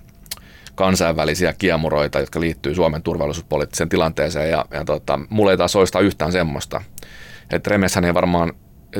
kansainvälisiä 0.74 1.52
kiemuroita, 1.52 2.20
jotka 2.20 2.40
liittyy 2.40 2.74
Suomen 2.74 3.02
turvallisuuspoliittiseen 3.02 3.88
tilanteeseen 3.88 4.50
ja, 4.50 4.64
ja 4.70 4.84
tota, 4.84 5.20
mulle 5.28 5.50
ei 5.50 5.56
taas 5.56 5.76
oista 5.76 6.00
yhtään 6.00 6.32
semmoista. 6.32 6.82
Että 7.50 7.70
Remeshän 7.70 8.04
ei 8.04 8.14
varmaan 8.14 8.52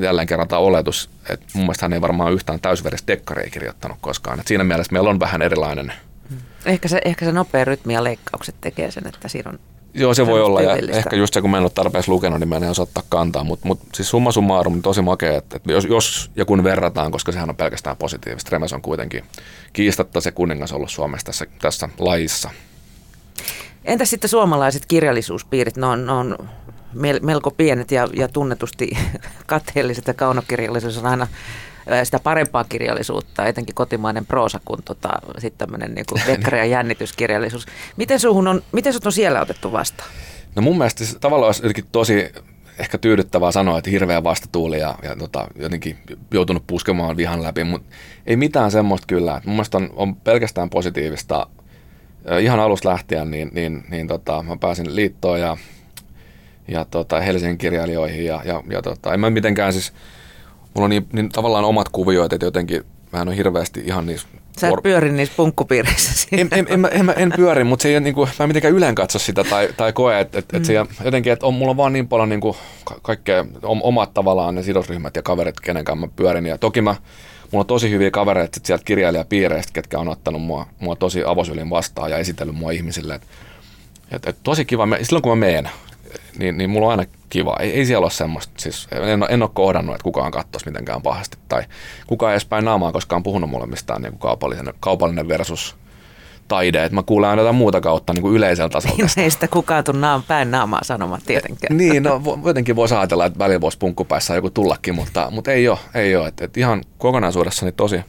jälleen 0.03 0.27
kerran 0.27 0.49
tämä 0.49 0.61
oletus, 0.61 1.11
että 1.29 1.47
mun 1.55 1.65
mielestä 1.65 1.85
hän 1.85 1.93
ei 1.93 2.01
varmaan 2.01 2.33
yhtään 2.33 2.61
täysveristä 2.61 3.07
dekkaria 3.13 3.51
kirjoittanut 3.51 3.99
koskaan. 4.01 4.41
Et 4.41 4.47
siinä 4.47 4.65
mielessä 4.65 4.93
meillä 4.93 5.11
on 5.11 5.21
vähän 5.21 5.43
erilainen. 5.43 5.93
Ehkä 6.67 6.89
se, 6.89 7.01
ehkä 7.05 7.25
se 7.25 7.33
nopea 7.33 7.65
rytmi 7.65 7.95
ja 7.95 8.05
leikkaukset 8.05 8.55
tekee 8.61 8.91
sen, 8.91 9.07
että 9.07 9.29
siinä 9.29 9.51
on 9.51 9.59
Joo, 9.95 10.15
se 10.15 10.27
voi 10.27 10.43
olla. 10.43 10.63
Ja 10.63 10.77
ehkä 10.89 11.17
just 11.17 11.35
se, 11.35 11.41
kun 11.41 11.51
mä 11.51 11.57
en 11.57 11.63
ole 11.63 11.71
tarpeeksi 11.71 12.11
lukenut, 12.11 12.41
niin 12.41 12.49
mä 12.49 12.57
en 12.57 12.65
osaa 12.65 12.83
ottaa 12.83 13.03
kantaa. 13.09 13.45
Mutta 13.45 13.67
mut, 13.67 13.81
siis 13.95 14.11
summa 14.11 14.33
summarum, 14.33 14.73
niin 14.73 14.83
tosi 14.83 15.03
makea, 15.03 15.37
että, 15.37 15.57
että 15.57 15.73
jos, 15.73 15.85
jos 15.85 16.31
ja 16.37 16.45
kun 16.45 16.65
verrataan, 16.65 17.13
koska 17.13 17.33
sehän 17.33 17.51
on 17.51 17.57
pelkästään 17.57 17.97
positiivista. 17.97 18.49
Remes 18.53 18.73
on 18.73 18.83
kuitenkin 18.83 19.25
kiistatta 19.73 20.21
se 20.21 20.31
kuningas 20.31 20.73
ollut 20.73 20.91
Suomessa 20.91 21.27
tässä, 21.27 21.47
tässä 21.61 21.89
lajissa. 21.99 22.51
Entä 23.85 24.05
sitten 24.05 24.31
suomalaiset 24.31 24.87
kirjallisuuspiirit? 24.87 25.77
Ne 25.77 25.87
on, 25.87 26.07
ne 26.07 26.13
on 26.13 26.39
melko 27.23 27.51
pienet 27.51 27.91
ja, 27.91 28.09
ja 28.13 28.29
tunnetusti 28.29 28.91
kateelliset 29.47 30.07
ja 30.07 30.15
kaunokirjallisuus 30.15 30.99
on 30.99 31.07
aina 31.07 31.27
sitä 32.05 32.19
parempaa 32.19 32.65
kirjallisuutta, 32.65 33.47
etenkin 33.47 33.75
kotimainen 33.75 34.27
proosa 34.27 34.61
kuin 34.65 34.83
tota, 34.85 35.09
sitten 35.39 35.59
tämmöinen 35.59 35.95
niin 35.95 36.07
vekkari- 36.27 36.59
ja 36.59 36.65
jännityskirjallisuus. 36.65 37.67
Miten, 37.97 38.21
suhun 38.21 38.49
on, 38.49 38.63
miten 38.73 38.93
sut 38.93 39.07
on 39.07 39.13
siellä 39.13 39.41
otettu 39.41 39.73
vastaan? 39.73 40.11
No 40.55 40.63
mun 40.63 40.79
mielestä 40.79 41.05
se 41.05 41.19
tavallaan 41.19 41.49
olisi 41.49 41.63
jotenkin 41.63 41.85
tosi 41.93 42.33
ehkä 42.79 42.99
tyydyttävää 42.99 43.53
sanoa, 43.53 43.79
että 43.79 43.91
hirveä 43.91 44.25
vastatuuli 44.25 44.79
ja, 44.79 44.95
ja 45.03 45.17
tota, 45.17 45.47
jotenkin 45.57 45.99
joutunut 46.31 46.67
puskemaan 46.67 47.17
vihan 47.17 47.43
läpi, 47.43 47.65
mutta 47.65 47.95
ei 48.27 48.37
mitään 48.37 48.71
semmoista 48.71 49.07
kyllä. 49.07 49.41
Mun 49.45 49.55
mielestä 49.55 49.77
on, 49.77 49.91
on 49.97 50.17
pelkästään 50.17 50.71
positiivista. 50.71 51.47
Ihan 52.41 52.61
alusta 52.61 52.89
lähtien 52.89 53.31
niin, 53.31 53.51
niin, 53.53 53.85
niin 53.91 54.09
tota, 54.09 54.43
mä 54.43 54.57
pääsin 54.57 54.97
liittoon 54.97 55.41
ja, 55.41 55.57
ja 56.69 56.85
tota, 56.85 57.21
Helsingin 57.21 57.59
kirjailijoihin 57.59 58.25
ja, 58.25 58.43
ja, 58.45 58.63
ja 58.71 58.83
tota, 58.83 59.15
en 59.15 59.21
mä 59.21 59.31
mitenkään 59.31 59.73
siis– 59.73 59.93
mulla 60.75 60.85
on 60.85 60.91
niin, 60.91 61.07
niin 61.13 61.29
tavallaan 61.29 61.65
omat 61.65 61.89
kuvioit, 61.89 62.33
että 62.33 62.47
jotenkin 62.47 62.85
mä 63.13 63.23
en 63.23 63.29
ole 63.29 63.37
hirveästi 63.37 63.83
ihan 63.87 64.07
niissä 64.07 64.29
Sä 64.61 64.69
et 64.69 64.83
pyöri 64.83 65.13
niissä 65.13 65.35
punkkupiireissä 65.37 66.29
en, 66.33 66.49
en, 66.53 66.67
en, 66.69 66.89
en, 66.93 67.15
en, 67.17 67.33
pyöri, 67.37 67.65
mutta 67.65 67.83
se 67.83 67.89
ei 67.89 68.01
niin 68.01 68.15
kuin, 68.15 68.31
mä 68.39 68.43
en 68.43 68.49
mitenkään 68.49 68.75
ylen 68.75 68.95
katso 68.95 69.19
sitä 69.19 69.45
tai, 69.45 69.69
tai 69.77 69.93
koe, 69.93 70.21
että 70.21 70.39
et, 70.39 70.53
mm. 70.53 70.59
et 70.59 70.65
se 70.65 70.75
jotenkin, 71.05 71.33
että 71.33 71.47
on, 71.47 71.55
mulla 71.55 71.71
on 71.71 71.77
vaan 71.77 71.93
niin 71.93 72.09
paljon 72.09 72.29
niin 72.29 72.41
kuin, 72.41 72.57
kaikkea 73.03 73.45
omat 73.63 74.15
tavallaan 74.15 74.55
ne 74.55 74.63
sidosryhmät 74.63 75.17
ja 75.17 75.23
kaverit, 75.23 75.61
kenen 75.61 75.85
kanssa 75.85 76.07
mä 76.07 76.13
pyörin. 76.17 76.47
Ja 76.47 76.59
toki 76.59 76.81
mä, 76.83 76.97
mulla 77.51 77.63
on 77.63 77.67
tosi 77.67 77.91
hyviä 77.91 78.11
kavereita 78.11 78.61
sieltä 78.63 78.85
kirjailijapiireistä, 78.85 79.73
ketkä 79.73 79.99
on 79.99 80.09
ottanut 80.09 80.43
mua, 80.43 80.67
mua 80.79 80.97
tosi 80.97 81.25
avosylin 81.27 81.71
vastaan 81.71 82.11
ja 82.11 82.19
esitellyt 82.19 82.57
mua 82.57 82.71
ihmisille. 82.71 83.15
Et, 83.15 83.23
et, 84.11 84.27
et, 84.27 84.37
tosi 84.43 84.65
kiva, 84.65 84.89
silloin 85.03 85.23
kun 85.23 85.33
mä 85.33 85.47
meen, 85.47 85.71
niin, 86.39 86.59
niin 86.59 86.71
mulla 86.71 86.87
on 86.87 86.91
aina 86.91 87.13
kiva. 87.31 87.57
Ei, 87.61 87.71
ei 87.73 87.87
siellä 87.87 88.05
ole 88.05 88.11
semmoista, 88.11 88.53
siis 88.57 88.89
en, 88.91 89.27
en 89.29 89.43
ole 89.43 89.51
kohdannut, 89.55 89.95
että 89.95 90.05
kukaan 90.05 90.33
katsoisi 90.33 90.67
mitenkään 90.67 91.03
pahasti. 91.03 91.39
Tai 91.49 91.63
kukaan 92.07 92.31
ei 92.31 92.35
edes 92.35 92.45
päin 92.45 92.65
naamaa 92.65 92.93
koskaan 92.93 93.23
puhunut 93.23 93.51
mulle 93.51 93.67
mistään 93.67 94.03
niin 94.03 94.13
kuin 94.13 94.21
kaupallinen, 94.21 94.75
kaupallinen 94.81 95.29
versus 95.29 95.77
taide. 96.49 96.85
Että 96.85 96.95
mä 96.95 97.03
kuulen 97.03 97.31
aina 97.31 97.43
jotain 97.43 97.57
muuta 97.57 97.81
kautta 97.81 98.13
niin 98.13 98.23
kuin 98.23 98.35
yleisellä 98.35 98.69
tasolla. 98.69 98.97
Niin, 98.97 99.25
ei 99.25 99.31
sitä 99.31 99.49
kukaan 99.49 99.85
tule 99.85 99.99
naam, 99.99 100.23
päin 100.23 100.51
naamaa 100.51 100.85
sanomaan 100.85 101.21
tietenkään. 101.27 101.77
niin, 101.79 102.03
no 102.03 102.21
jotenkin 102.45 102.77
voisi 102.77 102.95
ajatella, 102.95 103.27
että 103.27 103.39
välillä 103.39 103.61
voisi 103.61 103.79
punkkupäissä 103.79 104.35
joku 104.35 104.51
tullakin, 104.51 104.95
mutta, 104.95 105.31
mutta 105.31 105.53
ei 105.53 105.69
ole. 105.69 105.79
Ei 105.95 106.17
ole. 106.17 106.29
että 106.29 106.45
et 106.45 106.57
ihan 106.57 106.83
kokonaisuudessani 106.99 107.73
tosi, 107.73 108.01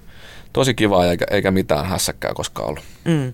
tosi 0.54 0.74
kivaa 0.74 1.06
eikä, 1.06 1.26
eikä 1.32 1.52
mitään 1.52 1.86
hässäkkää 1.86 2.34
koskaan 2.34 2.70
ollut. 2.70 2.84
Mm. 3.06 3.34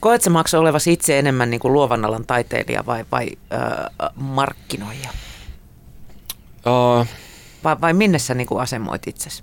Koetko 0.00 0.30
maksaa 0.30 0.60
olevasi 0.60 0.92
itse 0.92 1.18
enemmän 1.18 1.50
niin 1.50 1.60
kuin 1.60 1.72
luovan 1.72 2.04
alan 2.04 2.26
taiteilija 2.26 2.86
vai, 2.86 3.04
vai 3.12 3.28
äh, 3.52 4.10
markkinoija? 4.14 5.08
Uh, 6.66 7.06
vai, 7.64 7.76
vai 7.80 7.92
minne 7.92 8.18
sä 8.18 8.34
niin 8.34 8.46
kuin 8.46 8.60
asemoit 8.60 9.08
itsesi? 9.08 9.42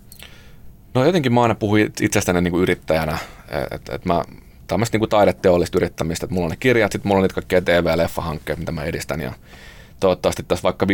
No 0.94 1.06
jotenkin 1.06 1.34
mä 1.34 1.42
aina 1.42 1.56
puhuin 1.56 1.94
itsestäni 2.02 2.42
niin 2.42 2.52
kuin 2.52 2.62
yrittäjänä, 2.62 3.18
että 3.72 3.96
et 3.96 4.06
mä 4.06 4.24
tämmöistä 4.68 4.96
niin 4.96 5.00
kuin 5.00 5.10
taideteollista 5.10 5.78
yrittämistä, 5.78 6.26
että 6.26 6.34
mulla 6.34 6.46
on 6.46 6.52
ne 6.52 6.58
kirjat, 6.60 6.92
sitten 6.92 7.10
mulla 7.10 7.20
on 7.20 7.24
niitä 7.24 7.36
kaikkia 7.36 7.62
TV- 7.62 7.86
ja 7.86 7.98
leffahankkeet, 7.98 8.60
mitä 8.60 8.72
mä 8.72 8.84
edistän 8.84 9.22
ja 9.22 9.34
toivottavasti 10.00 10.44
tässä 10.44 10.64
vaikka 10.64 10.86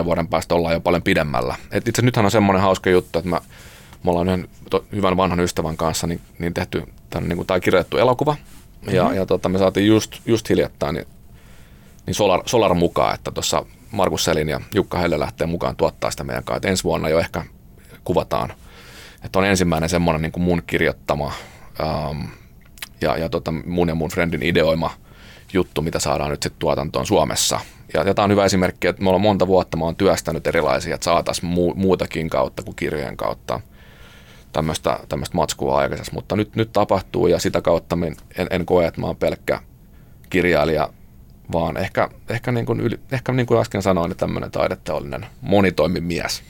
5-10 0.00 0.04
vuoden 0.04 0.28
päästä 0.28 0.54
ollaan 0.54 0.74
jo 0.74 0.80
paljon 0.80 1.02
pidemmällä. 1.02 1.54
Et 1.70 1.88
itse 1.88 2.02
nythän 2.02 2.24
on 2.24 2.30
semmoinen 2.30 2.62
hauska 2.62 2.90
juttu, 2.90 3.18
että 3.18 3.30
mä, 3.30 3.40
me 4.04 4.10
ollaan 4.10 4.28
yhden 4.28 4.48
to, 4.70 4.84
hyvän 4.92 5.16
vanhan 5.16 5.40
ystävän 5.40 5.76
kanssa 5.76 6.06
niin, 6.06 6.20
niin 6.38 6.54
tehty 6.54 6.82
tämän, 7.10 7.28
niin 7.28 7.36
kuin, 7.36 7.46
tai 7.46 7.60
kirjoitettu 7.60 7.98
elokuva, 7.98 8.36
ja, 8.86 9.02
mm-hmm. 9.02 9.16
ja 9.16 9.26
tota, 9.26 9.48
me 9.48 9.58
saatiin 9.58 9.86
just, 9.86 10.16
just 10.26 10.48
hiljattain 10.48 10.94
niin, 10.94 11.06
niin 12.06 12.14
Solar, 12.14 12.42
Solar 12.46 12.74
mukaan, 12.74 13.14
että 13.14 13.30
tuossa 13.30 13.64
Markus 13.90 14.24
Selin 14.24 14.48
ja 14.48 14.60
Jukka 14.74 14.98
Helle 14.98 15.18
lähtee 15.18 15.46
mukaan 15.46 15.76
tuottaa 15.76 16.10
sitä 16.10 16.24
meidän 16.24 16.44
kanssa. 16.44 16.56
Että 16.56 16.68
ensi 16.68 16.84
vuonna 16.84 17.08
jo 17.08 17.18
ehkä 17.18 17.44
kuvataan. 18.04 18.52
Että 19.24 19.38
on 19.38 19.44
ensimmäinen 19.44 19.88
semmoinen 19.88 20.22
niin 20.22 20.32
kuin 20.32 20.42
mun 20.42 20.62
kirjoittama 20.66 21.32
ähm, 21.80 22.20
ja, 23.00 23.16
ja 23.16 23.28
tota, 23.28 23.52
mun 23.66 23.88
ja 23.88 23.94
mun 23.94 24.10
friendin 24.10 24.42
ideoima 24.42 24.90
juttu, 25.52 25.82
mitä 25.82 25.98
saadaan 25.98 26.30
nyt 26.30 26.42
sitten 26.42 26.58
tuotantoon 26.58 27.06
Suomessa. 27.06 27.60
Ja, 27.94 28.02
ja 28.02 28.14
tämä 28.14 28.24
on 28.24 28.30
hyvä 28.30 28.44
esimerkki, 28.44 28.86
että 28.86 29.02
me 29.02 29.08
ollaan 29.08 29.22
monta 29.22 29.46
vuotta, 29.46 29.76
mä 29.76 29.84
oon 29.84 29.96
työstänyt 29.96 30.46
erilaisia, 30.46 30.94
että 30.94 31.04
saataisiin 31.04 31.50
mu, 31.50 31.74
muutakin 31.74 32.30
kautta 32.30 32.62
kuin 32.62 32.76
kirjojen 32.76 33.16
kautta 33.16 33.60
tämmöistä, 34.52 34.98
tämmöistä 35.08 35.36
matskua 35.36 35.78
aikaisessa, 35.78 36.12
mutta 36.14 36.36
nyt, 36.36 36.56
nyt 36.56 36.72
tapahtuu 36.72 37.26
ja 37.26 37.38
sitä 37.38 37.62
kautta 37.62 37.98
en, 38.38 38.46
en 38.50 38.66
koe, 38.66 38.86
että 38.86 39.00
mä 39.00 39.06
oon 39.06 39.16
pelkkä 39.16 39.60
kirjailija, 40.30 40.88
vaan 41.52 41.76
ehkä, 41.76 42.08
ehkä, 42.28 42.52
niin 42.52 42.66
kuin, 42.66 42.80
yli, 42.80 43.00
ehkä 43.12 43.32
niin 43.32 43.46
kuin 43.46 43.60
äsken 43.60 43.82
sanoin, 43.82 44.08
niin 44.08 44.16
tämmöinen 44.16 44.50
taideteollinen 44.50 45.26
monitoimimies. 45.40 46.42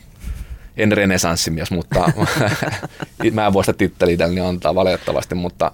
En 0.77 0.93
renesanssimies, 0.93 1.71
mutta 1.71 2.13
mä 3.33 3.47
en 3.47 3.53
voi 3.53 3.65
sitä 3.65 3.79
titteliä 3.79 4.27
niin 4.27 4.43
antaa 4.43 4.75
valitettavasti, 4.75 5.35
mutta, 5.35 5.73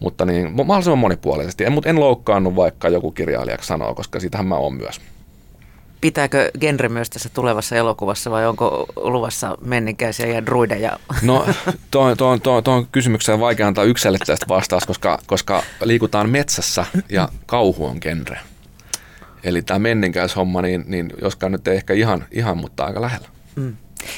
mutta 0.00 0.24
niin, 0.24 0.52
mahdollisimman 0.52 0.98
monipuolisesti. 0.98 1.64
En, 1.64 1.72
mutta 1.72 1.90
en 1.90 2.00
loukkaannut 2.00 2.56
vaikka 2.56 2.88
joku 2.88 3.10
kirjailijaksi 3.10 3.66
sanoo, 3.66 3.94
koska 3.94 4.20
sitähän 4.20 4.46
mä 4.46 4.56
oon 4.56 4.74
myös 4.74 5.00
pitääkö 6.02 6.50
genre 6.60 6.88
myös 6.88 7.10
tässä 7.10 7.28
tulevassa 7.28 7.76
elokuvassa 7.76 8.30
vai 8.30 8.46
onko 8.46 8.86
luvassa 8.96 9.58
menninkäisiä 9.64 10.26
ja 10.26 10.46
druideja? 10.46 10.98
No 11.22 11.46
tuon, 11.90 12.16
tuon, 12.16 12.40
tuon, 12.40 12.64
tuon 12.64 12.86
kysymykseen 12.86 13.40
vaikea 13.40 13.66
antaa 13.66 13.84
yksilöllistä 13.84 14.36
vastaus, 14.48 14.86
koska, 14.86 15.18
koska 15.26 15.62
liikutaan 15.84 16.30
metsässä 16.30 16.86
ja 17.08 17.28
kauhu 17.46 17.86
on 17.86 17.96
genre. 18.00 18.38
Eli 19.44 19.62
tämä 19.62 19.78
menninkäishomma, 19.78 20.62
niin, 20.62 20.84
niin 20.86 21.12
joskaan 21.22 21.52
nyt 21.52 21.68
ei 21.68 21.76
ehkä 21.76 21.94
ihan, 21.94 22.24
ihan 22.30 22.58
mutta 22.58 22.84
aika 22.84 23.00
lähellä. 23.00 23.28
Mm. 23.56 23.76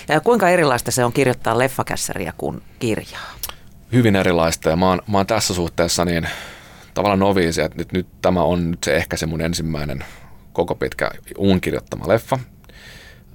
Ja 0.08 0.20
kuinka 0.20 0.48
erilaista 0.48 0.90
se 0.90 1.04
on 1.04 1.12
kirjoittaa 1.12 1.58
leffakässäriä 1.58 2.32
kuin 2.38 2.62
kirjaa? 2.78 3.32
Hyvin 3.92 4.16
erilaista 4.16 4.70
ja 4.70 4.76
mä 4.76 4.88
oon, 4.88 5.00
mä 5.08 5.16
oon 5.18 5.26
tässä 5.26 5.54
suhteessa 5.54 6.04
niin 6.04 6.28
tavallaan 6.94 7.18
noviisi, 7.18 7.60
että 7.60 7.78
nyt, 7.78 7.92
nyt 7.92 8.06
tämä 8.22 8.42
on 8.42 8.70
nyt 8.70 8.84
se 8.84 8.96
ehkä 8.96 9.16
se 9.16 9.26
mun 9.26 9.40
ensimmäinen 9.40 10.04
koko 10.54 10.74
pitkä 10.74 11.10
uun 11.38 11.60
kirjoittama 11.60 12.08
leffa. 12.08 12.38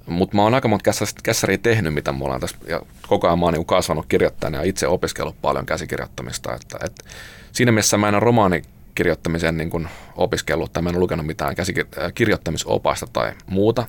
Mutta 0.06 0.36
mä 0.36 0.42
oon 0.42 0.54
aika 0.54 0.68
monta 0.68 0.90
kässäriä 1.22 1.58
tehnyt, 1.58 1.94
mitä 1.94 2.12
mulla 2.12 2.34
on 2.34 2.40
tässä, 2.40 2.56
ja 2.68 2.82
koko 3.08 3.26
ajan 3.26 3.38
mä 3.38 3.46
oon 3.46 3.54
niin 3.54 3.66
kasvanut 3.66 4.06
kirjoittajana 4.06 4.58
ja 4.58 4.64
itse 4.64 4.86
opiskellut 4.86 5.42
paljon 5.42 5.66
käsikirjoittamista. 5.66 6.54
Että, 6.54 6.78
et 6.84 7.04
siinä 7.52 7.72
mielessä 7.72 7.98
mä 7.98 8.08
en 8.08 8.14
ole 8.14 8.20
romaanikirjoittamisen 8.20 9.56
niin 9.56 9.70
kuin 9.70 9.88
opiskellut 10.16 10.72
tai 10.72 10.82
mä 10.82 10.88
en 10.88 10.96
ole 10.96 11.00
lukenut 11.00 11.26
mitään 11.26 11.54
käsikirjoittamisopasta 11.54 13.06
tai 13.12 13.32
muuta, 13.46 13.86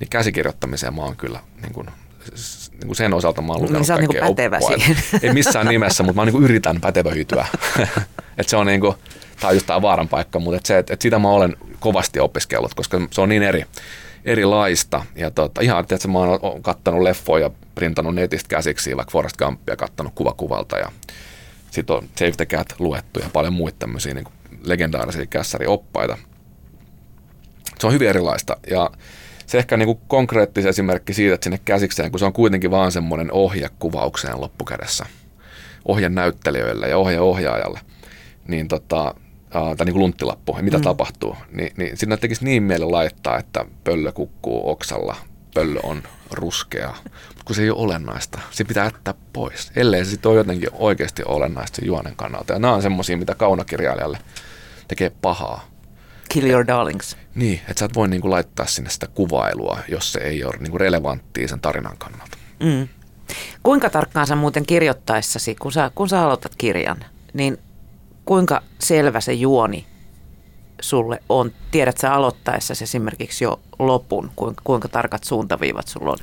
niin 0.00 0.10
käsikirjoittamiseen 0.10 0.94
mä 0.94 1.02
oon 1.02 1.16
kyllä 1.16 1.40
niin 1.62 1.72
kuin, 1.72 1.86
niin 2.70 2.86
kuin 2.86 2.96
sen 2.96 3.14
osalta 3.14 3.42
mä 3.42 3.52
oon 3.52 3.62
lukenut 3.62 3.88
niin, 3.88 3.98
kaikkea 3.98 4.24
niin 4.24 4.36
pätevä 4.36 4.58
Ei 5.22 5.32
missään 5.32 5.66
nimessä, 5.66 6.02
mutta 6.02 6.20
mä 6.20 6.24
niin 6.24 6.32
kuin 6.32 6.44
yritän 6.44 6.80
pätevöityä. 6.80 7.46
että 8.38 8.50
se 8.50 8.56
on 8.56 8.66
niin 8.66 8.80
kuin, 8.80 8.94
tämä 9.42 9.48
on 9.50 9.56
just 9.56 9.66
tämä 9.66 9.82
vaaran 9.82 10.08
paikka, 10.08 10.38
mutta 10.38 10.56
et 10.56 10.66
se, 10.66 10.78
et, 10.78 10.90
et 10.90 11.02
sitä 11.02 11.18
mä 11.18 11.28
olen 11.28 11.56
kovasti 11.80 12.20
opiskellut, 12.20 12.74
koska 12.74 13.00
se 13.10 13.20
on 13.20 13.28
niin 13.28 13.42
eri, 13.42 13.64
erilaista. 14.24 15.04
Ja 15.16 15.30
tota, 15.30 15.60
ihan, 15.60 15.84
että 15.90 16.08
mä 16.08 16.18
oon 16.18 16.62
kattanut 16.62 17.02
leffoja, 17.02 17.50
printannut 17.74 18.14
netistä 18.14 18.48
käsiksi, 18.48 18.96
vaikka 18.96 19.12
Forrest 19.12 19.36
Gumpia, 19.36 19.76
kattanut 19.76 20.12
kuvakuvalta 20.14 20.78
ja 20.78 20.92
sitten 21.70 21.96
on 21.96 22.08
Save 22.18 22.30
the 22.30 22.46
Cat 22.46 22.74
luettu 22.78 23.20
ja 23.20 23.30
paljon 23.32 23.52
muita 23.52 23.78
tämmöisiä 23.78 24.14
niin 24.14 24.26
legendaarisia 24.64 25.26
kässärioppaita. 25.26 26.18
Se 27.78 27.86
on 27.86 27.92
hyvin 27.92 28.08
erilaista 28.08 28.56
ja 28.70 28.90
se 29.46 29.58
ehkä 29.58 29.76
niin 29.76 30.00
konkreettinen 30.08 30.70
esimerkki 30.70 31.14
siitä, 31.14 31.34
että 31.34 31.44
sinne 31.44 31.60
käsikseen, 31.64 32.10
kun 32.10 32.18
se 32.18 32.24
on 32.24 32.32
kuitenkin 32.32 32.70
vaan 32.70 32.92
semmoinen 32.92 33.32
ohje 33.32 33.68
kuvaukseen 33.78 34.40
loppukädessä, 34.40 35.06
ohje 35.84 36.08
näyttelijöille 36.08 36.88
ja 36.88 36.98
ohje 36.98 37.20
ohjaajalle, 37.20 37.80
niin 38.48 38.68
tota, 38.68 39.14
tai 39.52 39.84
niin 39.84 39.92
kuin 39.92 40.02
lunttilappu, 40.02 40.58
mitä 40.60 40.76
mm. 40.76 40.82
tapahtuu, 40.82 41.36
niin, 41.52 41.72
niin 41.76 41.96
sinne 41.96 42.16
tekisi 42.16 42.44
niin 42.44 42.62
mieli 42.62 42.84
laittaa, 42.84 43.38
että 43.38 43.64
pöllö 43.84 44.12
kukkuu 44.12 44.70
oksalla, 44.70 45.16
pöllö 45.54 45.80
on 45.82 46.02
ruskea, 46.30 46.94
mutta 47.28 47.44
kun 47.44 47.56
se 47.56 47.62
ei 47.62 47.70
ole 47.70 47.84
olennaista, 47.84 48.38
se 48.50 48.64
pitää 48.64 48.84
jättää 48.84 49.14
pois, 49.32 49.72
ellei 49.76 50.04
se 50.04 50.10
sitten 50.10 50.30
ole 50.30 50.38
jotenkin 50.38 50.68
oikeasti 50.72 51.22
olennaista 51.26 51.76
sen 51.76 51.86
juonen 51.86 52.16
kannalta. 52.16 52.52
Ja 52.52 52.58
nämä 52.58 52.74
on 52.74 52.82
semmoisia, 52.82 53.16
mitä 53.16 53.34
kaunokirjailijalle 53.34 54.18
tekee 54.88 55.10
pahaa. 55.22 55.64
Kill 56.28 56.50
your 56.50 56.66
darlings. 56.66 57.16
Niin, 57.34 57.60
että 57.68 57.78
sä 57.78 57.84
et 57.84 57.94
voi 57.94 58.08
niinku 58.08 58.30
laittaa 58.30 58.66
sinne 58.66 58.90
sitä 58.90 59.06
kuvailua, 59.06 59.78
jos 59.88 60.12
se 60.12 60.20
ei 60.20 60.44
ole 60.44 60.56
niinku 60.60 60.78
relevanttia 60.78 61.48
sen 61.48 61.60
tarinan 61.60 61.96
kannalta. 61.98 62.38
Mm. 62.60 62.88
Kuinka 63.62 63.90
tarkkaan 63.90 64.26
sä 64.26 64.36
muuten 64.36 64.66
kirjoittaessasi, 64.66 65.54
kun 65.54 65.72
sä, 65.72 65.90
kun 65.94 66.08
sä 66.08 66.22
aloitat 66.22 66.56
kirjan, 66.56 67.04
niin 67.34 67.58
kuinka 68.32 68.62
selvä 68.78 69.20
se 69.20 69.32
juoni 69.32 69.86
sulle 70.80 71.22
on? 71.28 71.52
Tiedät 71.70 71.98
sä 71.98 72.14
aloittaessa 72.14 72.72
esimerkiksi 72.82 73.44
jo 73.44 73.60
lopun, 73.78 74.30
kuinka, 74.36 74.62
kuinka 74.64 74.88
tarkat 74.88 75.24
suuntaviivat 75.24 75.88
sulla 75.88 76.10
on? 76.10 76.18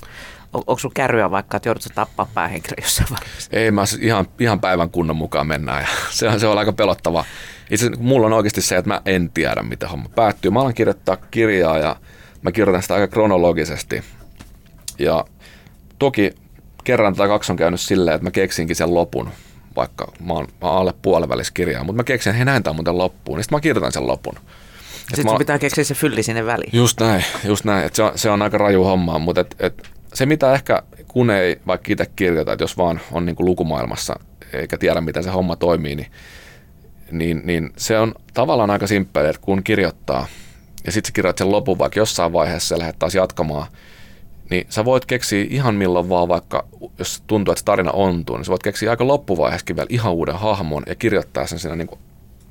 on 0.54 0.64
onko 0.68 0.80
sulla 0.80 0.94
kärryä 0.94 1.32
vaikka, 1.32 1.58
että 1.58 1.70
joudut 1.70 1.84
tappaa 1.96 2.28
päähenkilö 2.34 2.76
jossain 2.82 3.10
vaiheessa? 3.10 3.50
Ei, 3.54 3.72
mä 3.72 3.84
ihan, 4.02 4.28
ihan 4.40 4.60
päivän 4.60 4.90
kunnon 4.90 5.16
mukaan 5.16 5.48
mennään 5.48 5.82
ja 5.82 5.88
se 6.18 6.28
on, 6.28 6.40
se 6.40 6.48
on 6.48 6.58
aika 6.58 6.74
pelottava. 6.74 7.26
Itse 7.72 7.86
asiassa 7.86 8.04
mulla 8.04 8.26
on 8.26 8.34
oikeasti 8.34 8.62
se, 8.62 8.78
että 8.78 8.90
mä 8.90 9.02
en 9.06 9.32
tiedä, 9.34 9.64
mitä 9.64 9.88
homma 9.88 10.10
päättyy. 10.16 10.52
Mä 10.52 10.60
alan 10.60 10.74
kirjoittaa 10.74 11.18
kirjaa 11.18 11.78
ja 11.78 11.96
mä 12.42 12.52
kirjoitan 12.52 12.82
sitä 12.82 12.94
aika 12.94 13.08
kronologisesti. 13.08 14.04
Ja 15.00 15.26
toki 16.00 16.36
kerran 16.84 17.16
tai 17.16 17.28
kaksi 17.28 17.52
on 17.52 17.58
käynyt 17.58 17.82
silleen, 17.82 18.16
että 18.16 18.24
mä 18.24 18.32
keksinkin 18.32 18.76
sen 18.76 18.94
lopun 18.94 19.30
vaikka 19.76 20.12
mä 20.20 20.34
oon, 20.34 20.48
mä 20.62 20.68
oon 20.68 20.78
alle 20.78 20.94
puolivälissä 21.02 21.54
kirjaa, 21.54 21.84
mutta 21.84 21.98
mä 21.98 22.04
keksin, 22.04 22.30
että 22.30 22.38
hei 22.38 22.46
näin 22.46 22.64
tämä 22.64 22.74
muuten 22.74 22.98
loppuun, 22.98 23.38
niin 23.38 23.44
sitten 23.44 23.56
mä 23.56 23.62
kirjoitan 23.62 23.92
sen 23.92 24.08
lopun. 24.08 24.34
Sitten 25.16 25.34
mä, 25.34 25.38
pitää 25.38 25.60
keksiä 25.60 25.84
se 25.84 25.96
fylli 25.96 26.24
sinne 26.24 26.46
väliin. 26.46 26.70
Just 26.74 27.00
näin, 27.00 27.26
just 27.44 27.66
näin. 27.66 27.86
Et 27.86 27.96
se, 27.96 28.04
on, 28.04 28.12
se 28.16 28.30
on 28.30 28.42
aika 28.42 28.58
raju 28.58 28.84
homma, 28.84 29.20
mutta 29.20 29.42
et, 29.42 29.56
et 29.60 29.90
se 30.14 30.26
mitä 30.26 30.54
ehkä 30.54 30.84
kun 31.08 31.30
ei 31.30 31.60
vaikka 31.68 31.92
itse 31.92 32.06
kirjoita, 32.16 32.54
että 32.54 32.64
jos 32.64 32.78
vaan 32.78 33.00
on 33.12 33.26
niin 33.26 33.36
kuin 33.36 33.46
lukumaailmassa 33.46 34.20
eikä 34.54 34.78
tiedä 34.78 35.02
miten 35.02 35.24
se 35.24 35.30
homma 35.30 35.56
toimii, 35.56 35.96
niin, 35.96 36.08
niin, 37.12 37.42
niin 37.46 37.74
se 37.78 38.00
on 38.00 38.16
tavallaan 38.34 38.70
aika 38.70 38.88
simppeli, 38.88 39.30
että 39.30 39.42
kun 39.42 39.64
kirjoittaa 39.64 40.28
ja 40.86 40.92
sitten 40.92 41.14
kirjoitat 41.14 41.38
sen 41.38 41.52
lopun 41.52 41.78
vaikka 41.78 42.00
jossain 42.00 42.34
vaiheessa 42.34 42.76
ja 42.76 42.80
lähdet 42.80 43.00
taas 43.00 43.16
jatkamaan– 43.16 43.68
niin 44.50 44.66
sä 44.70 44.86
voit 44.86 45.06
keksiä 45.06 45.46
ihan 45.50 45.76
milloin 45.76 46.10
vaan, 46.10 46.28
vaikka 46.28 46.68
jos 47.00 47.24
tuntuu, 47.28 47.52
että 47.52 47.66
tarina 47.66 47.92
ontuu, 47.92 48.38
niin 48.38 48.46
sä 48.46 48.50
voit 48.50 48.64
keksiä 48.64 48.90
aika 48.90 49.08
loppuvaiheessakin 49.08 49.76
vielä 49.76 49.88
ihan 49.90 50.14
uuden 50.14 50.36
hahmon 50.36 50.84
ja 50.88 50.96
kirjoittaa 50.96 51.48
sen 51.48 51.60
siinä, 51.60 51.76
niin 51.76 51.88
kuin, 51.88 52.00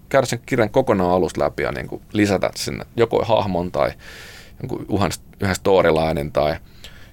käydä 0.08 0.26
sen 0.26 0.40
kirjan 0.46 0.70
kokonaan 0.70 1.10
alusta 1.10 1.40
läpi 1.40 1.62
ja 1.62 1.72
niin 1.72 1.88
kuin 1.88 2.02
lisätä 2.12 2.50
sinne. 2.56 2.84
Joko 2.96 3.24
hahmon 3.24 3.72
tai 3.72 3.92
jonkun 4.60 4.86
yhden, 4.96 5.10
yhden 5.40 5.54
storylinein 5.54 6.32
tai 6.32 6.56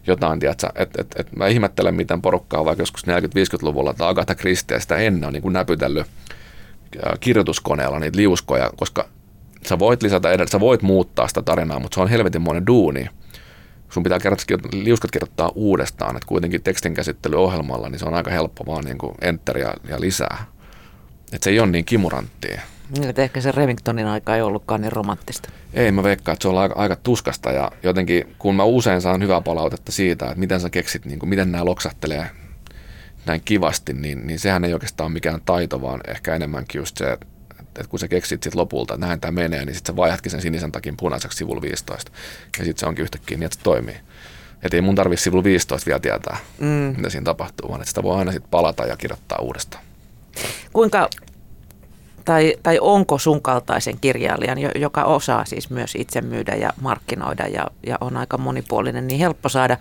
jotain, 0.07 0.39
että 0.45 0.71
et, 0.75 1.15
et 1.15 1.36
mä 1.36 1.47
ihmettelen, 1.47 1.95
miten 1.95 2.21
porukkaa 2.21 2.65
vaikka 2.65 2.81
joskus 2.81 3.07
40-50-luvulla 3.07 3.93
tai 3.93 4.09
Agatha 4.09 4.36
Christie 4.36 4.79
sitä 4.79 4.95
ennen 4.95 5.27
on 5.27 5.33
niin 5.33 5.43
kuin 5.43 5.53
näpytellyt 5.53 6.07
kirjoituskoneella 7.19 7.99
niitä 7.99 8.17
liuskoja, 8.17 8.71
koska 8.75 9.07
sä 9.67 9.79
voit 9.79 10.03
lisätä 10.03 10.29
edelleen, 10.29 10.47
sä 10.47 10.59
voit 10.59 10.81
muuttaa 10.81 11.27
sitä 11.27 11.41
tarinaa, 11.41 11.79
mutta 11.79 11.95
se 11.95 12.01
on 12.01 12.07
helvetinmoinen 12.07 12.67
duuni 12.67 13.09
sun 13.89 14.03
pitää 14.03 14.19
liuskat 14.71 15.11
kirjoittaa 15.11 15.51
uudestaan, 15.55 16.15
että 16.15 16.27
kuitenkin 16.27 16.63
tekstinkäsittelyohjelmalla 16.63 17.89
niin 17.89 17.99
se 17.99 18.05
on 18.05 18.13
aika 18.13 18.31
helppo 18.31 18.65
vaan 18.65 18.86
niin 18.86 18.97
kuin 18.97 19.15
enter 19.21 19.57
ja, 19.57 19.73
ja 19.89 20.01
lisää. 20.01 20.45
Että 21.33 21.43
se 21.43 21.49
ei 21.49 21.59
ole 21.59 21.71
niin 21.71 21.86
kimuranttia. 21.86 22.61
Niin, 22.89 23.09
että 23.09 23.21
ehkä 23.21 23.41
se 23.41 23.51
Remingtonin 23.51 24.07
aika 24.07 24.36
ei 24.36 24.41
ollutkaan 24.41 24.81
niin 24.81 24.91
romanttista. 24.91 25.49
Ei, 25.73 25.91
mä 25.91 26.03
veikkaan, 26.03 26.33
että 26.33 26.41
se 26.41 26.47
on 26.47 26.57
aika, 26.57 26.75
aika 26.75 26.95
tuskasta 26.95 27.51
ja 27.51 27.71
jotenkin 27.83 28.36
kun 28.39 28.55
mä 28.55 28.63
usein 28.63 29.01
saan 29.01 29.21
hyvää 29.21 29.41
palautetta 29.41 29.91
siitä, 29.91 30.25
että 30.25 30.39
miten 30.39 30.59
sä 30.59 30.69
keksit, 30.69 31.05
niin 31.05 31.19
kuin, 31.19 31.29
miten 31.29 31.51
nämä 31.51 31.65
loksahtelee 31.65 32.29
näin 33.25 33.41
kivasti, 33.45 33.93
niin, 33.93 34.27
niin 34.27 34.39
sehän 34.39 34.65
ei 34.65 34.73
oikeastaan 34.73 35.05
ole 35.05 35.13
mikään 35.13 35.41
taito, 35.45 35.81
vaan 35.81 36.01
ehkä 36.07 36.36
enemmänkin 36.36 36.79
just 36.79 36.97
se, 36.97 37.11
että 37.11 37.27
että 37.80 37.89
kun 37.89 37.99
sä 37.99 38.07
keksit 38.07 38.43
sit 38.43 38.55
lopulta, 38.55 38.93
että 38.93 39.07
näin 39.07 39.19
tämä 39.19 39.32
menee, 39.32 39.65
niin 39.65 39.76
sitten 39.76 39.93
sä 39.93 39.97
vaihdatkin 39.97 40.32
sen 40.32 40.41
sinisen 40.41 40.71
takin 40.71 40.97
punaiseksi 40.97 41.38
sivulla 41.38 41.61
15. 41.61 42.11
Ja 42.59 42.65
sitten 42.65 42.80
se 42.80 42.86
onkin 42.86 43.03
yhtäkkiä 43.03 43.38
niin, 43.38 43.45
että 43.45 43.57
se 43.57 43.63
toimii. 43.63 43.95
Että 44.63 44.78
ei 44.78 44.82
mun 44.82 44.95
tarvitse 44.95 45.23
sivulla 45.23 45.43
15 45.43 45.86
vielä 45.86 45.99
tietää, 45.99 46.38
mm. 46.59 46.67
mitä 46.97 47.09
siinä 47.09 47.26
tapahtuu, 47.26 47.69
vaan 47.69 47.82
että 47.82 47.89
sitä 47.89 48.03
voi 48.03 48.19
aina 48.19 48.32
sitten 48.32 48.51
palata 48.51 48.86
ja 48.86 48.97
kirjoittaa 48.97 49.39
uudestaan. 49.39 49.84
Kuinka 50.73 51.09
tai, 52.26 52.55
tai 52.63 52.78
onko 52.82 53.17
sun 53.17 53.41
kaltaisen 53.41 53.99
kirjailijan, 54.01 54.57
joka 54.76 55.03
osaa 55.03 55.45
siis 55.45 55.69
myös 55.69 55.95
itse 55.95 56.21
myydä 56.21 56.55
ja 56.55 56.73
markkinoida 56.82 57.47
ja, 57.47 57.67
ja 57.88 57.97
on 58.01 58.17
aika 58.17 58.38
monipuolinen, 58.38 59.07
niin 59.07 59.19
helppo 59.19 59.49
saada 59.49 59.78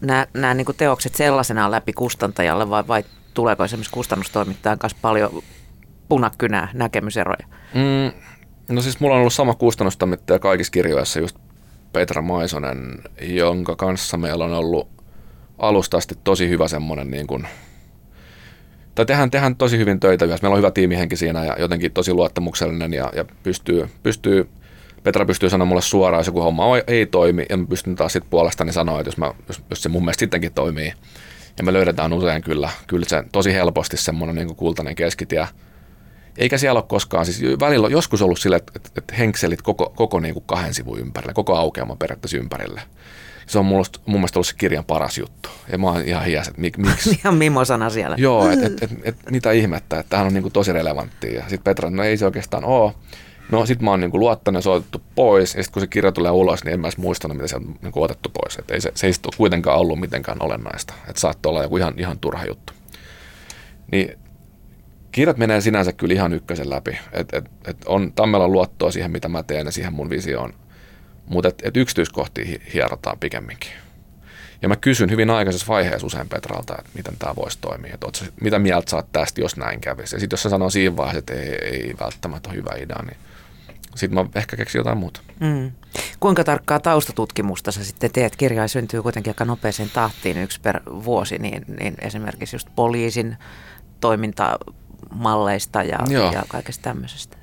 nämä, 0.00 0.26
nämä 0.34 0.54
niin 0.54 0.66
teokset 0.76 1.14
sellaisenaan 1.14 1.70
läpi 1.70 1.92
kustantajalle 1.92 2.70
vai, 2.70 2.88
vai 2.88 3.04
tuleeko 3.34 3.64
esimerkiksi 3.64 3.92
kustannustoimittajan 3.92 4.78
kanssa 4.78 4.98
paljon 5.02 5.42
punakynää 6.10 6.68
näkemyseroja? 6.74 7.46
Mm, 7.74 8.20
no 8.74 8.82
siis 8.82 9.00
mulla 9.00 9.14
on 9.14 9.20
ollut 9.20 9.32
sama 9.32 9.54
kustannustoimittaja 9.54 10.38
kaikissa 10.38 10.70
kirjoissa, 10.70 11.20
just 11.20 11.36
Petra 11.92 12.22
Maisonen, 12.22 12.98
jonka 13.20 13.76
kanssa 13.76 14.16
meillä 14.16 14.44
on 14.44 14.52
ollut 14.52 14.88
alusta 15.58 15.96
asti 15.96 16.14
tosi 16.24 16.48
hyvä 16.48 16.68
semmoinen 16.68 17.10
niin 17.10 17.26
kuin, 17.26 17.46
tai 18.94 19.06
tehdään, 19.06 19.30
tehdään 19.30 19.56
tosi 19.56 19.78
hyvin 19.78 20.00
töitä 20.00 20.24
yhdessä. 20.24 20.42
Meillä 20.42 20.54
on 20.54 20.58
hyvä 20.58 20.70
tiimihenki 20.70 21.16
siinä 21.16 21.44
ja 21.44 21.56
jotenkin 21.58 21.92
tosi 21.92 22.12
luottamuksellinen 22.12 22.92
ja, 22.92 23.12
ja 23.16 23.24
pystyy, 23.42 23.88
pystyy, 24.02 24.48
Petra 25.02 25.26
pystyy 25.26 25.50
sanoa 25.50 25.64
mulle 25.64 25.82
suoraan, 25.82 26.20
jos 26.20 26.26
joku 26.26 26.42
homma 26.42 26.64
ei 26.86 27.06
toimi 27.06 27.46
ja 27.50 27.56
mä 27.56 27.66
pystyn 27.66 27.96
taas 27.96 28.12
sitten 28.12 28.30
puolestani 28.30 28.72
sanoa, 28.72 29.00
että 29.00 29.08
jos, 29.08 29.16
mä, 29.16 29.34
jos, 29.48 29.62
jos 29.70 29.82
se 29.82 29.88
mun 29.88 30.02
mielestä 30.02 30.20
sittenkin 30.20 30.52
toimii. 30.52 30.92
Ja 31.58 31.64
me 31.64 31.72
löydetään 31.72 32.12
usein 32.12 32.42
kyllä, 32.42 32.70
kyllä 32.86 33.06
se 33.08 33.24
tosi 33.32 33.52
helposti 33.52 33.96
semmoinen 33.96 34.36
niin 34.36 34.56
kultainen 34.56 34.94
keskitie– 34.94 35.48
eikä 36.40 36.58
siellä 36.58 36.78
ole 36.78 36.86
koskaan, 36.88 37.26
siis 37.26 37.42
välillä 37.60 37.86
on 37.86 37.92
joskus 37.92 38.22
ollut 38.22 38.38
sille, 38.38 38.56
että, 38.56 38.72
että 38.96 39.14
henkselit 39.14 39.62
koko, 39.62 39.92
koko 39.96 40.20
niin 40.20 40.34
kuin 40.34 40.44
kahden 40.46 40.74
sivun 40.74 40.98
ympärille, 40.98 41.34
koko 41.34 41.56
aukeaman 41.56 41.98
periaatteessa 41.98 42.38
ympärille. 42.38 42.82
Se 43.46 43.58
on 43.58 43.64
mun, 43.64 43.84
mun 44.06 44.20
mielestä 44.20 44.38
ollut 44.38 44.46
se 44.46 44.54
kirjan 44.56 44.84
paras 44.84 45.18
juttu. 45.18 45.48
Ja 45.72 45.78
mä 45.78 45.86
oon 45.86 46.02
ihan 46.02 46.24
hias, 46.24 46.48
että 46.48 46.60
mik, 46.60 46.78
miksi. 46.78 47.10
ihan 47.24 47.34
mimosana 47.34 47.90
siellä. 47.90 48.16
Joo, 48.18 48.50
että 48.50 48.66
et, 48.66 48.82
et, 48.82 48.90
et, 49.02 49.16
mitä 49.30 49.52
ihmettä, 49.52 49.98
että 49.98 50.10
tämähän 50.10 50.26
on 50.26 50.34
niin 50.34 50.42
kuin 50.42 50.52
tosi 50.52 50.72
relevanttia. 50.72 51.32
Ja 51.32 51.40
sitten 51.40 51.64
Petra, 51.64 51.90
no 51.90 52.02
ei 52.02 52.16
se 52.16 52.24
oikeastaan 52.24 52.64
ole. 52.64 52.92
No 53.50 53.66
sitten 53.66 53.84
mä 53.84 53.90
oon 53.90 54.00
niin 54.00 54.10
kuin 54.10 54.20
luottanut 54.20 54.64
ja 54.64 54.70
otettu 54.70 55.02
pois, 55.14 55.54
ja 55.54 55.62
sitten 55.62 55.72
kun 55.72 55.82
se 55.82 55.86
kirja 55.86 56.12
tulee 56.12 56.30
ulos, 56.30 56.64
niin 56.64 56.74
en 56.74 56.80
mä 56.80 56.86
edes 56.86 56.98
muistanut, 56.98 57.36
mitä 57.36 57.48
se 57.48 57.56
on 57.56 57.78
niin 57.82 57.92
kuin 57.92 58.04
otettu 58.04 58.28
pois. 58.28 58.58
Et 58.58 58.70
ei 58.70 58.80
se, 58.80 58.92
se 58.94 59.06
ei 59.06 59.12
ole 59.24 59.32
kuitenkaan 59.36 59.78
ollut 59.78 60.00
mitenkään 60.00 60.42
olennaista. 60.42 60.94
Että 61.08 61.20
saattoi 61.20 61.50
olla 61.50 61.62
joku 61.62 61.76
ihan, 61.76 61.94
ihan 61.96 62.18
turha 62.18 62.44
juttu. 62.44 62.72
Niin 63.92 64.18
kirjat 65.12 65.36
menee 65.36 65.60
sinänsä 65.60 65.92
kyllä 65.92 66.14
ihan 66.14 66.32
ykkösen 66.32 66.70
läpi. 66.70 66.98
Et, 67.12 67.34
et, 67.34 67.44
et 67.66 67.76
on 67.86 68.12
Tammella 68.12 68.48
luottoa 68.48 68.90
siihen, 68.90 69.10
mitä 69.10 69.28
mä 69.28 69.42
teen 69.42 69.66
ja 69.66 69.72
siihen 69.72 69.92
mun 69.92 70.10
visioon. 70.10 70.54
Mutta 71.26 71.48
et, 71.48 71.62
et 71.62 71.76
yksityiskohtia 71.76 72.58
hierotaan 72.74 73.18
pikemminkin. 73.18 73.70
Ja 74.62 74.68
mä 74.68 74.76
kysyn 74.76 75.10
hyvin 75.10 75.30
aikaisessa 75.30 75.66
vaiheessa 75.68 76.06
usein 76.06 76.28
Petralta, 76.28 76.74
että 76.78 76.90
miten 76.94 77.14
tämä 77.18 77.36
voisi 77.36 77.58
toimia. 77.60 77.94
Että 77.94 78.06
sä, 78.12 78.24
mitä 78.40 78.58
mieltä 78.58 78.90
saat 78.90 79.12
tästä, 79.12 79.40
jos 79.40 79.56
näin 79.56 79.80
kävisi. 79.80 80.16
Ja 80.16 80.20
sitten 80.20 80.34
jos 80.34 80.42
se 80.42 80.48
sanoo 80.48 80.70
siinä 80.70 80.96
vaiheessa, 80.96 81.18
että 81.18 81.34
ei, 81.34 81.54
ei 81.54 81.94
välttämättä 82.00 82.48
ole 82.48 82.56
hyvä 82.56 82.70
idea, 82.76 83.02
niin 83.02 83.16
sitten 83.94 84.14
mä 84.14 84.30
ehkä 84.34 84.56
keksin 84.56 84.78
jotain 84.78 84.98
muuta. 84.98 85.20
Mm. 85.40 85.72
Kuinka 86.20 86.44
tarkkaa 86.44 86.80
taustatutkimusta 86.80 87.72
sä 87.72 87.84
sitten 87.84 88.12
teet? 88.12 88.36
Kirja 88.36 88.68
syntyy 88.68 89.02
kuitenkin 89.02 89.30
aika 89.30 89.44
nopeeseen 89.44 89.90
tahtiin 89.90 90.38
yksi 90.38 90.60
per 90.60 90.80
vuosi, 90.86 91.38
niin, 91.38 91.64
niin 91.80 91.94
esimerkiksi 91.98 92.56
just 92.56 92.68
poliisin 92.76 93.36
toiminta 94.00 94.58
malleista 95.14 95.82
ja, 95.82 95.98
ja 96.32 96.42
kaikesta 96.48 96.82
tämmöisestä? 96.82 97.36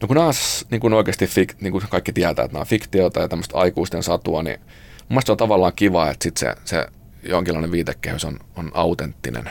No 0.00 0.08
kun 0.08 0.16
nämä 0.16 0.30
niin 0.70 0.80
kuin 0.80 0.92
oikeasti, 0.92 1.26
fik, 1.26 1.54
niin 1.60 1.72
kuin 1.72 1.84
kaikki 1.90 2.12
tietää, 2.12 2.44
että 2.44 2.52
nämä 2.52 2.60
on 2.60 2.66
fiktiota 2.66 3.20
ja 3.20 3.28
tämmöistä 3.28 3.58
aikuisten 3.58 4.02
satua, 4.02 4.42
niin 4.42 4.60
mun 4.60 5.06
mielestä 5.08 5.26
se 5.26 5.32
on 5.32 5.38
tavallaan 5.38 5.72
kiva, 5.76 6.10
että 6.10 6.22
sit 6.22 6.36
se, 6.36 6.54
se 6.64 6.86
jonkinlainen 7.22 7.72
viitekehys 7.72 8.24
on, 8.24 8.40
on 8.56 8.70
autenttinen. 8.74 9.50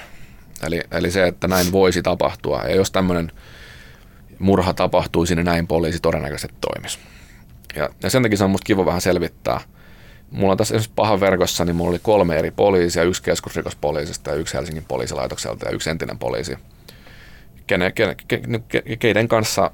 Eli, 0.64 0.82
eli 0.92 1.12
se, 1.12 1.28
että 1.28 1.48
näin 1.48 1.72
voisi 1.72 2.02
tapahtua. 2.02 2.64
Ja 2.64 2.76
jos 2.76 2.92
tämmöinen 2.92 3.32
murha 4.40 4.74
tapahtuisi, 4.74 5.36
niin 5.36 5.46
näin 5.46 5.68
poliisi 5.68 6.00
todennäköisesti 6.00 6.56
toimisi. 6.62 7.00
Ja, 7.76 7.90
ja 8.04 8.10
sen 8.10 8.24
takia 8.24 8.38
se 8.38 8.44
on 8.44 8.50
musta 8.50 8.66
kiva 8.66 8.86
vähän 8.86 9.02
selvittää. 9.02 9.62
Mulla 10.32 10.52
on 10.52 10.58
tässä 10.58 10.76
esimerkiksi 10.76 10.96
pahan 10.96 11.20
verkossa, 11.20 11.66
niin 11.66 11.76
mulla 11.76 11.90
oli 11.90 12.00
kolme 12.00 12.38
eri 12.38 12.52
poliisia, 12.52 13.04
yksi 13.04 13.24
keskusrikospoliisista 13.24 14.30
ja 14.30 14.36
yksi 14.36 14.54
Helsingin 14.54 14.86
poliisilaitokselta 14.88 15.66
ja 15.66 15.72
yksi 15.72 15.90
entinen 15.90 16.20
poliisi– 16.20 16.58
kene, 17.70 17.92
kene, 17.92 18.16
ke, 18.68 18.84
keiden 19.00 19.28
kanssa 19.28 19.72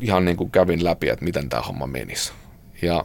ihan 0.00 0.24
niin 0.24 0.36
kuin 0.36 0.50
kävin 0.50 0.84
läpi, 0.84 1.08
että 1.08 1.24
miten 1.24 1.48
tämä 1.48 1.62
homma 1.62 1.86
menisi. 1.86 2.32
Ja 2.82 3.04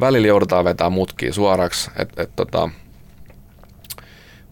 välillä 0.00 0.28
joudutaan 0.28 0.64
vetää 0.64 0.90
mutkia 0.90 1.32
suoraksi, 1.32 1.90
että 1.98 2.22
et, 2.22 2.30
tota, 2.36 2.68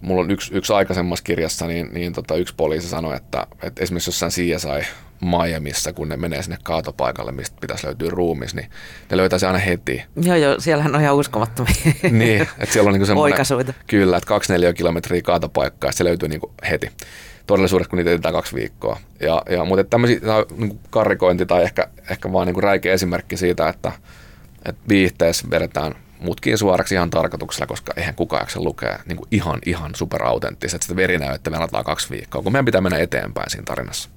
mulla 0.00 0.20
on 0.20 0.30
yksi, 0.30 0.54
yksi 0.54 0.72
aikaisemmassa 0.72 1.24
kirjassa, 1.24 1.66
niin, 1.66 1.88
niin 1.92 2.12
tota, 2.12 2.36
yksi 2.36 2.54
poliisi 2.56 2.88
sanoi, 2.88 3.16
että, 3.16 3.46
että 3.62 3.82
esimerkiksi 3.82 4.08
jossain 4.08 4.32
CSI 4.32 4.90
Miamiissa, 5.20 5.92
kun 5.92 6.08
ne 6.08 6.16
menee 6.16 6.42
sinne 6.42 6.58
kaatopaikalle, 6.62 7.32
mistä 7.32 7.56
pitäisi 7.60 7.86
löytyä 7.86 8.10
ruumis, 8.10 8.54
niin 8.54 8.70
ne 9.10 9.16
löytäisi 9.16 9.46
aina 9.46 9.58
heti. 9.58 10.02
Joo, 10.22 10.36
joo, 10.36 10.60
siellähän 10.60 10.94
on 10.94 11.02
ihan 11.02 11.16
uskomattomia 11.16 11.74
niin, 12.10 12.42
että 12.42 12.72
siellä 12.72 12.88
on 12.88 12.92
niinku 12.92 13.06
semmoinen, 13.06 13.32
oikaisuita. 13.32 13.72
Kyllä, 13.86 14.16
että 14.16 14.28
kaksi 14.28 14.52
neljä 14.52 14.72
kilometriä 14.72 15.22
kaatopaikkaa, 15.22 15.88
ja 15.88 15.92
se 15.92 16.04
löytyy 16.04 16.28
niinku 16.28 16.52
heti. 16.70 16.90
Todellisuudessa, 17.46 17.90
kun 17.90 17.96
niitä 17.96 18.10
etsitään 18.10 18.34
kaksi 18.34 18.56
viikkoa. 18.56 19.00
Ja, 19.20 19.42
ja, 19.50 19.64
mutta 19.64 19.84
tämmöisiä 19.84 20.20
niin 20.56 20.80
karikointi 20.90 21.46
tai 21.46 21.62
ehkä, 21.62 21.88
ehkä 22.10 22.32
vaan 22.32 22.46
niin 22.46 22.62
räikeä 22.62 22.92
esimerkki 22.92 23.36
siitä, 23.36 23.68
että, 23.68 23.92
että 24.64 24.82
viihteessä 24.88 25.50
vedetään 25.50 25.94
mutkiin 26.20 26.58
suoraksi 26.58 26.94
ihan 26.94 27.10
tarkoituksella, 27.10 27.66
koska 27.66 27.92
eihän 27.96 28.14
kukaan 28.14 28.42
jaksa 28.42 28.62
lukea 28.62 28.98
niin 29.06 29.18
ihan, 29.30 29.58
ihan 29.66 29.94
superautenttisesti. 29.94 30.84
Sitä 30.84 30.96
verinäyttä 30.96 31.50
kaksi 31.84 32.10
viikkoa, 32.10 32.42
kun 32.42 32.52
meidän 32.52 32.64
pitää 32.64 32.80
mennä 32.80 32.98
eteenpäin 32.98 33.50
siinä 33.50 33.64
tarinassa. 33.64 34.08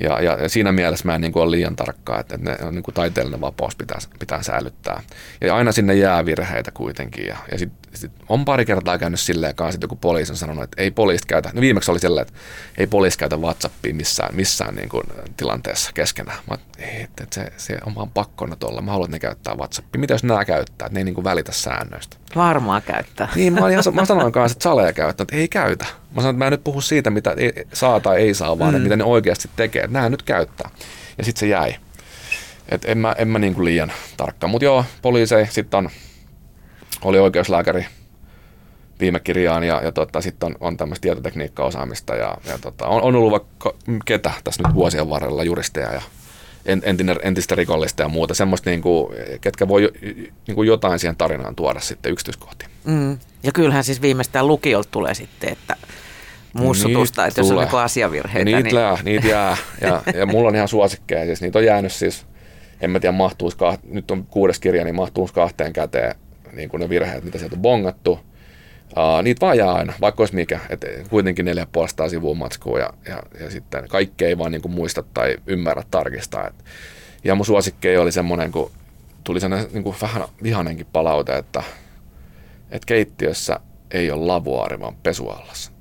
Ja, 0.00 0.22
ja, 0.22 0.32
ja 0.42 0.48
siinä 0.48 0.72
mielessä 0.72 1.06
mä 1.06 1.14
en 1.14 1.20
niin 1.20 1.32
kuin 1.32 1.42
ole 1.42 1.50
liian 1.50 1.76
tarkkaa, 1.76 2.20
että 2.20 2.36
ne, 2.36 2.56
niin 2.70 2.82
kuin 2.82 2.94
taiteellinen 2.94 3.40
vapaus 3.40 3.76
pitää, 3.76 3.98
pitää 4.18 4.42
säilyttää. 4.42 5.02
Ja 5.40 5.56
aina 5.56 5.72
sinne 5.72 5.94
jää 5.94 6.26
virheitä 6.26 6.70
kuitenkin. 6.70 7.26
Ja, 7.26 7.36
ja 7.52 7.58
sit, 7.58 7.72
sit 7.94 8.12
on 8.28 8.44
pari 8.44 8.64
kertaa 8.64 8.98
käynyt 8.98 9.20
silleen 9.20 9.54
kanssa, 9.54 9.76
että 9.76 9.84
joku 9.84 9.96
poliisi 9.96 10.32
on 10.32 10.36
sanonut, 10.36 10.64
että 10.64 10.82
ei 10.82 10.90
poliisi 10.90 11.26
käytä. 11.26 11.50
No 11.54 11.60
viimeksi 11.60 11.90
oli 11.90 11.98
silleen, 11.98 12.26
että 12.26 12.40
ei 12.78 12.86
poliisi 12.86 13.18
käytä 13.18 13.36
WhatsAppia 13.36 13.94
missään, 13.94 14.34
missään 14.34 14.74
niin 14.74 14.88
kuin 14.88 15.04
tilanteessa 15.36 15.90
keskenään. 15.94 16.38
Mä 16.50 16.58
että, 16.78 17.24
että 17.24 17.34
se, 17.34 17.52
se 17.56 17.78
on 17.86 17.94
vaan 17.94 18.10
pakkona 18.10 18.56
tuolla. 18.56 18.82
Mä 18.82 18.90
haluan, 18.90 19.06
että 19.06 19.14
ne 19.14 19.20
käyttää 19.20 19.54
WhatsAppia. 19.54 20.00
Mitä 20.00 20.14
jos 20.14 20.24
nämä 20.24 20.44
käyttää, 20.44 20.86
että 20.86 20.94
ne 20.94 21.00
ei 21.00 21.04
niin 21.04 21.14
kuin 21.14 21.24
välitä 21.24 21.52
säännöistä? 21.52 22.16
Varmaan 22.36 22.82
käyttää. 22.82 23.28
Niin, 23.34 23.52
mä, 23.52 23.70
ihan, 23.70 23.84
mä 23.92 24.04
sanoin 24.04 24.32
kanssa, 24.32 24.56
että 24.56 24.62
saleja 24.62 24.92
käyttää, 24.92 25.22
että 25.22 25.36
ei 25.36 25.48
käytä. 25.48 25.84
Mä 25.84 26.22
sanoin, 26.22 26.34
että 26.34 26.38
mä 26.38 26.46
en 26.46 26.50
nyt 26.50 26.64
puhu 26.64 26.80
siitä, 26.80 27.10
mitä 27.10 27.34
ei, 27.36 27.52
saa 27.72 28.00
tai 28.00 28.20
ei 28.20 28.34
saa, 28.34 28.58
vaan 28.58 28.70
mm. 28.70 28.76
että 28.76 28.82
mitä 28.82 28.96
ne 28.96 29.04
oikeasti 29.04 29.50
tekee. 29.56 29.82
Että 29.82 29.92
nämä 29.92 30.08
nyt 30.08 30.22
käyttää. 30.22 30.70
Ja 31.18 31.24
sitten 31.24 31.40
se 31.40 31.46
jäi. 31.46 31.74
Et 32.68 32.84
en 32.84 32.98
mä, 32.98 33.14
en 33.18 33.28
mä 33.28 33.38
niin 33.38 33.54
kuin 33.54 33.64
liian 33.64 33.92
tarkka. 34.16 34.48
Mutta 34.48 34.64
joo, 34.64 34.84
poliisei, 35.02 35.46
sitten 35.46 35.78
on, 35.78 35.90
oli 37.02 37.18
oikeuslääkäri 37.18 37.86
viime 39.00 39.20
kirjaan 39.20 39.64
ja, 39.64 39.80
ja 39.84 39.92
tota, 39.92 40.20
sitten 40.20 40.46
on, 40.46 40.56
on 40.60 40.76
tämmöistä 40.76 41.02
tietotekniikkaosaamista 41.02 42.14
ja, 42.14 42.36
ja 42.46 42.58
tota, 42.58 42.86
on, 42.86 43.02
on 43.02 43.16
ollut 43.16 43.30
vaikka 43.30 43.74
ketä 44.04 44.30
tässä 44.44 44.62
nyt 44.66 44.74
vuosien 44.74 45.10
varrella 45.10 45.44
juristeja 45.44 45.92
ja 45.92 46.02
entinen, 46.64 47.16
entistä 47.22 47.54
rikollista 47.54 48.02
ja 48.02 48.08
muuta, 48.08 48.34
semmoista, 48.34 48.70
niin 48.70 48.82
kuin, 48.82 49.14
ketkä 49.40 49.68
voi 49.68 49.92
niin 50.46 50.54
kuin 50.54 50.68
jotain 50.68 50.98
siihen 50.98 51.16
tarinaan 51.16 51.56
tuoda 51.56 51.80
sitten 51.80 52.12
yksityiskohtiin. 52.12 52.70
Mm. 52.84 53.18
Ja 53.42 53.52
kyllähän 53.52 53.84
siis 53.84 54.02
viimeistään 54.02 54.46
lukiolta 54.46 54.88
tulee 54.90 55.14
sitten, 55.14 55.52
että 55.52 55.76
muistutusta, 56.52 57.26
että 57.26 57.42
tulee. 57.42 57.64
jos 57.64 57.72
on 57.72 57.78
niin 57.78 57.84
asiavirheitä. 57.84 58.44
Niitä, 58.44 58.62
niin... 58.62 58.74
Lää, 58.74 58.98
niitä 59.02 59.28
jää, 59.28 59.56
ja, 59.80 60.02
ja 60.14 60.26
mulla 60.26 60.48
on 60.48 60.56
ihan 60.56 60.68
suosikkeja, 60.68 61.24
siis 61.24 61.40
niitä 61.40 61.58
on 61.58 61.64
jäänyt 61.64 61.92
siis, 61.92 62.26
en 62.80 62.90
mä 62.90 63.00
tiedä 63.00 63.16
mahtuisi, 63.16 63.56
nyt 63.84 64.10
on 64.10 64.26
kuudes 64.26 64.58
kirja, 64.58 64.84
niin 64.84 64.94
mahtuisi 64.94 65.34
kahteen 65.34 65.72
käteen 65.72 66.14
niin 66.52 66.68
kuin 66.68 66.80
ne 66.80 66.88
virheet, 66.88 67.24
mitä 67.24 67.38
sieltä 67.38 67.56
on 67.56 67.62
bongattu, 67.62 68.20
Uh, 68.96 69.22
niitä 69.22 69.46
vaan 69.46 69.58
jää 69.58 69.72
aina, 69.72 69.92
vaikka 70.00 70.22
olisi 70.22 70.34
mikä. 70.34 70.60
Et 70.68 70.84
kuitenkin 71.10 71.44
neljä 71.44 71.66
puolesta 71.72 72.08
sivua 72.08 72.34
matskua 72.34 72.78
ja, 72.78 72.90
ja, 73.08 73.22
ja 73.40 73.50
sitten 73.50 73.88
kaikki 73.88 74.24
ei 74.24 74.38
vaan 74.38 74.52
niinku 74.52 74.68
muista 74.68 75.02
tai 75.14 75.36
ymmärrä 75.46 75.82
tarkistaa. 75.90 76.46
Et, 76.46 76.64
ja 77.24 77.34
mun 77.34 77.46
suosikkeja 77.46 78.00
oli 78.02 78.12
semmoinen, 78.12 78.52
kun 78.52 78.70
tuli 79.24 79.40
sellainen 79.40 79.70
niinku 79.72 79.94
vähän 80.02 80.22
vihanenkin 80.42 80.86
palaute, 80.92 81.36
että, 81.36 81.62
että 82.70 82.86
keittiössä 82.86 83.60
ei 83.90 84.10
ole 84.10 84.26
lavuaari, 84.26 84.80
vaan 84.80 84.96
pesuallas. 85.02 85.72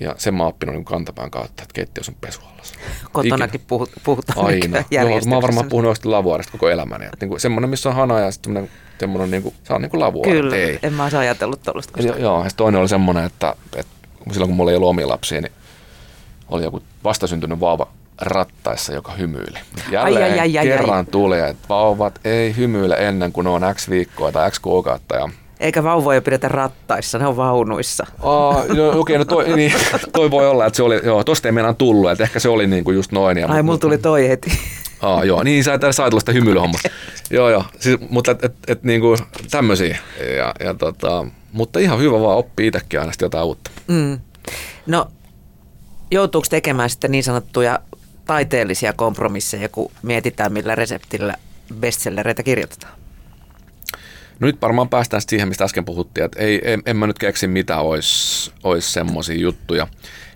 Ja 0.00 0.14
sen 0.18 0.34
mä 0.34 0.42
oon 0.42 0.48
oppinut 0.48 0.74
niin 0.74 0.84
kantapään 0.84 1.30
kautta, 1.30 1.62
että 1.62 1.74
keittiössä 1.74 2.12
on 2.12 2.16
pesuallas. 2.20 2.72
Kotonakin 3.12 3.60
puhut, 3.66 3.90
puhutaan 4.04 4.46
Aina. 4.46 4.84
Joo, 4.90 5.20
mä 5.26 5.34
oon 5.34 5.42
varmaan 5.42 5.68
puhunut 5.68 5.88
oikeasti 5.88 6.08
lavuaarista 6.08 6.52
koko 6.52 6.68
elämäni. 6.68 7.04
Että 7.04 7.26
niin 7.26 7.40
semmoinen, 7.40 7.70
missä 7.70 7.88
on 7.88 7.94
hana 7.94 8.20
ja 8.20 8.30
sitten 8.30 8.70
semmoinen, 9.00 9.30
niin 9.30 9.42
kuin, 9.42 9.54
se 9.64 9.72
on 9.72 9.82
niin 9.82 9.90
kuin 9.90 10.00
lavuaari. 10.00 10.32
Kyllä, 10.32 10.56
ei. 10.56 10.78
en 10.82 10.92
mä 10.92 11.02
olisi 11.02 11.16
ajatellut 11.16 11.62
tuollaista. 11.62 12.02
Joo, 12.02 12.44
ja 12.44 12.50
toinen 12.56 12.80
oli 12.80 12.88
semmoinen, 12.88 13.24
että, 13.24 13.54
että 13.76 13.92
silloin 14.30 14.48
kun 14.48 14.56
mulla 14.56 14.70
ei 14.70 14.76
ollut 14.76 14.88
omia 14.88 15.08
lapsia, 15.08 15.40
niin 15.40 15.52
oli 16.48 16.64
joku 16.64 16.82
vastasyntynyt 17.04 17.60
vauva 17.60 17.88
rattaissa, 18.20 18.92
joka 18.92 19.12
hymyili. 19.12 19.58
Jälleen 19.90 20.32
ai, 20.32 20.40
ai, 20.40 20.58
ai, 20.58 20.66
kerran 20.66 20.98
ai. 20.98 21.04
tuli, 21.04 21.40
että 21.40 21.68
vauvat 21.68 22.20
ei 22.24 22.56
hymyile 22.56 22.96
ennen 22.96 23.32
kuin 23.32 23.46
on 23.46 23.62
X 23.74 23.90
viikkoa 23.90 24.32
tai 24.32 24.50
X 24.50 24.58
kuukautta. 24.58 25.16
Ja 25.16 25.28
eikä 25.64 25.82
vauvoja 25.82 26.22
pidetä 26.22 26.48
rattaissa, 26.48 27.18
ne 27.18 27.26
on 27.26 27.36
vaunuissa. 27.36 28.06
Aa, 28.22 28.52
no, 28.52 28.88
okei, 28.88 28.98
okay, 28.98 29.18
no 29.18 29.24
toi, 29.24 29.56
niin, 29.56 29.72
toi 30.12 30.30
voi 30.30 30.46
olla, 30.46 30.66
että 30.66 30.76
se 30.76 30.82
oli, 30.82 31.00
joo, 31.04 31.24
tosta 31.24 31.48
ei 31.48 31.52
meinaan 31.52 31.76
tullut, 31.76 32.10
että 32.10 32.24
ehkä 32.24 32.40
se 32.40 32.48
oli 32.48 32.66
niinku 32.66 32.90
just 32.90 33.12
noin. 33.12 33.38
Ja, 33.38 33.48
Ai, 33.48 33.62
mulla 33.62 33.78
tuli 33.78 33.98
toi 33.98 34.28
heti. 34.28 34.58
Aa, 35.00 35.24
joo, 35.24 35.42
niin 35.42 35.64
sä 35.64 35.74
et 35.74 35.80
saa 35.90 36.10
tuollaista 36.10 36.32
hymyilyhommasta. 36.32 36.88
joo, 37.30 37.50
joo, 37.50 37.64
siis, 37.80 37.98
mutta 38.10 38.30
et, 38.30 38.44
et, 38.44 38.54
et, 38.68 38.82
niinku 38.82 39.16
tämmöisiä. 39.50 39.98
Ja, 40.36 40.54
ja 40.60 40.74
tota, 40.74 41.26
mutta 41.52 41.78
ihan 41.78 41.98
hyvä 41.98 42.20
vaan 42.20 42.38
oppii 42.38 42.66
itsekin 42.66 43.00
aina 43.00 43.12
jotain 43.22 43.44
uutta. 43.44 43.70
Mm. 43.88 44.18
No, 44.86 45.06
joutuuko 46.10 46.46
tekemään 46.50 46.90
sitten 46.90 47.10
niin 47.10 47.24
sanottuja 47.24 47.78
taiteellisia 48.26 48.92
kompromisseja, 48.92 49.68
kun 49.68 49.90
mietitään, 50.02 50.52
millä 50.52 50.74
reseptillä 50.74 51.34
bestsellereitä 51.80 52.42
kirjoitetaan? 52.42 53.03
No 54.40 54.46
nyt 54.46 54.62
varmaan 54.62 54.88
päästään 54.88 55.22
siihen, 55.28 55.48
mistä 55.48 55.64
äsken 55.64 55.84
puhuttiin, 55.84 56.24
että 56.24 56.40
ei, 56.40 56.60
en, 56.64 56.82
en 56.86 56.96
mä 56.96 57.06
nyt 57.06 57.18
keksi, 57.18 57.46
mitä 57.46 57.78
olisi, 57.78 58.52
olisi 58.64 58.92
semmoisia 58.92 59.38
juttuja. 59.38 59.86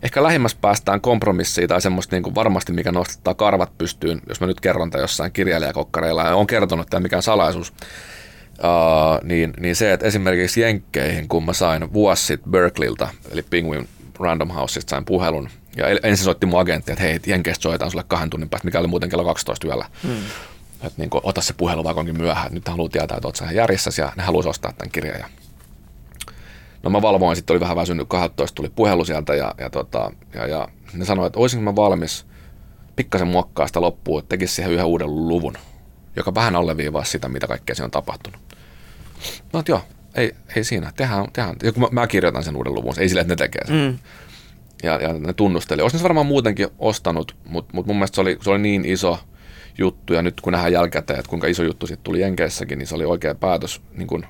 Ehkä 0.03 0.23
lähimmässä 0.23 0.59
päästään 0.61 1.01
kompromissiin 1.01 1.69
tai 1.69 1.81
semmoista 1.81 2.17
niin 2.17 2.23
kuin 2.23 2.35
varmasti, 2.35 2.73
mikä 2.73 2.93
nostaa 2.93 3.35
karvat 3.35 3.79
pystyyn, 3.79 4.21
jos 4.29 4.41
mä 4.41 4.47
nyt 4.47 4.61
kerron 4.61 4.91
tämän 4.91 5.03
jossain 5.03 5.33
kirjailijakokkareilla 5.33 6.23
ja 6.23 6.37
on 6.37 6.47
kertonut 6.47 6.87
tämä 6.91 7.01
mikään 7.01 7.23
salaisuus. 7.23 7.73
Uh, 8.59 9.27
niin, 9.27 9.53
niin 9.61 9.77
se, 9.77 9.93
että 9.93 10.07
esimerkiksi 10.07 10.61
Jenkkeihin, 10.61 11.29
kun 11.29 11.45
mä 11.45 11.53
sain 11.53 11.93
vuosi 11.93 12.27
sitten 12.27 12.53
Berkeleyltä, 12.53 13.09
eli 13.31 13.43
Penguin 13.43 13.89
Random 14.21 14.51
Houseista 14.51 14.91
sain 14.91 15.05
puhelun, 15.05 15.49
ja 15.77 15.87
ensin 16.03 16.25
soitti 16.25 16.47
mun 16.47 16.61
agentti, 16.61 16.93
että 16.93 17.05
hei, 17.05 17.21
Jenkeistä 17.27 17.63
soitaan 17.63 17.91
sulle 17.91 18.05
kahden 18.09 18.31
tunnin 18.31 18.49
päästä, 18.49 18.67
mikä 18.67 18.79
oli 18.79 18.89
muuten 18.89 19.09
kello 19.09 19.25
12 19.25 19.67
yöllä. 19.67 19.87
Hmm 20.03 20.23
että 20.83 20.95
niin 20.97 21.11
kuin, 21.11 21.21
ota 21.25 21.41
se 21.41 21.53
puhelu 21.53 21.85
vaikka 21.85 22.01
onkin 22.01 22.19
myöhään, 22.19 22.55
nyt 22.55 22.69
haluaa 22.69 22.89
tietää, 22.89 23.17
että 23.17 23.29
olet 23.29 23.55
järjessäsi 23.55 24.01
ja 24.01 24.13
ne 24.17 24.23
haluaisi 24.23 24.49
ostaa 24.49 24.73
tämän 24.73 24.91
kirjan. 24.91 25.19
Ja 25.19 25.29
no 26.83 26.91
mä 26.91 27.03
valvoin, 27.03 27.37
sitten 27.37 27.55
oli 27.55 27.61
vähän 27.61 27.77
väsynyt, 27.77 28.09
12 28.09 28.55
tuli 28.55 28.69
puhelu 28.69 29.05
sieltä 29.05 29.35
ja, 29.35 29.55
ja, 29.59 29.71
tota, 29.71 30.13
ja, 30.35 30.47
ja 30.47 30.69
ne 30.93 31.05
sanoi, 31.05 31.27
että 31.27 31.39
olisinko 31.39 31.63
mä 31.63 31.77
valmis 31.77 32.27
pikkasen 32.97 33.29
muokkaa 33.29 33.67
sitä 33.67 33.81
loppuun, 33.81 34.19
että 34.19 34.29
tekisi 34.29 34.55
siihen 34.55 34.73
yhden 34.73 34.87
uuden 34.87 35.29
luvun, 35.29 35.55
joka 36.17 36.35
vähän 36.35 36.57
alleviivaa 36.57 37.05
sitä, 37.05 37.29
mitä 37.29 37.47
kaikkea 37.47 37.75
siinä 37.75 37.85
on 37.85 37.91
tapahtunut. 37.91 38.41
No, 39.53 39.63
joo, 39.69 39.81
ei, 40.15 40.35
ei 40.57 40.65
siinä, 40.65 40.93
tehdään, 40.97 41.27
tehdään. 41.33 41.57
Ja 41.63 41.73
kun 41.73 41.83
mä, 41.83 41.89
mä 41.91 42.07
kirjoitan 42.07 42.45
sen 42.45 42.57
uuden 42.57 42.75
luvun, 42.75 42.95
ei 42.99 43.09
sille, 43.09 43.21
että 43.21 43.33
ne 43.33 43.37
tekee 43.37 43.67
sen. 43.67 43.77
Mm. 43.77 43.99
Ja, 44.83 44.97
ja 45.03 45.13
ne 45.13 45.33
tunnusteli. 45.33 45.83
Olisin 45.83 46.03
varmaan 46.03 46.27
muutenkin 46.27 46.69
ostanut, 46.79 47.37
mutta, 47.49 47.71
mutta 47.75 47.87
mun 47.87 47.97
mielestä 47.97 48.15
se 48.15 48.21
oli, 48.21 48.39
se 48.43 48.51
oli 48.51 48.59
niin 48.59 48.85
iso– 48.85 49.19
juttu. 49.79 50.13
Ja 50.13 50.23
nyt 50.23 50.41
kun 50.41 50.53
nähdään 50.53 50.73
jälkikäteen, 50.73 51.19
että 51.19 51.31
kuinka 51.31 51.47
iso 51.47 51.63
juttu 51.63 51.87
sitten 51.87 52.05
tuli 52.05 52.21
Jenkeissäkin, 52.21 52.79
niin 52.79 52.87
se 52.87 52.95
oli 52.95 53.05
oikea 53.05 53.35
päätös 53.35 53.81
niin 53.93 54.07
kun 54.07 54.27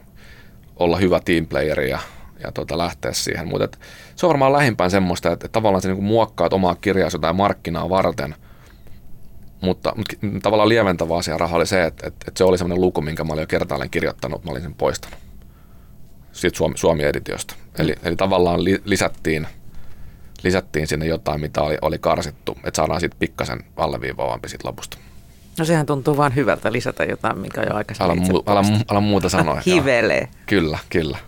olla 0.77 0.97
hyvä 0.97 1.21
teamplayeri 1.25 1.91
ja, 1.91 1.99
ja 2.45 2.53
tota, 2.53 2.79
lähteä 2.79 3.13
siihen. 3.13 3.49
Mutta 3.49 3.79
se 4.17 4.27
on 4.27 4.29
varmaan 4.29 4.53
lähimpään 4.53 4.91
semmoista, 4.91 5.33
että, 5.33 5.47
että 5.47 5.53
tavallaan 5.53 5.83
se 5.83 5.89
niin 5.93 6.05
muokkaat 6.05 6.53
omaa 6.53 6.75
kirjaa 6.75 7.11
jotain 7.13 7.37
markkinaa 7.37 7.89
varten, 7.89 8.35
mutta, 9.61 9.93
mutta 9.97 10.17
tavallaan 10.43 10.69
lieventävä 10.69 11.17
asia 11.17 11.39
raha 11.39 11.57
oli 11.57 11.67
se, 11.67 11.85
että, 11.85 12.07
että, 12.07 12.25
että 12.29 12.39
se 12.39 12.45
oli 12.45 12.59
semmoinen 12.59 12.81
luku, 12.81 13.01
minkä 13.01 13.25
mä 13.25 13.33
olin 13.33 13.43
jo 13.43 13.47
kertaalleen 13.47 13.91
kirjoittanut, 13.91 14.45
mä 14.45 14.51
olin 14.51 14.63
sen 14.63 14.75
poistanut 14.75 15.19
siitä 16.33 16.57
Suomi, 16.57 16.79
Suomi-editiosta. 16.79 17.55
Eli, 17.79 17.95
eli 18.03 18.17
tavallaan 18.17 18.65
li, 18.65 18.83
lisättiin, 18.85 19.47
lisättiin 20.43 20.87
sinne 20.87 21.07
jotain, 21.07 21.41
mitä 21.41 21.63
oli, 21.63 21.79
oli 21.83 21.99
karsittu, 21.99 22.59
että 22.65 22.77
saadaan 22.77 23.01
sitten 23.01 23.19
pikkasen 23.19 23.65
alleviivaavampi 23.77 24.49
siitä 24.49 24.69
lopusta. 24.69 24.99
No 25.59 25.65
sehän 25.65 25.87
tuntuu 25.87 26.17
vaan 26.17 26.35
hyvältä 26.35 26.73
lisätä 26.73 27.05
jotain, 27.05 27.39
mikä 27.39 27.63
jo 27.63 27.75
aikaisemmin 27.75 28.23
ala, 28.23 28.29
mu- 28.29 28.43
ala, 28.47 28.63
ala 28.89 29.01
muuta 29.01 29.29
sanoa. 29.29 29.63
Hivelee. 29.67 30.29
Kyllä, 30.47 30.79
kyllä. 30.91 31.19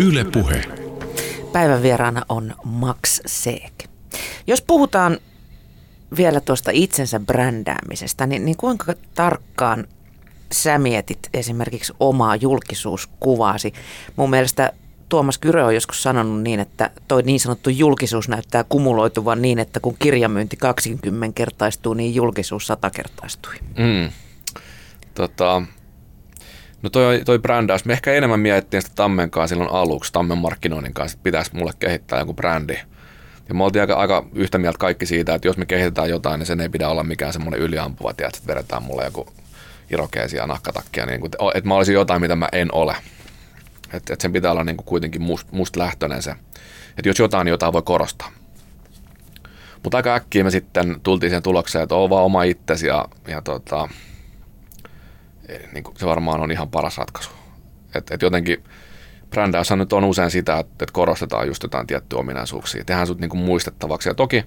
Yle 0.00 0.24
Puhe. 0.24 0.64
Päivän 1.52 1.82
vieraana 1.82 2.22
on 2.28 2.54
Max 2.64 3.20
Seek. 3.26 3.72
Jos 4.46 4.62
puhutaan 4.62 5.18
vielä 6.16 6.40
tuosta 6.40 6.70
itsensä 6.74 7.20
brändäämisestä, 7.20 8.26
niin, 8.26 8.44
niin 8.44 8.56
kuinka 8.56 8.94
tarkkaan 9.14 9.86
sä 10.52 10.78
mietit 10.78 11.18
esimerkiksi 11.34 11.92
omaa 12.00 12.36
julkisuuskuvaasi? 12.36 13.72
Mun 14.16 14.30
mielestä 14.30 14.72
Tuomas 15.08 15.38
Kyrö 15.38 15.64
on 15.64 15.74
joskus 15.74 16.02
sanonut 16.02 16.42
niin, 16.42 16.60
että 16.60 16.90
toi 17.08 17.22
niin 17.22 17.40
sanottu 17.40 17.70
julkisuus 17.70 18.28
näyttää 18.28 18.64
kumuloituvan 18.68 19.42
niin, 19.42 19.58
että 19.58 19.80
kun 19.80 19.96
kirjamyynti 19.98 20.56
20 20.56 21.34
kertaistuu, 21.34 21.94
niin 21.94 22.14
julkisuus 22.14 22.66
100 22.66 22.90
kertaistui. 22.90 23.54
Mm. 23.78 24.10
Tota, 25.14 25.62
no 26.82 26.90
toi, 26.90 27.22
toi 27.24 27.38
brändäys, 27.38 27.84
me 27.84 27.92
ehkä 27.92 28.12
enemmän 28.12 28.40
mietittiin 28.40 28.82
sitä 28.82 28.94
Tammen 28.94 29.30
kanssa 29.30 29.54
silloin 29.54 29.72
aluksi, 29.72 30.12
Tammen 30.12 30.38
markkinoinnin 30.38 30.94
kanssa, 30.94 31.16
että 31.16 31.24
pitäisi 31.24 31.56
mulle 31.56 31.72
kehittää 31.78 32.18
joku 32.18 32.34
brändi. 32.34 32.78
Ja 33.48 33.54
me 33.54 33.64
oltiin 33.64 33.80
aika, 33.80 33.94
aika 33.94 34.26
yhtä 34.34 34.58
mieltä 34.58 34.78
kaikki 34.78 35.06
siitä, 35.06 35.34
että 35.34 35.48
jos 35.48 35.56
me 35.56 35.66
kehitetään 35.66 36.10
jotain, 36.10 36.38
niin 36.38 36.46
sen 36.46 36.60
ei 36.60 36.68
pidä 36.68 36.88
olla 36.88 37.02
mikään 37.02 37.32
semmoinen 37.32 37.60
yliampuva, 37.60 38.12
tiedät, 38.12 38.36
että 38.36 38.46
vedetään 38.46 38.82
mulle 38.82 39.04
joku 39.04 39.26
irokeesia 39.90 40.46
nahkatakkia, 40.46 41.06
niin 41.06 41.20
kuin, 41.20 41.30
että 41.54 41.68
mä 41.68 41.74
olisin 41.74 41.94
jotain, 41.94 42.20
mitä 42.20 42.36
mä 42.36 42.48
en 42.52 42.74
ole. 42.74 42.96
Että 43.92 44.12
et 44.12 44.20
sen 44.20 44.32
pitää 44.32 44.52
olla 44.52 44.64
niin 44.64 44.76
kuin 44.76 44.86
kuitenkin 44.86 45.22
must, 45.22 45.52
must 45.52 45.76
lähtöinen 45.76 46.22
se, 46.22 46.30
että 46.98 47.08
jos 47.08 47.18
jotain, 47.18 47.44
niin 47.44 47.50
jotain 47.50 47.72
voi 47.72 47.82
korostaa. 47.82 48.30
Mutta 49.82 49.96
aika 49.96 50.14
äkkiä 50.14 50.44
me 50.44 50.50
sitten 50.50 51.00
tultiin 51.02 51.30
siihen 51.30 51.42
tulokseen, 51.42 51.82
että 51.82 51.94
on 51.94 52.10
vaan 52.10 52.24
oma 52.24 52.42
itsesi 52.42 52.86
ja, 52.86 53.08
ja 53.28 53.42
tota, 53.42 53.88
e, 55.48 55.58
niin 55.72 55.84
kuin 55.84 55.96
se 55.96 56.06
varmaan 56.06 56.40
on 56.40 56.50
ihan 56.50 56.70
paras 56.70 56.98
ratkaisu. 56.98 57.30
Et, 57.94 58.10
et 58.10 58.22
jotenkin 58.22 58.64
brändäys 59.30 59.70
nyt 59.70 59.92
on 59.92 60.04
usein 60.04 60.30
sitä, 60.30 60.58
että, 60.58 60.72
että 60.84 60.92
korostetaan 60.92 61.46
just 61.46 61.62
jotain 61.62 61.86
tiettyjä 61.86 62.20
ominaisuuksia. 62.20 62.84
Tehdään 62.84 63.06
sut 63.06 63.20
niin 63.20 63.30
kuin 63.30 63.40
muistettavaksi. 63.40 64.08
Ja 64.08 64.14
toki 64.14 64.44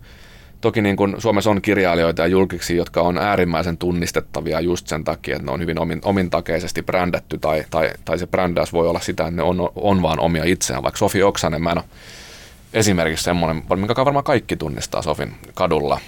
Toki 0.61 0.81
niin 0.81 0.95
kuin 0.95 1.15
Suomessa 1.17 1.49
on 1.49 1.61
kirjailijoita 1.61 2.21
ja 2.21 2.27
julkiksi, 2.27 2.75
jotka 2.75 3.01
on 3.01 3.17
äärimmäisen 3.17 3.77
tunnistettavia 3.77 4.59
just 4.59 4.87
sen 4.87 5.03
takia, 5.03 5.35
että 5.35 5.45
ne 5.45 5.51
on 5.51 5.61
hyvin 5.61 5.79
omin, 5.79 6.01
omintakeisesti 6.03 6.81
brändätty 6.81 7.37
tai, 7.37 7.65
tai, 7.69 7.89
tai 8.05 8.19
se 8.19 8.27
brändäys 8.27 8.73
voi 8.73 8.87
olla 8.87 8.99
sitä, 8.99 9.23
että 9.23 9.35
ne 9.35 9.43
on, 9.43 9.69
on 9.75 10.01
vaan 10.01 10.19
omia 10.19 10.43
itseään. 10.43 10.83
Vaikka 10.83 10.97
Sofi 10.97 11.23
Oksanen, 11.23 11.61
mä 11.61 11.71
en 11.71 11.77
ole 11.77 11.85
esimerkiksi 12.73 13.23
semmoinen, 13.23 13.63
minkä 13.75 13.95
varmaan 13.95 14.23
kaikki 14.23 14.55
tunnistaa 14.55 15.01
Sofin 15.01 15.35
kadulla. 15.53 15.99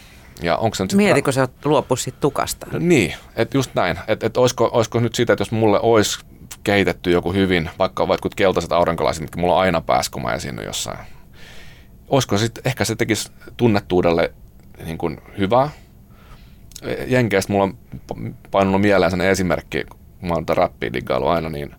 Ja 0.41 0.57
onko 0.57 0.75
se 0.75 0.83
nyt 0.83 0.93
Mietitkö 0.93 1.31
sä 1.31 1.47
luopu 1.65 1.95
siitä 1.95 2.17
tukasta? 2.21 2.67
No 2.71 2.79
niin, 2.79 3.13
että 3.35 3.57
just 3.57 3.71
näin. 3.75 3.99
Että 4.07 4.27
et 4.27 4.37
olisiko, 4.37 4.69
olisiko 4.73 4.99
nyt 4.99 5.15
sitä, 5.15 5.33
että 5.33 5.41
jos 5.41 5.51
mulle 5.51 5.79
olisi 5.81 6.19
kehitetty 6.63 7.11
joku 7.11 7.33
hyvin, 7.33 7.69
vaikka 7.79 8.07
vaikka 8.07 8.29
keltaiset 8.35 8.71
aurinkolaiset, 8.71 9.21
mitkä 9.21 9.39
mulla 9.39 9.55
on 9.55 9.61
aina 9.61 9.81
päässä, 9.81 10.11
kun 10.11 10.21
mä 10.21 10.33
esiinnyn 10.33 10.65
jossain. 10.65 10.97
Olisiko 12.07 12.37
sitten, 12.37 12.61
ehkä 12.65 12.85
se 12.85 12.95
tekisi 12.95 13.31
tunnettuudelle 13.57 14.33
niin 14.85 14.97
kuin 14.97 15.21
hyvä. 15.37 15.69
Jenkeistä 17.07 17.53
mulla 17.53 17.63
on 17.63 17.77
painunut 18.51 18.81
mieleen 18.81 19.11
sen 19.11 19.21
esimerkki, 19.21 19.83
kun 20.19 20.29
mä 20.29 20.33
oon 20.33 20.45
räppiä 20.49 20.91
aina, 21.29 21.49
niin, 21.49 21.75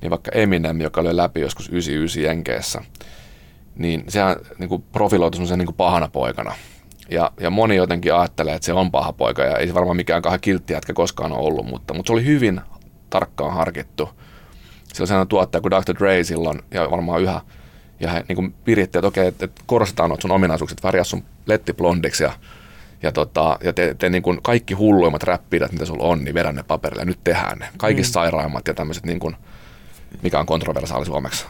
niin 0.00 0.10
vaikka 0.10 0.30
Eminem, 0.34 0.80
joka 0.80 1.00
oli 1.00 1.16
läpi 1.16 1.40
joskus 1.40 1.68
99 1.68 2.22
Jenkeissä, 2.22 2.82
niin 3.74 4.04
sehän 4.08 4.36
niin 4.58 4.68
kuin 4.68 4.84
profiloitui 4.92 5.46
sen 5.46 5.58
niin 5.58 5.66
kuin 5.66 5.76
pahana 5.76 6.08
poikana. 6.08 6.54
Ja, 7.10 7.30
ja 7.40 7.50
moni 7.50 7.76
jotenkin 7.76 8.14
ajattelee, 8.14 8.54
että 8.54 8.66
se 8.66 8.72
on 8.72 8.90
paha 8.90 9.12
poika 9.12 9.42
ja 9.42 9.56
ei 9.56 9.66
se 9.66 9.74
varmaan 9.74 9.96
mikään 9.96 10.22
kahden 10.22 10.40
kiltti 10.40 10.72
jätkä 10.72 10.92
koskaan 10.92 11.32
ole 11.32 11.46
ollut, 11.46 11.66
mutta, 11.66 11.94
mutta 11.94 12.10
se 12.10 12.12
oli 12.12 12.24
hyvin 12.24 12.60
tarkkaan 13.10 13.54
harkittu. 13.54 14.08
Se 14.92 15.02
on 15.02 15.06
sellainen 15.06 15.28
tuottaja 15.28 15.62
kuin 15.62 15.70
Dr. 15.70 15.94
Dre 15.98 16.24
silloin 16.24 16.62
ja 16.70 16.90
varmaan 16.90 17.22
yhä– 17.22 17.40
ja 18.02 18.10
he 18.10 18.24
niin 18.28 18.54
piritti, 18.64 18.98
että 18.98 19.08
okei, 19.08 19.26
että, 19.26 19.44
että 19.44 19.62
korostetaan 19.66 20.16
sun 20.20 20.30
ominaisuukset, 20.30 20.82
värjää 20.82 21.04
sun 21.04 21.24
letti 21.46 21.72
blondiksi 21.72 22.22
ja, 22.22 22.32
ja, 23.02 23.12
tota, 23.12 23.58
ja 23.64 23.72
te, 23.72 23.94
te 23.98 24.10
niin 24.10 24.22
kuin 24.22 24.42
kaikki 24.42 24.74
hulluimmat 24.74 25.22
räppiidät, 25.22 25.72
mitä 25.72 25.84
sulla 25.84 26.04
on, 26.04 26.24
niin 26.24 26.34
vedän 26.34 26.54
ne 26.54 26.62
paperille 26.62 27.02
ja 27.02 27.06
nyt 27.06 27.18
tehdään 27.24 27.58
ne. 27.58 27.68
Kaikista 27.76 28.10
mm. 28.10 28.12
sairaimmat 28.12 28.68
ja 28.68 28.74
tämmöiset, 28.74 29.06
niin 29.06 29.20
kuin, 29.20 29.36
mikä 30.22 30.38
on 30.38 30.46
kontroversaali 30.46 31.06
suomeksi. 31.06 31.46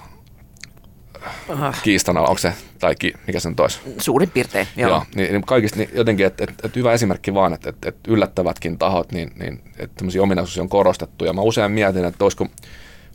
Aha. 1.49 1.75
Kiistana, 1.83 2.21
onko 2.21 2.39
se, 2.39 2.55
tai 2.79 2.97
ki, 2.97 3.13
mikä 3.27 3.41
se 3.41 3.49
on 3.49 3.57
tois? 3.57 3.81
Suurin 3.99 4.31
piirtein, 4.31 4.67
joo. 4.77 4.91
joo 4.91 5.05
niin, 5.15 5.33
niin 5.33 5.43
kaikista 5.43 5.79
niin 5.79 5.91
jotenkin, 5.95 6.27
että 6.27 6.45
et, 6.45 6.65
et 6.65 6.77
hyvä 6.77 6.93
esimerkki 6.93 7.35
vaan, 7.35 7.53
että 7.53 7.71
et, 7.71 7.77
et 7.87 7.97
yllättävätkin 8.09 8.79
tahot, 8.79 9.13
niin, 9.13 9.31
niin 9.39 9.61
että 9.79 9.97
tämmöisiä 9.97 10.23
ominaisuuksia 10.23 10.63
on 10.63 10.69
korostettu. 10.69 11.25
Ja 11.25 11.33
mä 11.33 11.41
usein 11.41 11.73
mietin, 11.73 12.05
että 12.05 12.25
olisiko 12.25 12.47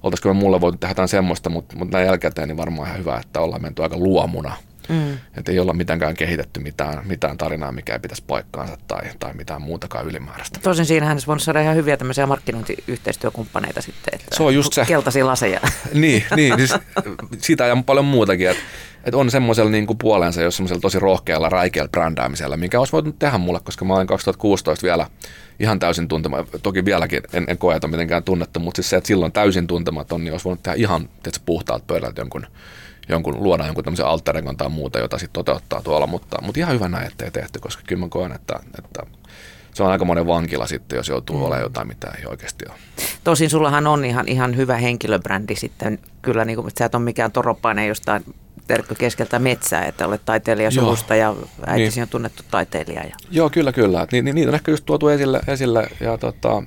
oltaisiko 0.04 0.30
me 0.30 0.40
mulle 0.40 0.62
voitu 0.62 0.78
tehdä 0.78 0.92
jotain 0.92 1.08
semmoista, 1.08 1.50
mutta, 1.50 1.78
mutta 1.78 1.98
näin 1.98 2.06
jälkikäteen 2.06 2.48
niin 2.48 2.58
varmaan 2.58 2.88
ihan 2.88 3.00
hyvä, 3.00 3.18
että 3.18 3.42
ollaan 3.42 3.62
menty 3.62 3.84
aika 3.84 3.98
luomuna. 3.98 4.56
Mm. 4.90 5.18
Että 5.38 5.52
ei 5.52 5.60
olla 5.60 5.74
mitenkään 5.74 6.16
kehitetty 6.16 6.60
mitään, 6.60 7.08
mitään 7.08 7.38
tarinaa, 7.38 7.72
mikä 7.72 7.94
ei 7.94 8.00
pitäisi 8.00 8.24
paikkaansa 8.28 8.78
tai, 8.88 9.02
tai 9.20 9.34
mitään 9.34 9.62
muutakaan 9.62 10.08
ylimääräistä. 10.08 10.60
Tosin 10.64 10.86
siinähän 10.86 11.16
olisi 11.16 11.28
voinut 11.28 11.44
saada 11.44 11.62
ihan 11.62 11.76
hyviä 11.76 11.98
tämmöisiä 11.98 12.26
markkinointiyhteistyökumppaneita 12.26 13.82
sitten. 13.82 14.14
Että 14.14 14.36
se 14.36 14.44
on 14.44 14.56
just 14.56 14.74
se. 14.74 14.86
Keltaisia 14.86 15.28
laseja. 15.28 15.60
niin, 15.94 16.24
niin 16.36 16.54
siis 16.58 16.74
sitä 17.38 17.66
ja 17.66 17.84
paljon 17.86 18.06
muutakin. 18.06 18.50
Että 18.50 18.64
että 19.08 19.18
on 19.18 19.32
semmoisella 19.32 19.72
niin 19.72 19.88
kuin 19.88 19.98
puolensa, 19.98 20.42
jos 20.42 20.56
semmoisella 20.56 20.82
tosi 20.82 21.00
rohkealla, 21.00 21.50
räikeällä 21.50 21.90
brändäämisellä, 21.90 22.58
mikä 22.58 22.80
olisi 22.80 22.94
voinut 22.94 23.20
tehdä 23.20 23.38
mulle, 23.38 23.60
koska 23.64 23.86
mä 23.86 23.94
olin 23.94 24.08
2016 24.08 24.84
vielä 24.84 25.08
ihan 25.60 25.80
täysin 25.80 26.08
tuntematon. 26.08 26.62
Toki 26.62 26.86
vieläkin 26.86 27.22
en, 27.34 27.46
en 27.48 27.58
koe, 27.58 27.76
että 27.76 27.88
mitenkään 27.88 28.24
tunnettu, 28.24 28.60
mutta 28.60 28.76
siis 28.76 28.90
se, 28.90 28.98
että 28.98 29.08
silloin 29.08 29.32
täysin 29.32 29.68
tuntematon, 29.68 30.24
niin 30.24 30.32
olisi 30.32 30.46
voinut 30.46 30.64
tehdä 30.64 30.76
ihan 30.76 31.10
tietysti, 31.24 31.44
puhtaalta 31.46 31.84
pöydältä 31.88 32.22
jonkun, 32.22 32.48
jonkun, 33.10 33.44
luoda 33.44 33.66
jonkun 33.66 33.84
tämmöisen 33.84 34.06
alter 34.06 34.44
tai 34.58 34.70
muuta, 34.70 35.00
jota 35.00 35.18
sitten 35.18 35.34
toteuttaa 35.34 35.82
tuolla, 35.82 36.08
mutta, 36.08 36.42
mutta 36.42 36.60
ihan 36.60 36.74
hyvä 36.74 36.90
näin, 36.90 37.08
ettei 37.08 37.32
tehty, 37.32 37.60
koska 37.60 37.84
kyllä 37.88 38.00
mä 38.00 38.10
koen, 38.10 38.32
että, 38.32 38.60
että 38.80 39.04
se 39.74 39.84
on 39.84 39.92
aika 39.92 40.06
monen 40.06 40.28
vankila 40.28 40.68
sitten, 40.68 40.98
jos 40.98 41.10
joutuu 41.10 41.38
mm. 41.38 41.44
olemaan 41.44 41.62
jotain, 41.62 41.88
mitä 41.88 42.12
ei 42.20 42.26
oikeasti 42.26 42.66
ole. 42.70 42.78
Tosin 43.24 43.50
sullahan 43.50 43.88
on 43.88 44.06
ihan, 44.06 44.28
ihan 44.28 44.56
hyvä 44.56 44.78
henkilöbrändi 44.78 45.56
sitten, 45.56 46.00
kyllä 46.22 46.46
niin 46.46 46.56
kuin, 46.56 46.68
että 46.68 46.80
sä 46.80 46.86
et 46.86 46.96
ole 46.96 47.04
mikään 47.04 47.32
toropainen 47.32 47.88
jostain 47.88 48.24
Terkko 48.68 48.96
keskeltä 48.96 49.40
metsää, 49.40 49.86
että 49.86 50.08
olet 50.08 50.26
taiteilija 50.26 50.72
suvusta 50.72 51.16
ja 51.16 51.36
äitisi 51.66 51.98
niin. 51.98 52.04
on 52.04 52.10
tunnettu 52.10 52.44
taiteilija. 52.52 53.04
Ja... 53.04 53.16
Joo, 53.32 53.50
kyllä, 53.50 53.72
kyllä. 53.72 54.08
Ni, 54.12 54.22
ni, 54.22 54.34
niitä 54.34 54.50
on 54.50 54.56
ehkä 54.56 54.72
just 54.72 54.86
tuotu 54.86 55.08
esille, 55.08 55.40
esille 55.48 55.88
ja 56.00 56.18
tota, 56.18 56.64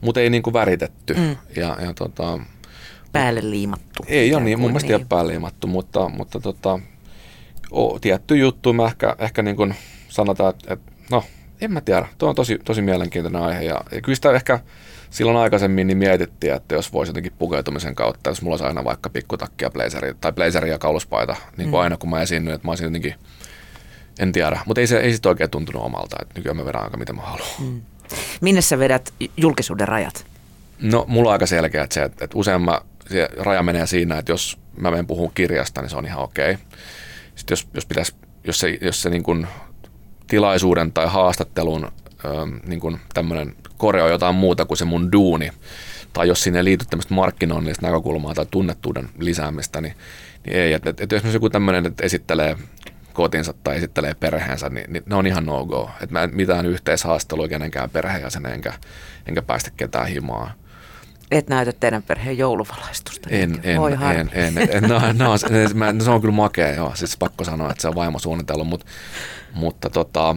mutta 0.00 0.20
ei 0.20 0.30
niin 0.30 0.42
kuin 0.42 0.54
väritetty. 0.54 1.14
Mm. 1.14 1.36
Ja, 1.56 1.76
ja 1.80 1.94
tota, 1.94 2.38
päälle 3.22 3.50
liimattu. 3.50 4.04
Ei 4.06 4.34
ole 4.34 4.42
niin, 4.42 4.60
mun 4.60 4.70
mielestä 4.70 4.86
niin. 4.86 4.94
ei 4.94 5.00
ole 5.00 5.06
päälle 5.08 5.32
liimattu, 5.32 5.66
mutta, 5.66 6.08
mutta 6.08 6.40
tota, 6.40 6.78
o, 7.70 7.98
tietty 7.98 8.36
juttu, 8.36 8.72
mä 8.72 8.86
ehkä, 8.86 9.16
ehkä 9.18 9.42
niin 9.42 9.56
kuin 9.56 9.74
sanotaan, 10.08 10.50
että, 10.50 10.74
että 10.74 10.92
no, 11.10 11.24
en 11.60 11.72
mä 11.72 11.80
tiedä. 11.80 12.06
Tuo 12.18 12.28
on 12.28 12.34
tosi, 12.34 12.58
tosi 12.64 12.82
mielenkiintoinen 12.82 13.42
aihe 13.42 13.62
ja, 13.62 13.80
ja 13.92 14.00
kyllä 14.00 14.16
sitä 14.16 14.32
ehkä 14.32 14.60
silloin 15.10 15.36
aikaisemmin 15.36 15.86
niin 15.86 15.98
mietittiin, 15.98 16.54
että 16.54 16.74
jos 16.74 16.92
voisi 16.92 17.10
jotenkin 17.10 17.32
pukeutumisen 17.38 17.94
kautta, 17.94 18.30
jos 18.30 18.42
mulla 18.42 18.52
olisi 18.52 18.64
aina 18.64 18.84
vaikka 18.84 19.10
pikkutakki 19.10 19.64
ja 19.64 19.70
blazeri, 19.70 20.14
tai 20.20 20.32
blazeri 20.32 20.70
ja 20.70 20.78
kauluspaita, 20.78 21.36
niin 21.56 21.70
kuin 21.70 21.80
mm. 21.80 21.82
aina 21.82 21.96
kun 21.96 22.10
mä 22.10 22.22
esiinnyin, 22.22 22.54
että 22.54 22.66
mä 22.66 22.70
olisin 22.70 22.84
jotenkin, 22.84 23.14
en 24.18 24.32
tiedä, 24.32 24.60
mutta 24.66 24.80
ei 24.80 24.86
se, 24.86 24.98
ei 24.98 25.16
se 25.16 25.28
oikein 25.28 25.50
tuntunut 25.50 25.82
omalta, 25.82 26.16
että 26.22 26.34
nykyään 26.36 26.56
mä 26.56 26.64
vedän 26.64 26.82
aika 26.82 26.96
mitä 26.96 27.12
mä 27.12 27.22
haluan. 27.22 27.48
Mm. 27.58 27.80
Minne 28.40 28.60
sä 28.60 28.78
vedät 28.78 29.14
julkisuuden 29.36 29.88
rajat? 29.88 30.26
No 30.82 31.04
mulla 31.08 31.28
on 31.28 31.32
aika 31.32 31.46
selkeä 31.46 31.82
että 31.82 31.94
se, 31.94 32.02
että, 32.02 32.24
että 32.24 32.38
usein 32.38 32.62
mä, 32.62 32.80
se 33.08 33.28
raja 33.36 33.62
menee 33.62 33.86
siinä, 33.86 34.18
että 34.18 34.32
jos 34.32 34.58
mä 34.76 34.90
menen 34.90 35.06
puhun 35.06 35.30
kirjasta, 35.34 35.80
niin 35.80 35.90
se 35.90 35.96
on 35.96 36.06
ihan 36.06 36.22
okei. 36.22 36.52
Okay. 36.52 36.66
Sitten 37.34 37.52
jos, 37.52 37.68
jos, 37.74 37.86
pitäisi, 37.86 38.14
jos 38.44 38.58
se, 38.58 38.78
jos 38.80 39.02
se 39.02 39.10
niin 39.10 39.22
kuin 39.22 39.46
tilaisuuden 40.26 40.92
tai 40.92 41.06
haastattelun 41.06 41.92
niin 42.66 42.80
kuin 42.80 43.00
tämmöinen 43.14 43.56
koreo 43.76 44.08
jotain 44.08 44.34
muuta 44.34 44.64
kuin 44.64 44.78
se 44.78 44.84
mun 44.84 45.12
duuni, 45.12 45.50
tai 46.12 46.28
jos 46.28 46.42
sinne 46.42 46.64
liittyy 46.64 46.86
tämmöistä 46.90 47.14
markkinoinnista 47.14 47.86
näkökulmaa 47.86 48.34
tai 48.34 48.46
tunnettuuden 48.50 49.08
lisäämistä, 49.18 49.80
niin, 49.80 49.94
niin 50.44 50.56
ei. 50.56 50.72
Että 50.72 50.90
et, 50.90 51.00
et 51.00 51.12
jos 51.12 51.34
joku 51.34 51.50
tämmöinen, 51.50 51.86
että 51.86 52.04
esittelee 52.04 52.56
kotinsa 53.12 53.54
tai 53.64 53.76
esittelee 53.76 54.14
perheensä, 54.14 54.68
niin, 54.68 54.92
niin 54.92 55.02
ne 55.06 55.14
on 55.14 55.26
ihan 55.26 55.46
no-go. 55.46 55.90
Että 56.00 56.12
mä 56.12 56.22
en 56.22 56.30
mitään 56.32 56.66
yhteishaastelua 56.66 57.48
kenenkään 57.48 57.90
perheenjäsenen 57.90 58.52
enkä, 58.52 58.72
enkä 59.26 59.42
päästä 59.42 59.70
ketään 59.76 60.08
himaa. 60.08 60.52
Et 61.30 61.48
näytä 61.48 61.72
teidän 61.72 62.02
perheen 62.02 62.38
jouluvalaistusta. 62.38 63.28
En, 63.30 63.60
en, 63.62 63.80
Voi 63.80 63.92
en, 63.92 64.02
en, 64.02 64.30
en, 64.32 64.68
en, 64.72 64.82
no, 64.82 64.98
no, 64.98 65.12
no, 65.92 66.04
se 66.04 66.10
on 66.10 66.20
kyllä 66.20 66.34
makea, 66.34 66.74
joo. 66.74 66.92
Siis 66.94 67.16
pakko 67.16 67.44
sanoa, 67.44 67.70
että 67.70 67.82
se 67.82 67.88
on 67.88 67.94
vaimo 67.94 68.18
suunnitellut, 68.18 68.66
mutta, 68.66 68.86
mutta 69.54 69.90
tota, 69.90 70.36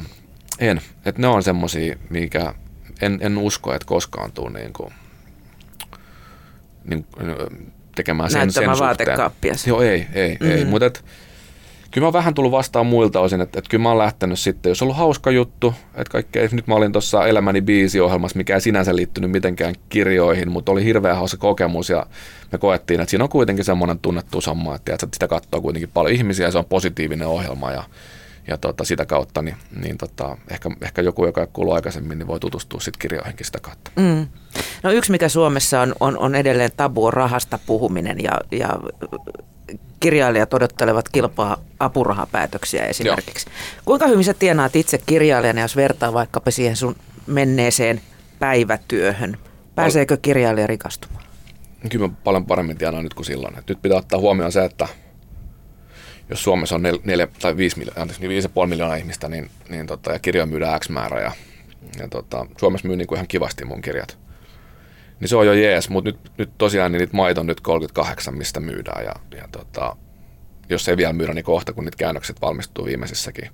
en. 0.60 0.82
Et 1.06 1.18
ne 1.18 1.28
on 1.28 1.44
semmoisia, 1.44 1.96
mikä 2.10 2.54
en, 3.02 3.18
en 3.22 3.38
usko, 3.38 3.74
että 3.74 3.86
koskaan 3.86 4.32
tuu 4.32 4.50
niin 4.50 4.74
kuin, 4.74 4.94
niin, 6.84 7.06
tekemään 7.96 8.32
sen, 8.32 8.52
sen 8.52 8.76
suhteen. 8.78 9.18
Joo, 9.68 9.82
ei, 9.82 10.08
ei, 10.14 10.38
mm. 10.40 10.52
ei. 10.52 10.66
Mutta 10.66 10.92
kyllä 11.92 12.06
mä 12.06 12.08
oon 12.08 12.14
vähän 12.14 12.34
tullut 12.34 12.52
vastaan 12.52 12.86
muilta 12.86 13.20
osin, 13.20 13.42
että, 13.42 13.60
että 13.60 13.70
kyllä 13.70 13.82
mä 13.82 13.90
oon 13.90 13.98
lähtenyt 13.98 14.40
sitten, 14.40 14.70
jos 14.70 14.82
on 14.82 14.86
ollut 14.86 14.98
hauska 14.98 15.32
juttu, 15.32 15.74
että 15.96 16.12
kaikkea, 16.12 16.48
nyt 16.52 16.68
mä 16.68 16.76
olin 16.76 16.92
tuossa 16.92 17.28
Elämäni 17.28 17.62
biisiohjelmassa, 17.62 18.38
mikä 18.38 18.54
ei 18.54 18.62
sinänsä 18.62 18.96
liittynyt 18.96 19.32
mitenkään 19.32 19.76
kirjoihin, 19.90 20.52
mutta 20.52 20.72
oli 20.72 20.84
hirveän 20.84 21.16
hauska 21.18 21.38
kokemus 21.38 21.90
ja 21.90 22.06
me 22.52 22.58
koettiin, 22.58 23.00
että 23.00 23.10
siinä 23.10 23.24
on 23.24 23.30
kuitenkin 23.30 23.66
semmoinen 23.66 24.00
tunnettu 24.00 24.42
samma, 24.42 24.76
että, 24.76 24.94
että 24.94 25.08
sitä 25.14 25.28
katsoo 25.28 25.62
kuitenkin 25.62 25.90
paljon 25.94 26.16
ihmisiä 26.16 26.46
ja 26.48 26.52
se 26.52 26.58
on 26.58 26.66
positiivinen 26.66 27.28
ohjelma 27.28 27.72
ja 27.72 27.84
ja 28.48 28.58
tota, 28.58 28.84
sitä 28.84 29.06
kautta 29.06 29.42
niin, 29.42 29.56
niin 29.84 29.98
tota, 29.98 30.38
ehkä, 30.52 30.70
ehkä 30.82 31.02
joku, 31.02 31.26
joka 31.26 31.42
ei 31.42 31.48
kuullut 31.54 31.76
aikaisemmin, 31.76 32.20
niin 32.20 32.28
voi 32.28 32.40
tutustua 32.40 32.80
sitten 32.80 33.00
kirjoihinkin 33.00 33.46
sitä 33.46 33.60
kautta. 33.62 33.92
Mm. 33.96 34.28
No 34.84 34.92
yksi, 34.92 35.12
mikä 35.12 35.30
Suomessa 35.30 35.82
on, 35.82 35.96
on, 36.00 36.18
on 36.18 36.36
edelleen 36.36 36.72
tabu, 36.78 37.06
on 37.06 37.14
rahasta 37.14 37.60
puhuminen 37.66 38.24
ja, 38.24 38.32
ja 38.52 38.70
kirjailijat 40.02 40.54
odottelevat 40.54 41.10
kilpaa 41.10 41.58
apurahapäätöksiä 41.80 42.86
esimerkiksi. 42.86 43.50
Joo. 43.50 43.82
Kuinka 43.86 44.08
hyvin 44.08 44.24
sä 44.24 44.34
tienaat 44.34 44.76
itse 44.76 44.98
kirjailijana, 45.06 45.62
jos 45.62 45.76
vertaa 45.76 46.14
vaikkapa 46.14 46.52
siihen 46.52 46.76
sun 46.76 46.96
menneeseen 47.28 48.02
päivätyöhön? 48.40 49.38
Pääseekö 49.76 50.18
kirjailija 50.18 50.68
rikastumaan? 50.68 51.24
Kyllä 51.90 52.08
mä 52.08 52.14
paljon 52.24 52.46
paremmin 52.46 52.78
tienaan 52.78 53.04
nyt 53.04 53.14
kuin 53.14 53.26
silloin. 53.26 53.58
Et 53.58 53.68
nyt 53.68 53.82
pitää 53.82 53.98
ottaa 53.98 54.20
huomioon 54.20 54.52
se, 54.52 54.66
että 54.66 54.88
jos 56.30 56.44
Suomessa 56.44 56.76
on 56.76 56.84
4 57.04 57.28
tai 57.42 57.58
5 57.58 57.78
miljoonaa, 57.78 58.02
anteeksi, 58.02 58.28
niin 58.28 58.44
5,5 58.44 58.68
miljoonaa 58.68 58.96
ihmistä, 58.96 59.30
niin, 59.30 59.50
niin 59.70 59.88
tota, 59.88 60.12
ja 60.12 60.20
kirjoja 60.20 60.46
myydään 60.46 60.80
X 60.80 60.90
määrä 60.90 61.22
ja, 61.22 61.32
ja 62.00 62.08
tota, 62.08 62.46
Suomessa 62.58 62.88
myy 62.88 62.98
niin 62.98 63.08
kuin 63.08 63.18
ihan 63.18 63.28
kivasti 63.28 63.66
mun 63.66 63.82
kirjat. 63.82 64.18
Niin 65.22 65.30
se 65.30 65.36
on 65.36 65.48
jo 65.48 65.54
jees, 65.54 65.90
mutta 65.90 66.10
nyt, 66.10 66.20
nyt 66.38 66.58
tosiaan 66.58 66.92
niin 66.92 67.00
niitä 67.00 67.18
maita 67.18 67.42
on 67.42 67.48
nyt 67.48 67.62
38, 67.62 68.38
mistä 68.38 68.60
myydään 68.60 69.06
ja, 69.06 69.14
ja 69.38 69.48
tota, 69.52 69.96
jos 70.70 70.88
ei 70.88 70.98
vielä 70.98 71.14
myydä, 71.14 71.34
niin 71.34 71.46
kohta 71.46 71.74
kun 71.74 71.86
niitä 71.86 71.98
käännökset 71.98 72.42
valmistuu 72.42 72.86
viimeisissäkin. 72.86 73.50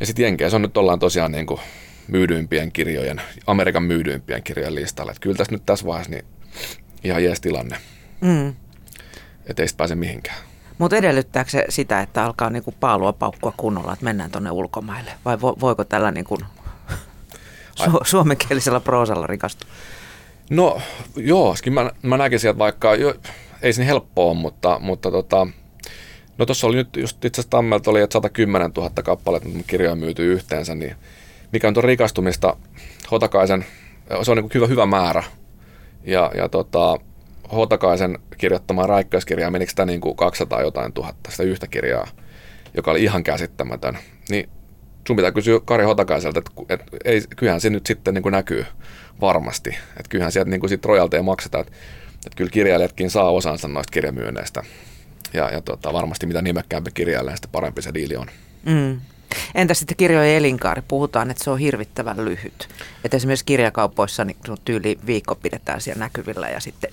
Ja 0.00 0.06
sitten 0.06 0.22
Jenkeissä 0.22 0.56
on 0.56 0.62
nyt 0.62 0.76
ollaan 0.76 0.98
tosiaan 0.98 1.32
niin 1.32 1.46
kuin 1.46 1.60
myydyimpien 2.08 2.72
kirjojen, 2.72 3.20
Amerikan 3.46 3.82
myydyimpien 3.82 4.42
kirjojen 4.42 4.74
listalla. 4.74 5.12
Et 5.12 5.18
kyllä 5.18 5.36
tässä 5.36 5.52
nyt 5.52 5.66
tässä 5.66 5.86
vaiheessa 5.86 6.10
niin 6.10 6.24
ihan 7.04 7.24
jees 7.24 7.40
tilanne. 7.40 7.76
Mm. 8.20 8.54
Että 9.46 9.62
ei 9.62 9.68
pääse 9.76 9.94
mihinkään. 9.94 10.36
Mutta 10.78 10.96
edellyttääkö 10.96 11.50
se 11.50 11.64
sitä, 11.68 12.00
että 12.00 12.24
alkaa 12.24 12.50
niinku 12.50 12.74
paalua 12.80 13.12
paukkua 13.12 13.54
kunnolla, 13.56 13.92
että 13.92 14.04
mennään 14.04 14.30
tuonne 14.30 14.50
ulkomaille? 14.50 15.10
Vai 15.24 15.40
vo, 15.40 15.56
voiko 15.60 15.84
tällä 15.84 16.10
niinku 16.10 16.38
su- 17.80 18.04
suomenkielisellä 18.04 18.80
proosalla 18.80 19.26
rikastua? 19.26 19.70
No 20.50 20.80
joo, 21.16 21.54
mä, 21.70 21.90
mä 22.02 22.16
näkisin, 22.16 22.50
että 22.50 22.58
vaikka 22.58 22.94
jo, 22.94 23.14
ei 23.62 23.72
se 23.72 23.80
niin 23.80 23.88
helppoa 23.88 24.30
ole, 24.30 24.38
mutta, 24.38 24.78
mutta 24.78 25.10
tota, 25.10 25.46
no 26.38 26.46
tuossa 26.46 26.66
oli 26.66 26.76
nyt 26.76 26.96
just 26.96 27.24
itse 27.24 27.40
asiassa 27.40 27.50
Tammelta 27.50 27.90
oli, 27.90 28.00
että 28.00 28.12
110 28.12 28.70
000 28.76 28.90
kappaletta 29.04 29.48
kirjoja 29.66 29.96
myyty 29.96 30.32
yhteensä, 30.32 30.74
niin 30.74 30.96
mikä 31.52 31.68
on 31.68 31.74
tuon 31.74 31.84
rikastumista 31.84 32.56
Hotakaisen, 33.10 33.64
se 34.22 34.30
on 34.30 34.36
niin 34.36 34.50
hyvä, 34.54 34.66
hyvä 34.66 34.86
määrä. 34.86 35.22
Ja, 36.04 36.30
ja 36.36 36.48
tota, 36.48 36.96
Hotakaisen 37.52 38.18
kirjoittamaan 38.38 38.88
raikkauskirjaa, 38.88 39.50
menikö 39.50 39.70
sitä 39.70 39.86
niin 39.86 40.00
kuin 40.00 40.16
200 40.16 40.62
jotain 40.62 40.92
tuhatta, 40.92 41.30
sitä 41.30 41.42
yhtä 41.42 41.66
kirjaa, 41.66 42.08
joka 42.76 42.90
oli 42.90 43.02
ihan 43.02 43.24
käsittämätön. 43.24 43.98
Niin 44.28 44.48
sun 45.06 45.16
pitää 45.16 45.32
kysyä 45.32 45.60
Kari 45.64 45.84
Hotakaiselta, 45.84 46.38
että, 46.38 46.50
että 46.68 46.84
ei, 47.04 47.22
kyllähän 47.36 47.60
se 47.60 47.70
nyt 47.70 47.86
sitten 47.86 48.14
niin 48.14 48.22
kuin 48.22 48.32
näkyy 48.32 48.66
varmasti. 49.20 49.70
Että 49.70 50.08
kyllähän 50.08 50.32
sieltä 50.32 50.50
niin 50.50 50.60
kuin 50.60 50.70
sit 50.70 50.84
royalteja 50.84 51.22
maksetaan, 51.22 51.66
että, 51.66 51.76
että 52.26 52.36
kyllä 52.36 52.50
kirjailijatkin 52.50 53.10
saa 53.10 53.30
osansa 53.30 53.68
noista 53.68 53.90
kirjamyönneistä. 53.92 54.62
Ja, 55.32 55.50
ja 55.50 55.60
tota, 55.60 55.92
varmasti 55.92 56.26
mitä 56.26 56.42
nimekkäämpi 56.42 56.90
kirjailija, 56.94 57.36
sitä 57.36 57.48
parempi 57.52 57.82
se 57.82 57.94
diili 57.94 58.16
on. 58.16 58.26
Mm. 58.64 59.00
Entä 59.54 59.74
sitten 59.74 59.96
kirjojen 59.96 60.36
elinkaari? 60.36 60.82
Puhutaan, 60.88 61.30
että 61.30 61.44
se 61.44 61.50
on 61.50 61.58
hirvittävän 61.58 62.24
lyhyt. 62.24 62.68
Että 63.04 63.16
esimerkiksi 63.16 63.44
kirjakaupoissa 63.44 64.24
niin 64.24 64.36
tyyli 64.64 64.98
viikko 65.06 65.34
pidetään 65.34 65.80
siellä 65.80 66.04
näkyvillä 66.04 66.48
ja 66.48 66.60
sitten... 66.60 66.90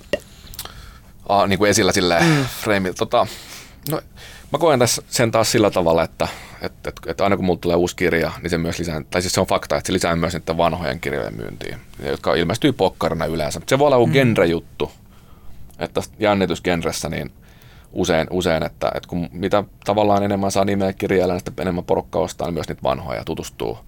Ah, 1.28 1.48
niin 1.48 1.58
kuin 1.58 1.70
esillä 1.70 1.92
sillä 1.92 2.20
mm. 2.20 2.44
freimillä. 2.60 2.94
Tota, 2.94 3.26
no, 3.90 4.00
mä 4.52 4.58
koen 4.58 4.78
tässä 4.78 5.02
sen 5.08 5.30
taas 5.30 5.52
sillä 5.52 5.70
tavalla, 5.70 6.02
että, 6.02 6.28
että, 6.62 6.88
että, 6.88 7.10
että 7.10 7.24
aina 7.24 7.36
kun 7.36 7.44
mulla 7.44 7.58
tulee 7.58 7.76
uusi 7.76 7.96
kirja, 7.96 8.32
niin 8.42 8.50
se 8.50 8.58
myös 8.58 8.78
lisää, 8.78 9.02
tai 9.10 9.22
siis 9.22 9.34
se 9.34 9.40
on 9.40 9.46
fakta, 9.46 9.76
että 9.76 9.86
se 9.86 9.92
lisää 9.92 10.16
myös 10.16 10.34
niiden 10.34 10.56
vanhojen 10.56 11.00
kirjojen 11.00 11.36
myyntiin, 11.36 11.76
jotka 12.06 12.34
ilmestyy 12.34 12.72
pokkarina 12.72 13.26
yleensä. 13.26 13.60
Se 13.66 13.78
voi 13.78 13.86
olla 13.86 13.96
joku 13.96 14.06
mm. 14.06 14.12
genre-juttu, 14.12 14.92
että 15.78 16.00
jännitysgenressä 16.18 17.08
niin 17.08 17.32
usein, 17.92 18.26
usein 18.30 18.62
että, 18.62 18.92
että 18.94 19.08
kun 19.08 19.28
mitä 19.32 19.64
tavallaan 19.84 20.22
enemmän 20.22 20.50
saa 20.50 20.64
nimeä 20.64 20.92
kirjailla, 20.92 21.34
niin 21.34 21.42
enemmän 21.60 21.84
porukka 21.84 22.18
ostaa 22.18 22.46
niin 22.46 22.54
myös 22.54 22.68
niitä 22.68 22.82
vanhoja 22.82 23.18
ja 23.18 23.24
tutustuu. 23.24 23.78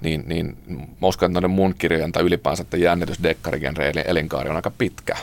Niin, 0.00 0.24
niin 0.26 0.58
mä 1.00 1.06
uskon, 1.06 1.36
että 1.36 1.48
mun 1.48 1.74
kirjojen 1.78 2.12
tai 2.12 2.22
ylipäänsä 2.22 2.62
että 2.62 2.76
jännitys 2.76 3.22
dekkarigenre 3.22 3.88
eli 3.88 4.02
elinkaari 4.06 4.50
on 4.50 4.56
aika 4.56 4.70
pitkä. 4.70 5.16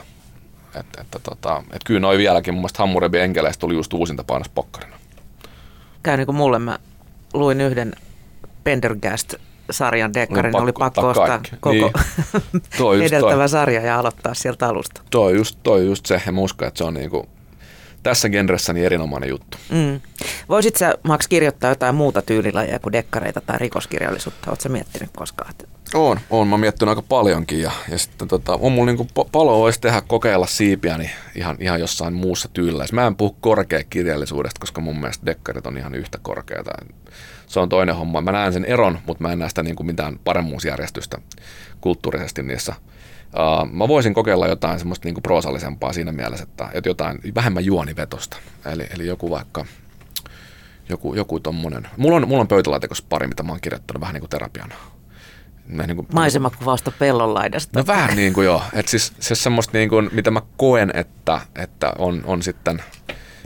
Että, 0.80 1.02
että, 1.02 1.20
tota, 1.20 1.64
et 1.72 1.84
kyllä 1.84 2.00
noin 2.00 2.18
vieläkin, 2.18 2.54
mun 2.54 2.62
mielestä 2.62 2.84
Hammurabi 2.84 3.20
Enkeleistä 3.20 3.62
tuli 3.62 3.74
just 3.74 3.94
uusinta 3.94 4.24
painos 4.24 4.50
pokkarina. 4.50 4.95
Käy 6.06 6.18
niin 6.18 6.26
kuin 6.26 6.36
mulle, 6.36 6.60
mä 6.60 6.80
luin 7.34 7.62
yhden 7.62 7.94
Pendergast 8.64 9.34
sarjan 9.72 10.14
dekkarin, 10.14 10.52
pakko, 10.52 10.64
oli 10.64 10.74
pakko 10.74 11.08
ostaa 11.08 11.28
kaikki. 11.28 11.52
koko 11.60 11.72
niin. 11.72 11.92
toi 12.78 13.06
edeltävä 13.06 13.36
toi. 13.36 13.50
sarja 13.50 13.82
ja 13.82 14.00
aloittaa 14.00 14.34
sieltä 14.34 14.68
alusta. 14.68 15.02
Toi 15.10 15.36
just, 15.36 15.60
toi 15.64 15.86
just 15.86 16.06
se, 16.06 16.22
ja 16.26 16.32
mä 16.32 16.42
uskon, 16.42 16.68
että 16.68 16.78
se 16.78 16.84
on 16.84 16.94
niinku 16.94 17.30
tässä 18.04 18.30
genressä 18.30 18.74
niin 18.74 18.86
erinomainen 18.86 19.30
juttu. 19.30 19.58
Mm. 19.72 20.02
Voisit 20.50 20.76
sä, 20.76 20.96
Max, 21.04 21.28
kirjoittaa 21.28 21.72
jotain 21.72 21.96
muuta 21.96 22.22
tyylilajia 22.22 22.80
kuin 22.80 22.94
dekkareita 22.94 23.42
tai 23.42 23.58
rikoskirjallisuutta? 23.60 24.52
Oletko 24.52 24.70
miettinyt 24.70 25.10
koskaan? 25.16 25.54
On, 25.94 26.20
on. 26.30 26.48
Mä 26.48 26.54
oon 26.54 26.60
miettinyt 26.60 26.90
aika 26.90 27.02
paljonkin 27.02 27.62
ja, 27.62 27.72
ja 27.90 27.98
sitten 27.98 28.28
tota, 28.28 28.58
on 28.62 28.72
mulla 28.72 28.92
niinku 28.92 29.08
palo 29.32 29.64
olisi 29.64 29.82
tehdä 29.82 30.02
kokeilla 30.08 30.48
siipiäni 30.48 31.10
ihan, 31.36 31.58
ihan 31.60 31.80
jossain 31.80 32.14
muussa 32.14 32.50
tyylillä. 32.54 32.86
Mä 32.92 33.08
en 33.08 33.16
puhu 33.16 33.38
korkeakirjallisuudesta, 33.42 34.60
koska 34.60 34.82
mun 34.82 35.00
mielestä 35.00 35.26
dekkarit 35.26 35.68
on 35.68 35.78
ihan 35.78 35.96
yhtä 35.96 36.20
korkeata. 36.22 36.72
Se 37.48 37.60
on 37.60 37.70
toinen 37.70 37.96
homma. 37.96 38.22
Mä 38.22 38.32
näen 38.32 38.54
sen 38.54 38.66
eron, 38.66 39.00
mutta 39.06 39.24
mä 39.24 39.32
en 39.32 39.40
näe 39.40 39.50
sitä 39.50 39.64
niinku 39.64 39.84
mitään 39.84 40.20
paremmuusjärjestystä 40.24 41.18
kulttuurisesti 41.82 42.44
niissä– 42.44 42.74
Uh, 43.36 43.72
mä 43.72 43.88
voisin 43.88 44.14
kokeilla 44.14 44.48
jotain 44.48 44.80
semmoista 44.80 45.08
niinku 45.08 45.22
proosallisempaa 45.22 45.94
siinä 45.94 46.12
mielessä, 46.12 46.44
että, 46.44 46.70
että 46.74 46.90
jotain 46.90 47.20
vähemmän 47.36 47.66
juonivetosta. 47.66 48.38
Eli, 48.66 48.88
eli 48.96 49.08
joku 49.08 49.30
vaikka, 49.30 49.66
joku, 50.90 51.14
joku 51.14 51.40
tommonen. 51.40 51.88
Mulla 51.98 52.16
on, 52.16 52.28
mulla 52.28 52.42
on 52.42 52.48
pöytälaatikossa 52.48 53.06
pari, 53.10 53.28
mitä 53.28 53.44
mä 53.44 53.52
oon 53.52 53.62
kirjoittanut 53.62 54.02
vähän 54.02 54.14
niin 54.14 54.22
kuin 54.22 54.30
terapiana. 54.30 54.76
Niin 55.68 55.96
kuin, 55.96 56.08
Maisemakuvausta 56.14 56.92
pellonlaidasta. 56.92 57.80
No 57.80 57.88
vähän 57.88 58.16
niin 58.16 58.34
kuin 58.34 58.46
joo. 58.46 58.62
Että 58.74 58.92
siis 58.92 59.14
se 59.20 59.36
semmoista 59.36 59.78
niin 59.78 59.90
kuin, 59.90 60.10
mitä 60.12 60.32
mä 60.32 60.42
koen, 60.58 60.92
että, 60.94 61.42
että 61.56 61.94
on, 61.98 62.22
on 62.26 62.44
sitten, 62.44 62.84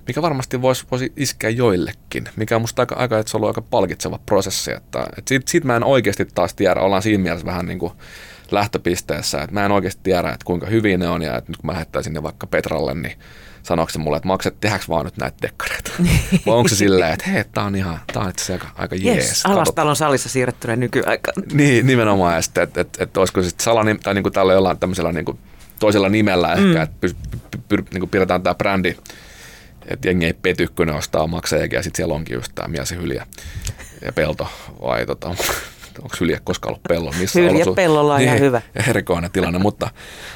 mikä 0.07 0.21
varmasti 0.21 0.61
voisi, 0.61 0.85
voisi 0.91 1.13
iskeä 1.17 1.49
joillekin, 1.49 2.29
mikä 2.35 2.55
on 2.55 2.61
musta 2.61 2.81
aika, 2.81 2.95
aika 2.95 3.19
että 3.19 3.31
se 3.31 3.37
on 3.37 3.39
ollut 3.39 3.57
aika 3.57 3.67
palkitseva 3.69 4.19
prosessi. 4.25 4.71
Että, 4.71 4.99
että 4.99 5.29
siitä, 5.29 5.51
siitä 5.51 5.67
mä 5.67 5.75
en 5.75 5.83
oikeasti 5.83 6.25
taas 6.25 6.53
tiedä, 6.53 6.81
ollaan 6.81 7.01
siinä 7.01 7.23
mielessä 7.23 7.45
vähän 7.45 7.65
niin 7.65 7.79
kuin 7.79 7.93
lähtöpisteessä, 8.51 9.41
että 9.41 9.53
mä 9.53 9.65
en 9.65 9.71
oikeasti 9.71 10.01
tiedä, 10.03 10.29
että 10.29 10.45
kuinka 10.45 10.67
hyviä 10.67 10.97
ne 10.97 11.07
on 11.07 11.21
ja 11.21 11.37
että 11.37 11.51
nyt 11.51 11.57
kun 11.57 11.65
mä 11.65 11.71
lähettäisin 11.73 12.13
ne 12.13 12.23
vaikka 12.23 12.47
Petralle, 12.47 12.93
niin 12.93 13.19
sanoiko 13.63 13.91
se 13.91 13.99
mulle, 13.99 14.17
että 14.17 14.27
makset, 14.27 14.59
tehdäänkö 14.59 14.85
vaan 14.89 15.05
nyt 15.05 15.17
näitä 15.17 15.37
dekkareita? 15.41 15.91
Vai 16.45 16.55
onko 16.55 16.69
se 16.69 16.75
silleen, 16.75 17.13
että 17.13 17.29
hei, 17.29 17.43
tää 17.43 17.63
on 17.63 17.75
ihan, 17.75 17.99
tää 18.13 18.23
on 18.23 18.29
itse 18.29 18.53
aika, 18.53 18.67
aika 18.75 18.95
yes, 18.95 19.05
jees. 19.05 19.45
Alastalon 19.45 19.95
salissa 19.95 20.29
siirrettynä 20.29 20.75
nykyaikaan. 20.75 21.43
Niin, 21.53 21.87
nimenomaan. 21.87 22.35
Ja 22.35 22.41
sitten, 22.41 22.63
että 22.63 22.81
et, 22.81 22.87
et, 22.87 23.01
et 23.01 23.17
olisiko 23.17 23.43
sitten 23.43 23.63
salanim, 23.63 23.99
tai 23.99 24.13
niin 24.13 24.23
kuin 24.23 24.33
tällä 24.33 24.53
jollain 24.53 24.79
tämmöisellä 24.79 25.11
niin 25.11 25.25
kuin 25.25 25.39
toisella 25.79 26.09
nimellä 26.09 26.55
mm. 26.55 26.67
ehkä, 26.67 26.81
että 26.83 26.95
py, 27.01 27.15
py, 27.51 27.59
py, 27.67 27.77
niin 27.91 27.99
kuin 27.99 28.09
pidetään 28.09 28.43
tämä 28.43 28.55
brändi, 28.55 28.95
että 29.85 30.07
jengi 30.07 30.25
ei 30.25 30.33
pety, 30.33 30.67
kun 30.75 30.87
ne 30.87 30.93
ostaa 30.93 31.27
maksajakin 31.27 31.77
ja 31.77 31.83
sitten 31.83 31.97
siellä 31.97 32.13
onkin 32.13 32.35
just 32.35 32.51
tämä 32.55 32.67
mies 32.67 32.91
ja 32.91 33.25
ja 34.05 34.13
pelto 34.13 34.47
vai 34.81 35.05
tota, 35.05 35.35
onko 36.03 36.15
hylje 36.19 36.39
koskaan 36.43 36.71
ollut 36.71 36.83
pellon 36.83 37.15
missä 37.15 37.39
Hylje 37.39 37.65
pellolla 37.75 38.13
on 38.13 38.19
niin, 38.19 38.27
ihan 38.27 38.39
hyvä. 38.39 38.61
Erikoinen 38.89 39.31
tilanne, 39.31 39.59
mutta, 39.59 39.89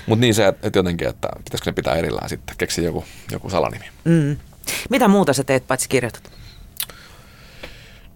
mutta 0.05 0.21
niin 0.21 0.33
se, 0.33 0.47
että 0.47 0.79
jotenkin, 0.79 1.07
että 1.07 1.29
pitäisikö 1.43 1.71
ne 1.71 1.75
pitää 1.75 1.95
erillään 1.95 2.29
sitten, 2.29 2.55
keksi 2.57 2.83
joku, 2.83 3.05
joku 3.31 3.49
salanimi. 3.49 3.85
Mm. 4.03 4.37
Mitä 4.89 5.07
muuta 5.07 5.33
sä 5.33 5.43
teet 5.43 5.67
paitsi 5.67 5.89
kirjoitat? 5.89 6.31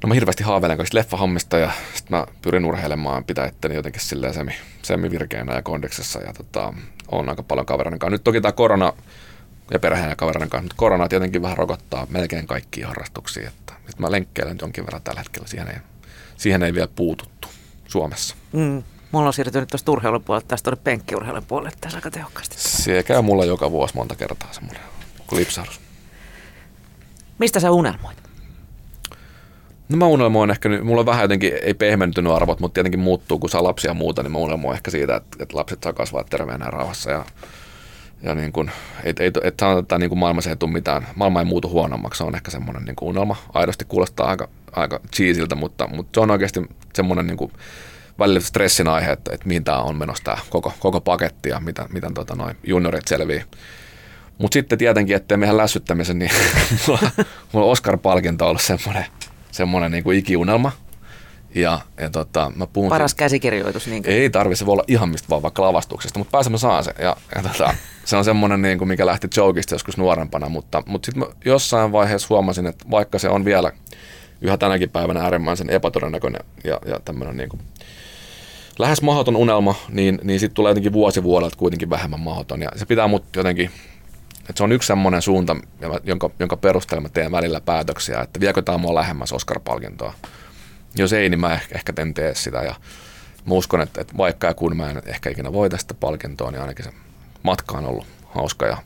No 0.03 0.07
mä 0.07 0.13
hirveästi 0.13 0.43
haaveilen 0.43 0.77
kaikista 0.77 0.97
leffahommista 0.97 1.57
ja 1.57 1.71
sitten 1.95 2.17
mä 2.17 2.25
pyrin 2.41 2.65
urheilemaan, 2.65 3.23
pitää 3.23 3.47
itteni 3.47 3.75
jotenkin 3.75 4.01
silleen 4.01 4.33
semi, 4.33 4.55
semi 4.81 5.11
virkeänä 5.11 5.55
ja 5.55 5.61
kondeksessa 5.61 6.19
ja 6.19 6.33
tota, 6.33 6.73
on 7.11 7.29
aika 7.29 7.43
paljon 7.43 7.65
kavereiden 7.65 7.99
kanssa. 7.99 8.11
Nyt 8.11 8.23
toki 8.23 8.41
tämä 8.41 8.51
korona 8.51 8.93
ja 9.71 9.79
perheen 9.79 10.09
ja 10.09 10.15
kavereiden 10.15 10.49
kanssa, 10.49 10.63
mutta 10.63 10.75
korona 10.77 11.07
tietenkin 11.07 11.41
vähän 11.41 11.57
rokottaa 11.57 12.07
melkein 12.09 12.47
kaikkia 12.47 12.87
harrastuksia, 12.87 13.47
että, 13.47 13.73
että 13.79 14.01
mä 14.01 14.11
lenkkeilen 14.11 14.57
jonkin 14.61 14.85
verran 14.85 15.01
tällä 15.01 15.19
hetkellä, 15.19 15.47
siihen 15.47 15.67
ei, 15.67 15.77
siihen 16.37 16.63
ei 16.63 16.73
vielä 16.73 16.87
puututtu 16.95 17.36
Suomessa. 17.87 18.35
Mm. 18.53 18.83
Mulla 19.11 19.27
on 19.27 19.33
siirtynyt 19.33 19.69
tuosta 19.69 19.91
urheilun 19.91 20.23
puolelta 20.23 20.47
tästä 20.47 20.63
tuonne 20.63 20.81
penkkiurheilun 20.83 21.45
puolelle 21.45 21.71
tässä 21.81 21.97
aika 21.97 22.11
tehokkaasti. 22.11 22.55
Se 22.59 23.03
käy 23.03 23.21
mulla 23.21 23.45
joka 23.45 23.71
vuosi 23.71 23.95
monta 23.95 24.15
kertaa 24.15 24.53
semmoinen 24.53 24.81
lipsahdus. 25.31 25.79
Mistä 27.39 27.59
sä 27.59 27.71
unelmoit? 27.71 28.17
No 29.89 29.97
mä 29.97 30.05
unelmoin 30.05 30.49
ehkä, 30.49 30.69
mulla 30.83 30.99
on 30.99 31.05
vähän 31.05 31.21
jotenkin, 31.21 31.53
ei 31.63 31.73
pehmentynyt 31.73 32.33
arvot, 32.33 32.59
mutta 32.59 32.73
tietenkin 32.73 32.99
muuttuu, 32.99 33.39
kun 33.39 33.49
saa 33.49 33.63
lapsia 33.63 33.93
muuta, 33.93 34.23
niin 34.23 34.31
mä 34.31 34.37
unelmoin 34.37 34.75
ehkä 34.75 34.91
siitä, 34.91 35.15
että, 35.15 35.37
että 35.43 35.57
lapset 35.57 35.83
saa 35.83 35.93
kasvaa 35.93 36.23
terveenä 36.23 36.65
ja 36.65 36.71
rauhassa. 36.71 37.11
Ja, 37.11 37.25
ja 38.23 38.35
niin 38.35 38.51
kuin, 38.51 38.71
ei, 39.03 39.13
ei, 39.19 39.31
et 39.43 39.59
sanota, 39.59 39.79
että 39.79 39.97
niin 39.97 40.09
kuin 40.09 40.19
maailmassa 40.19 40.49
ei 40.49 40.55
tule 40.55 40.71
mitään, 40.71 41.07
maailma 41.15 41.39
ei 41.39 41.45
muutu 41.45 41.69
huonommaksi, 41.69 42.17
se 42.17 42.23
on 42.23 42.35
ehkä 42.35 42.51
semmoinen 42.51 42.83
niin 42.83 42.95
kuin 42.95 43.09
unelma. 43.09 43.35
Aidosti 43.53 43.85
kuulostaa 43.85 44.27
aika, 44.27 44.47
aika 44.71 44.99
cheesiltä, 45.15 45.55
mutta, 45.55 45.87
mutta 45.87 46.09
se 46.13 46.19
on 46.19 46.31
oikeasti 46.31 46.61
semmoinen 46.93 47.27
niin 47.27 47.37
kuin, 47.37 47.51
välillä 48.19 48.39
stressin 48.39 48.87
aihe, 48.87 49.11
että, 49.11 49.31
että 49.33 49.47
mihin 49.47 49.63
tämä 49.63 49.77
on 49.77 49.95
menossa 49.95 50.23
tämä 50.23 50.37
koko, 50.49 50.73
koko 50.79 51.01
paketti 51.01 51.49
ja 51.49 51.59
miten, 51.59 51.85
miten 51.93 52.13
tota, 52.13 52.35
noin 52.35 52.57
juniorit 52.63 53.07
selvii. 53.07 53.43
Mutta 54.37 54.53
sitten 54.53 54.77
tietenkin, 54.77 55.15
ettei 55.15 55.37
mehän 55.37 55.57
lässyttämisen, 55.57 56.19
niin 56.19 56.31
mulla, 56.87 57.11
mulla 57.51 57.65
on 57.65 57.71
Oscar-palkinto 57.71 58.47
ollut 58.47 58.61
semmoinen, 58.61 59.05
semmoinen 59.51 59.91
niin 59.91 60.03
kuin 60.03 60.19
ikiunelma. 60.19 60.71
Ja, 61.55 61.79
ja 62.01 62.09
tota, 62.09 62.51
mä 62.55 62.67
puhun 62.67 62.89
Paras 62.89 63.11
siitä, 63.11 63.19
käsikirjoitus. 63.19 63.87
Niin 63.87 64.03
ei 64.05 64.29
tarvitse, 64.29 64.59
se 64.59 64.65
voi 64.65 64.73
olla 64.73 64.83
ihan 64.87 65.09
mistä 65.09 65.29
vaan 65.29 65.41
vaikka 65.41 65.61
lavastuksesta, 65.61 66.19
mutta 66.19 66.31
pääsemme 66.31 66.57
saan 66.57 66.83
se. 66.83 66.93
Ja, 66.99 67.17
ja 67.35 67.43
tota, 67.43 67.75
se 68.07 68.17
on 68.17 68.25
semmoinen, 68.25 68.61
niin 68.61 68.77
kuin, 68.77 68.87
mikä 68.87 69.05
lähti 69.05 69.27
jokista 69.37 69.75
joskus 69.75 69.97
nuorempana, 69.97 70.49
mutta, 70.49 70.83
mutta 70.85 71.05
sitten 71.05 71.25
jossain 71.45 71.91
vaiheessa 71.91 72.27
huomasin, 72.29 72.67
että 72.67 72.85
vaikka 72.91 73.19
se 73.19 73.29
on 73.29 73.45
vielä 73.45 73.71
yhä 74.41 74.57
tänäkin 74.57 74.89
päivänä 74.89 75.21
äärimmäisen 75.21 75.69
epätodennäköinen 75.69 76.41
ja, 76.63 76.79
ja 76.85 76.99
tämmöinen 77.05 77.37
niin 77.37 77.49
kuin, 77.49 77.61
lähes 78.79 79.01
mahdoton 79.01 79.35
unelma, 79.35 79.75
niin, 79.89 80.19
niin 80.23 80.39
sitten 80.39 80.55
tulee 80.55 80.69
jotenkin 80.69 80.93
vuosi 80.93 81.23
vuodelta 81.23 81.57
kuitenkin 81.57 81.89
vähemmän 81.89 82.19
mahdoton. 82.19 82.61
Ja 82.61 82.69
se 82.75 82.85
pitää 82.85 83.07
mut 83.07 83.23
jotenkin, 83.35 83.71
että 84.39 84.53
se 84.55 84.63
on 84.63 84.71
yksi 84.71 84.87
semmoinen 84.87 85.21
suunta, 85.21 85.55
jonka, 86.03 86.29
jonka 86.39 86.57
perusteella 86.57 87.01
mä 87.01 87.09
teen 87.09 87.31
välillä 87.31 87.61
päätöksiä, 87.61 88.21
että 88.21 88.39
viekö 88.39 88.61
tämä 88.61 88.77
mua 88.77 88.95
lähemmäs 88.95 89.33
Oscar-palkintoa. 89.33 90.13
Jos 90.95 91.13
ei, 91.13 91.29
niin 91.29 91.39
mä 91.39 91.53
ehkä, 91.53 91.75
ehkä 91.75 91.93
en 91.97 92.13
tee 92.13 92.35
sitä. 92.35 92.57
Ja 92.57 92.75
mä 93.45 93.53
uskon, 93.53 93.81
että, 93.81 94.01
että 94.01 94.17
vaikka 94.17 94.47
ja 94.47 94.53
kun 94.53 94.77
mä 94.77 94.89
en 94.89 95.01
ehkä 95.05 95.29
ikinä 95.29 95.53
voita 95.53 95.77
sitä 95.77 95.93
palkintoa, 95.93 96.51
niin 96.51 96.61
ainakin 96.61 96.85
se 96.85 96.91
matka 97.47 97.77
on 97.77 97.85
ollut 97.85 98.07
hauska 98.25 98.65
ja 98.65 98.77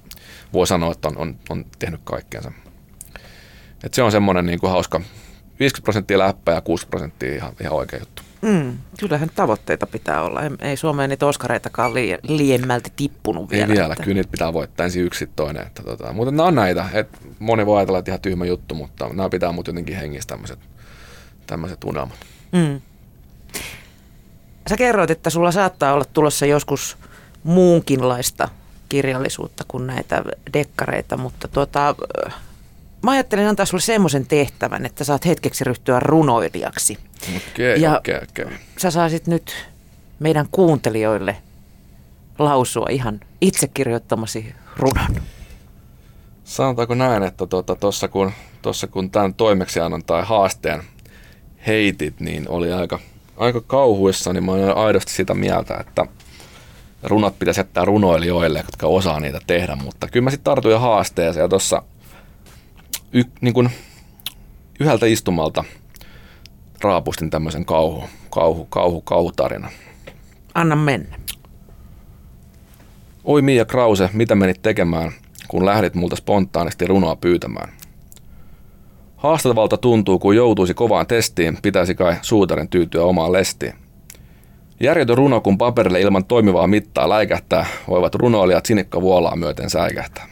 voi 0.53 0.67
sanoa, 0.67 0.91
että 0.91 1.07
on, 1.07 1.17
on, 1.17 1.35
on 1.49 1.65
tehnyt 1.79 2.01
kaikkeensa. 2.03 2.51
Et 3.83 3.93
se 3.93 4.03
on 4.03 4.11
semmoinen 4.11 4.45
niin 4.45 4.59
kuin 4.59 4.71
hauska 4.71 5.01
50 5.59 5.83
prosenttia 5.83 6.19
läppää 6.19 6.55
ja 6.55 6.61
60 6.61 6.89
prosenttia 6.89 7.35
ihan, 7.35 7.53
ihan 7.61 7.73
oikea 7.73 7.99
juttu. 7.99 8.21
Mm, 8.41 8.77
kyllähän 8.99 9.29
tavoitteita 9.35 9.87
pitää 9.87 10.21
olla. 10.21 10.41
Ei 10.59 10.77
Suomeen 10.77 11.09
niitä 11.09 11.25
oskareitakaan 11.25 11.93
lie, 11.93 12.19
liiemmälti 12.23 12.93
tippunut 12.95 13.51
vielä. 13.51 13.73
Ei 13.73 13.77
vielä, 13.77 13.93
että... 13.93 14.03
kyllä 14.03 14.15
niitä 14.15 14.31
pitää 14.31 14.53
voittaa 14.53 14.83
ensin 14.83 15.03
yksi 15.03 15.29
toinen. 15.35 15.67
Että 15.67 15.83
tota, 15.83 16.13
mutta 16.13 16.31
nämä 16.31 16.47
on 16.47 16.55
näitä. 16.55 16.85
että 16.93 17.17
moni 17.39 17.65
voi 17.65 17.77
ajatella, 17.77 17.99
että 17.99 18.11
ihan 18.11 18.21
tyhmä 18.21 18.45
juttu, 18.45 18.75
mutta 18.75 19.09
nämä 19.09 19.29
pitää 19.29 19.51
mut 19.51 19.67
jotenkin 19.67 19.95
hengissä 19.95 20.27
tämmöiset, 20.27 20.59
tämmöiset 21.47 21.83
unelmat. 21.83 22.17
Mm. 22.51 22.81
Sä 24.69 24.77
kerroit, 24.77 25.11
että 25.11 25.29
sulla 25.29 25.51
saattaa 25.51 25.93
olla 25.93 26.05
tulossa 26.05 26.45
joskus 26.45 26.97
muunkinlaista 27.43 28.49
kirjallisuutta 28.89 29.63
kuin 29.67 29.87
näitä 29.87 30.23
dekkareita, 30.53 31.17
mutta 31.17 31.47
tuota, 31.47 31.95
mä 33.03 33.11
ajattelin 33.11 33.47
antaa 33.47 33.65
sulle 33.65 33.81
semmoisen 33.81 34.25
tehtävän, 34.25 34.85
että 34.85 35.03
saat 35.03 35.25
hetkeksi 35.25 35.63
ryhtyä 35.63 35.99
runoilijaksi. 35.99 36.97
Okei, 37.37 37.85
okay, 37.85 37.97
okei, 37.97 38.15
okay, 38.15 38.27
okei. 38.29 38.45
Okay. 38.45 38.57
Sä 38.77 38.91
saisit 38.91 39.27
nyt 39.27 39.67
meidän 40.19 40.47
kuuntelijoille 40.51 41.37
lausua 42.39 42.87
ihan 42.89 43.19
itse 43.41 43.67
kirjoittamasi 43.67 44.55
runon. 44.77 45.21
Sanotaanko 46.43 46.95
näin, 46.95 47.23
että 47.23 47.47
tuossa 47.47 47.75
tuota, 47.79 48.07
kun, 48.07 48.31
tossa 48.61 48.87
kun 48.87 49.11
tämän 49.11 49.33
toimeksiannon 49.33 50.03
tai 50.03 50.23
haasteen 50.25 50.83
heitit, 51.67 52.19
niin 52.19 52.49
oli 52.49 52.71
aika, 52.71 52.99
aika 53.37 53.61
kauhuissa, 53.61 54.33
niin 54.33 54.43
mä 54.43 54.51
olen 54.51 54.77
aidosti 54.77 55.11
sitä 55.11 55.33
mieltä, 55.33 55.77
että 55.77 56.05
runot 57.03 57.39
pitäisi 57.39 57.59
jättää 57.59 57.85
runoilijoille, 57.85 58.59
jotka 58.59 58.87
osaa 58.87 59.19
niitä 59.19 59.39
tehdä, 59.47 59.75
mutta 59.75 60.07
kyllä 60.07 60.23
mä 60.23 60.29
sitten 60.29 60.43
tartuin 60.43 60.79
haasteeseen 60.79 61.43
ja 61.43 61.49
tuossa 61.49 61.81
y, 63.13 63.23
niin 63.41 63.69
yhdeltä 64.79 65.05
istumalta 65.05 65.63
raapustin 66.81 67.29
tämmöisen 67.29 67.65
kauhu, 67.65 68.03
kauhu, 68.29 68.65
kauhu, 68.65 69.01
kauhutarina. 69.01 69.69
Anna 70.53 70.75
mennä. 70.75 71.17
Oi 73.23 73.41
Mia 73.41 73.65
Krause, 73.65 74.09
mitä 74.13 74.35
menit 74.35 74.61
tekemään, 74.61 75.11
kun 75.47 75.65
lähdit 75.65 75.95
multa 75.95 76.15
spontaanisti 76.15 76.87
runoa 76.87 77.15
pyytämään? 77.15 77.69
Haastavalta 79.17 79.77
tuntuu, 79.77 80.19
kun 80.19 80.35
joutuisi 80.35 80.73
kovaan 80.73 81.07
testiin, 81.07 81.57
pitäisi 81.61 81.95
kai 81.95 82.15
suutarin 82.21 82.69
tyytyä 82.69 83.03
omaan 83.03 83.31
lestiin. 83.31 83.73
Järjetön 84.81 85.17
runo, 85.17 85.41
kun 85.41 85.57
paperille 85.57 86.01
ilman 86.01 86.25
toimivaa 86.25 86.67
mittaa 86.67 87.09
läikähtää, 87.09 87.65
voivat 87.87 88.15
runoilijat 88.15 88.65
sinikka 88.65 89.01
vuolaa 89.01 89.35
myöten 89.35 89.69
säikähtää. 89.69 90.27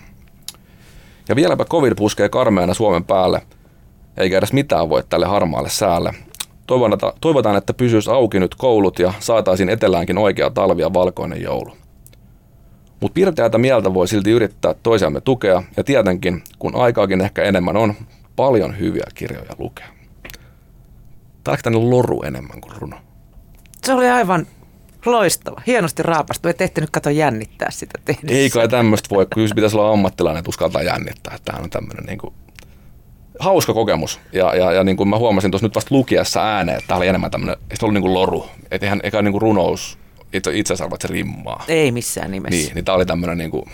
Ja 1.29 1.35
vieläpä 1.35 1.65
covid 1.65 1.93
puskee 1.97 2.29
karmeana 2.29 2.73
Suomen 2.73 3.03
päälle, 3.03 3.41
eikä 4.17 4.37
edes 4.37 4.53
mitään 4.53 4.89
voi 4.89 5.03
tälle 5.09 5.25
harmaalle 5.25 5.69
säälle. 5.69 6.13
Toivotaan, 7.21 7.57
että 7.57 7.73
pysyisi 7.73 8.11
auki 8.11 8.39
nyt 8.39 8.55
koulut 8.55 8.99
ja 8.99 9.13
saataisiin 9.19 9.69
eteläänkin 9.69 10.17
oikea 10.17 10.49
talvi 10.49 10.81
ja 10.81 10.93
valkoinen 10.93 11.41
joulu. 11.41 11.77
Mutta 12.99 13.13
pirteätä 13.13 13.57
mieltä 13.57 13.93
voi 13.93 14.07
silti 14.07 14.31
yrittää 14.31 14.75
toisiamme 14.83 15.21
tukea, 15.21 15.63
ja 15.77 15.83
tietenkin, 15.83 16.43
kun 16.59 16.75
aikaakin 16.75 17.21
ehkä 17.21 17.43
enemmän 17.43 17.77
on, 17.77 17.93
paljon 18.35 18.79
hyviä 18.79 19.07
kirjoja 19.15 19.51
lukea. 19.57 19.87
Tämä 21.43 21.57
on 21.77 21.89
loru 21.89 22.23
enemmän 22.23 22.61
kuin 22.61 22.75
runo. 22.77 22.97
Se 23.83 23.93
oli 23.93 24.09
aivan 24.09 24.47
Loistava. 25.05 25.61
Hienosti 25.67 26.03
raapastu. 26.03 26.47
Et 26.47 26.61
ehtinyt 26.61 26.89
kato 26.89 27.09
jännittää 27.09 27.71
sitä 27.71 27.99
tehdessä. 28.05 28.37
Ei 28.37 28.49
kai 28.49 28.67
tämmöistä 28.67 29.15
voi. 29.15 29.27
Kyllä 29.33 29.55
pitäisi 29.55 29.77
olla 29.77 29.91
ammattilainen, 29.91 30.39
että 30.39 30.49
uskaltaa 30.49 30.81
jännittää. 30.81 31.37
Tämä 31.45 31.63
on 31.63 31.69
tämmöinen 31.69 32.05
niin 32.05 32.17
kuin, 32.17 32.33
hauska 33.39 33.73
kokemus. 33.73 34.19
Ja, 34.33 34.55
ja, 34.55 34.71
ja 34.71 34.83
niin 34.83 34.97
kuin 34.97 35.09
mä 35.09 35.17
huomasin 35.17 35.51
tuossa 35.51 35.65
nyt 35.67 35.75
vasta 35.75 35.95
lukiessa 35.95 36.43
ääneen, 36.43 36.77
että 36.77 36.87
tämä 36.87 36.97
oli 36.97 37.07
enemmän 37.07 37.31
tämmöinen, 37.31 37.57
ei 37.69 37.77
se 37.77 37.85
ollut 37.85 37.93
niin 37.93 38.01
kuin 38.01 38.13
loru. 38.13 38.49
Että 38.71 38.85
eihän, 38.85 38.99
eikä 39.03 39.21
niin 39.21 39.31
kuin 39.31 39.41
runous 39.41 39.97
itse, 40.33 40.57
itse 40.57 40.73
asiassa 40.73 40.95
että 40.95 41.07
se 41.07 41.13
rimmaa. 41.13 41.63
Ei 41.67 41.91
missään 41.91 42.31
nimessä. 42.31 42.57
Niin, 42.57 42.75
niin 42.75 42.85
tämä 42.85 42.95
oli 42.95 43.05
tämmöinen 43.05 43.37
niin 43.37 43.51
kuin, 43.51 43.65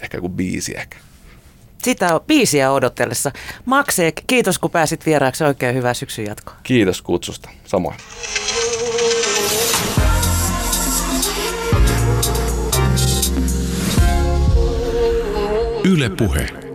ehkä 0.00 0.16
joku 0.18 0.28
biisi 0.28 0.72
ehkä. 0.76 0.96
Sitä 1.84 2.14
on 2.14 2.20
biisiä 2.26 2.72
odotellessa. 2.72 3.32
Makse, 3.64 4.12
kiitos 4.26 4.58
kun 4.58 4.70
pääsit 4.70 5.06
vieraaksi. 5.06 5.44
Oikein 5.44 5.74
hyvää 5.74 5.94
syksyn 5.94 6.24
jatkoa. 6.24 6.54
Kiitos 6.62 7.02
kutsusta. 7.02 7.50
Samoin. 7.64 7.96
Yle 15.86 16.08
Puhe. 16.16 16.65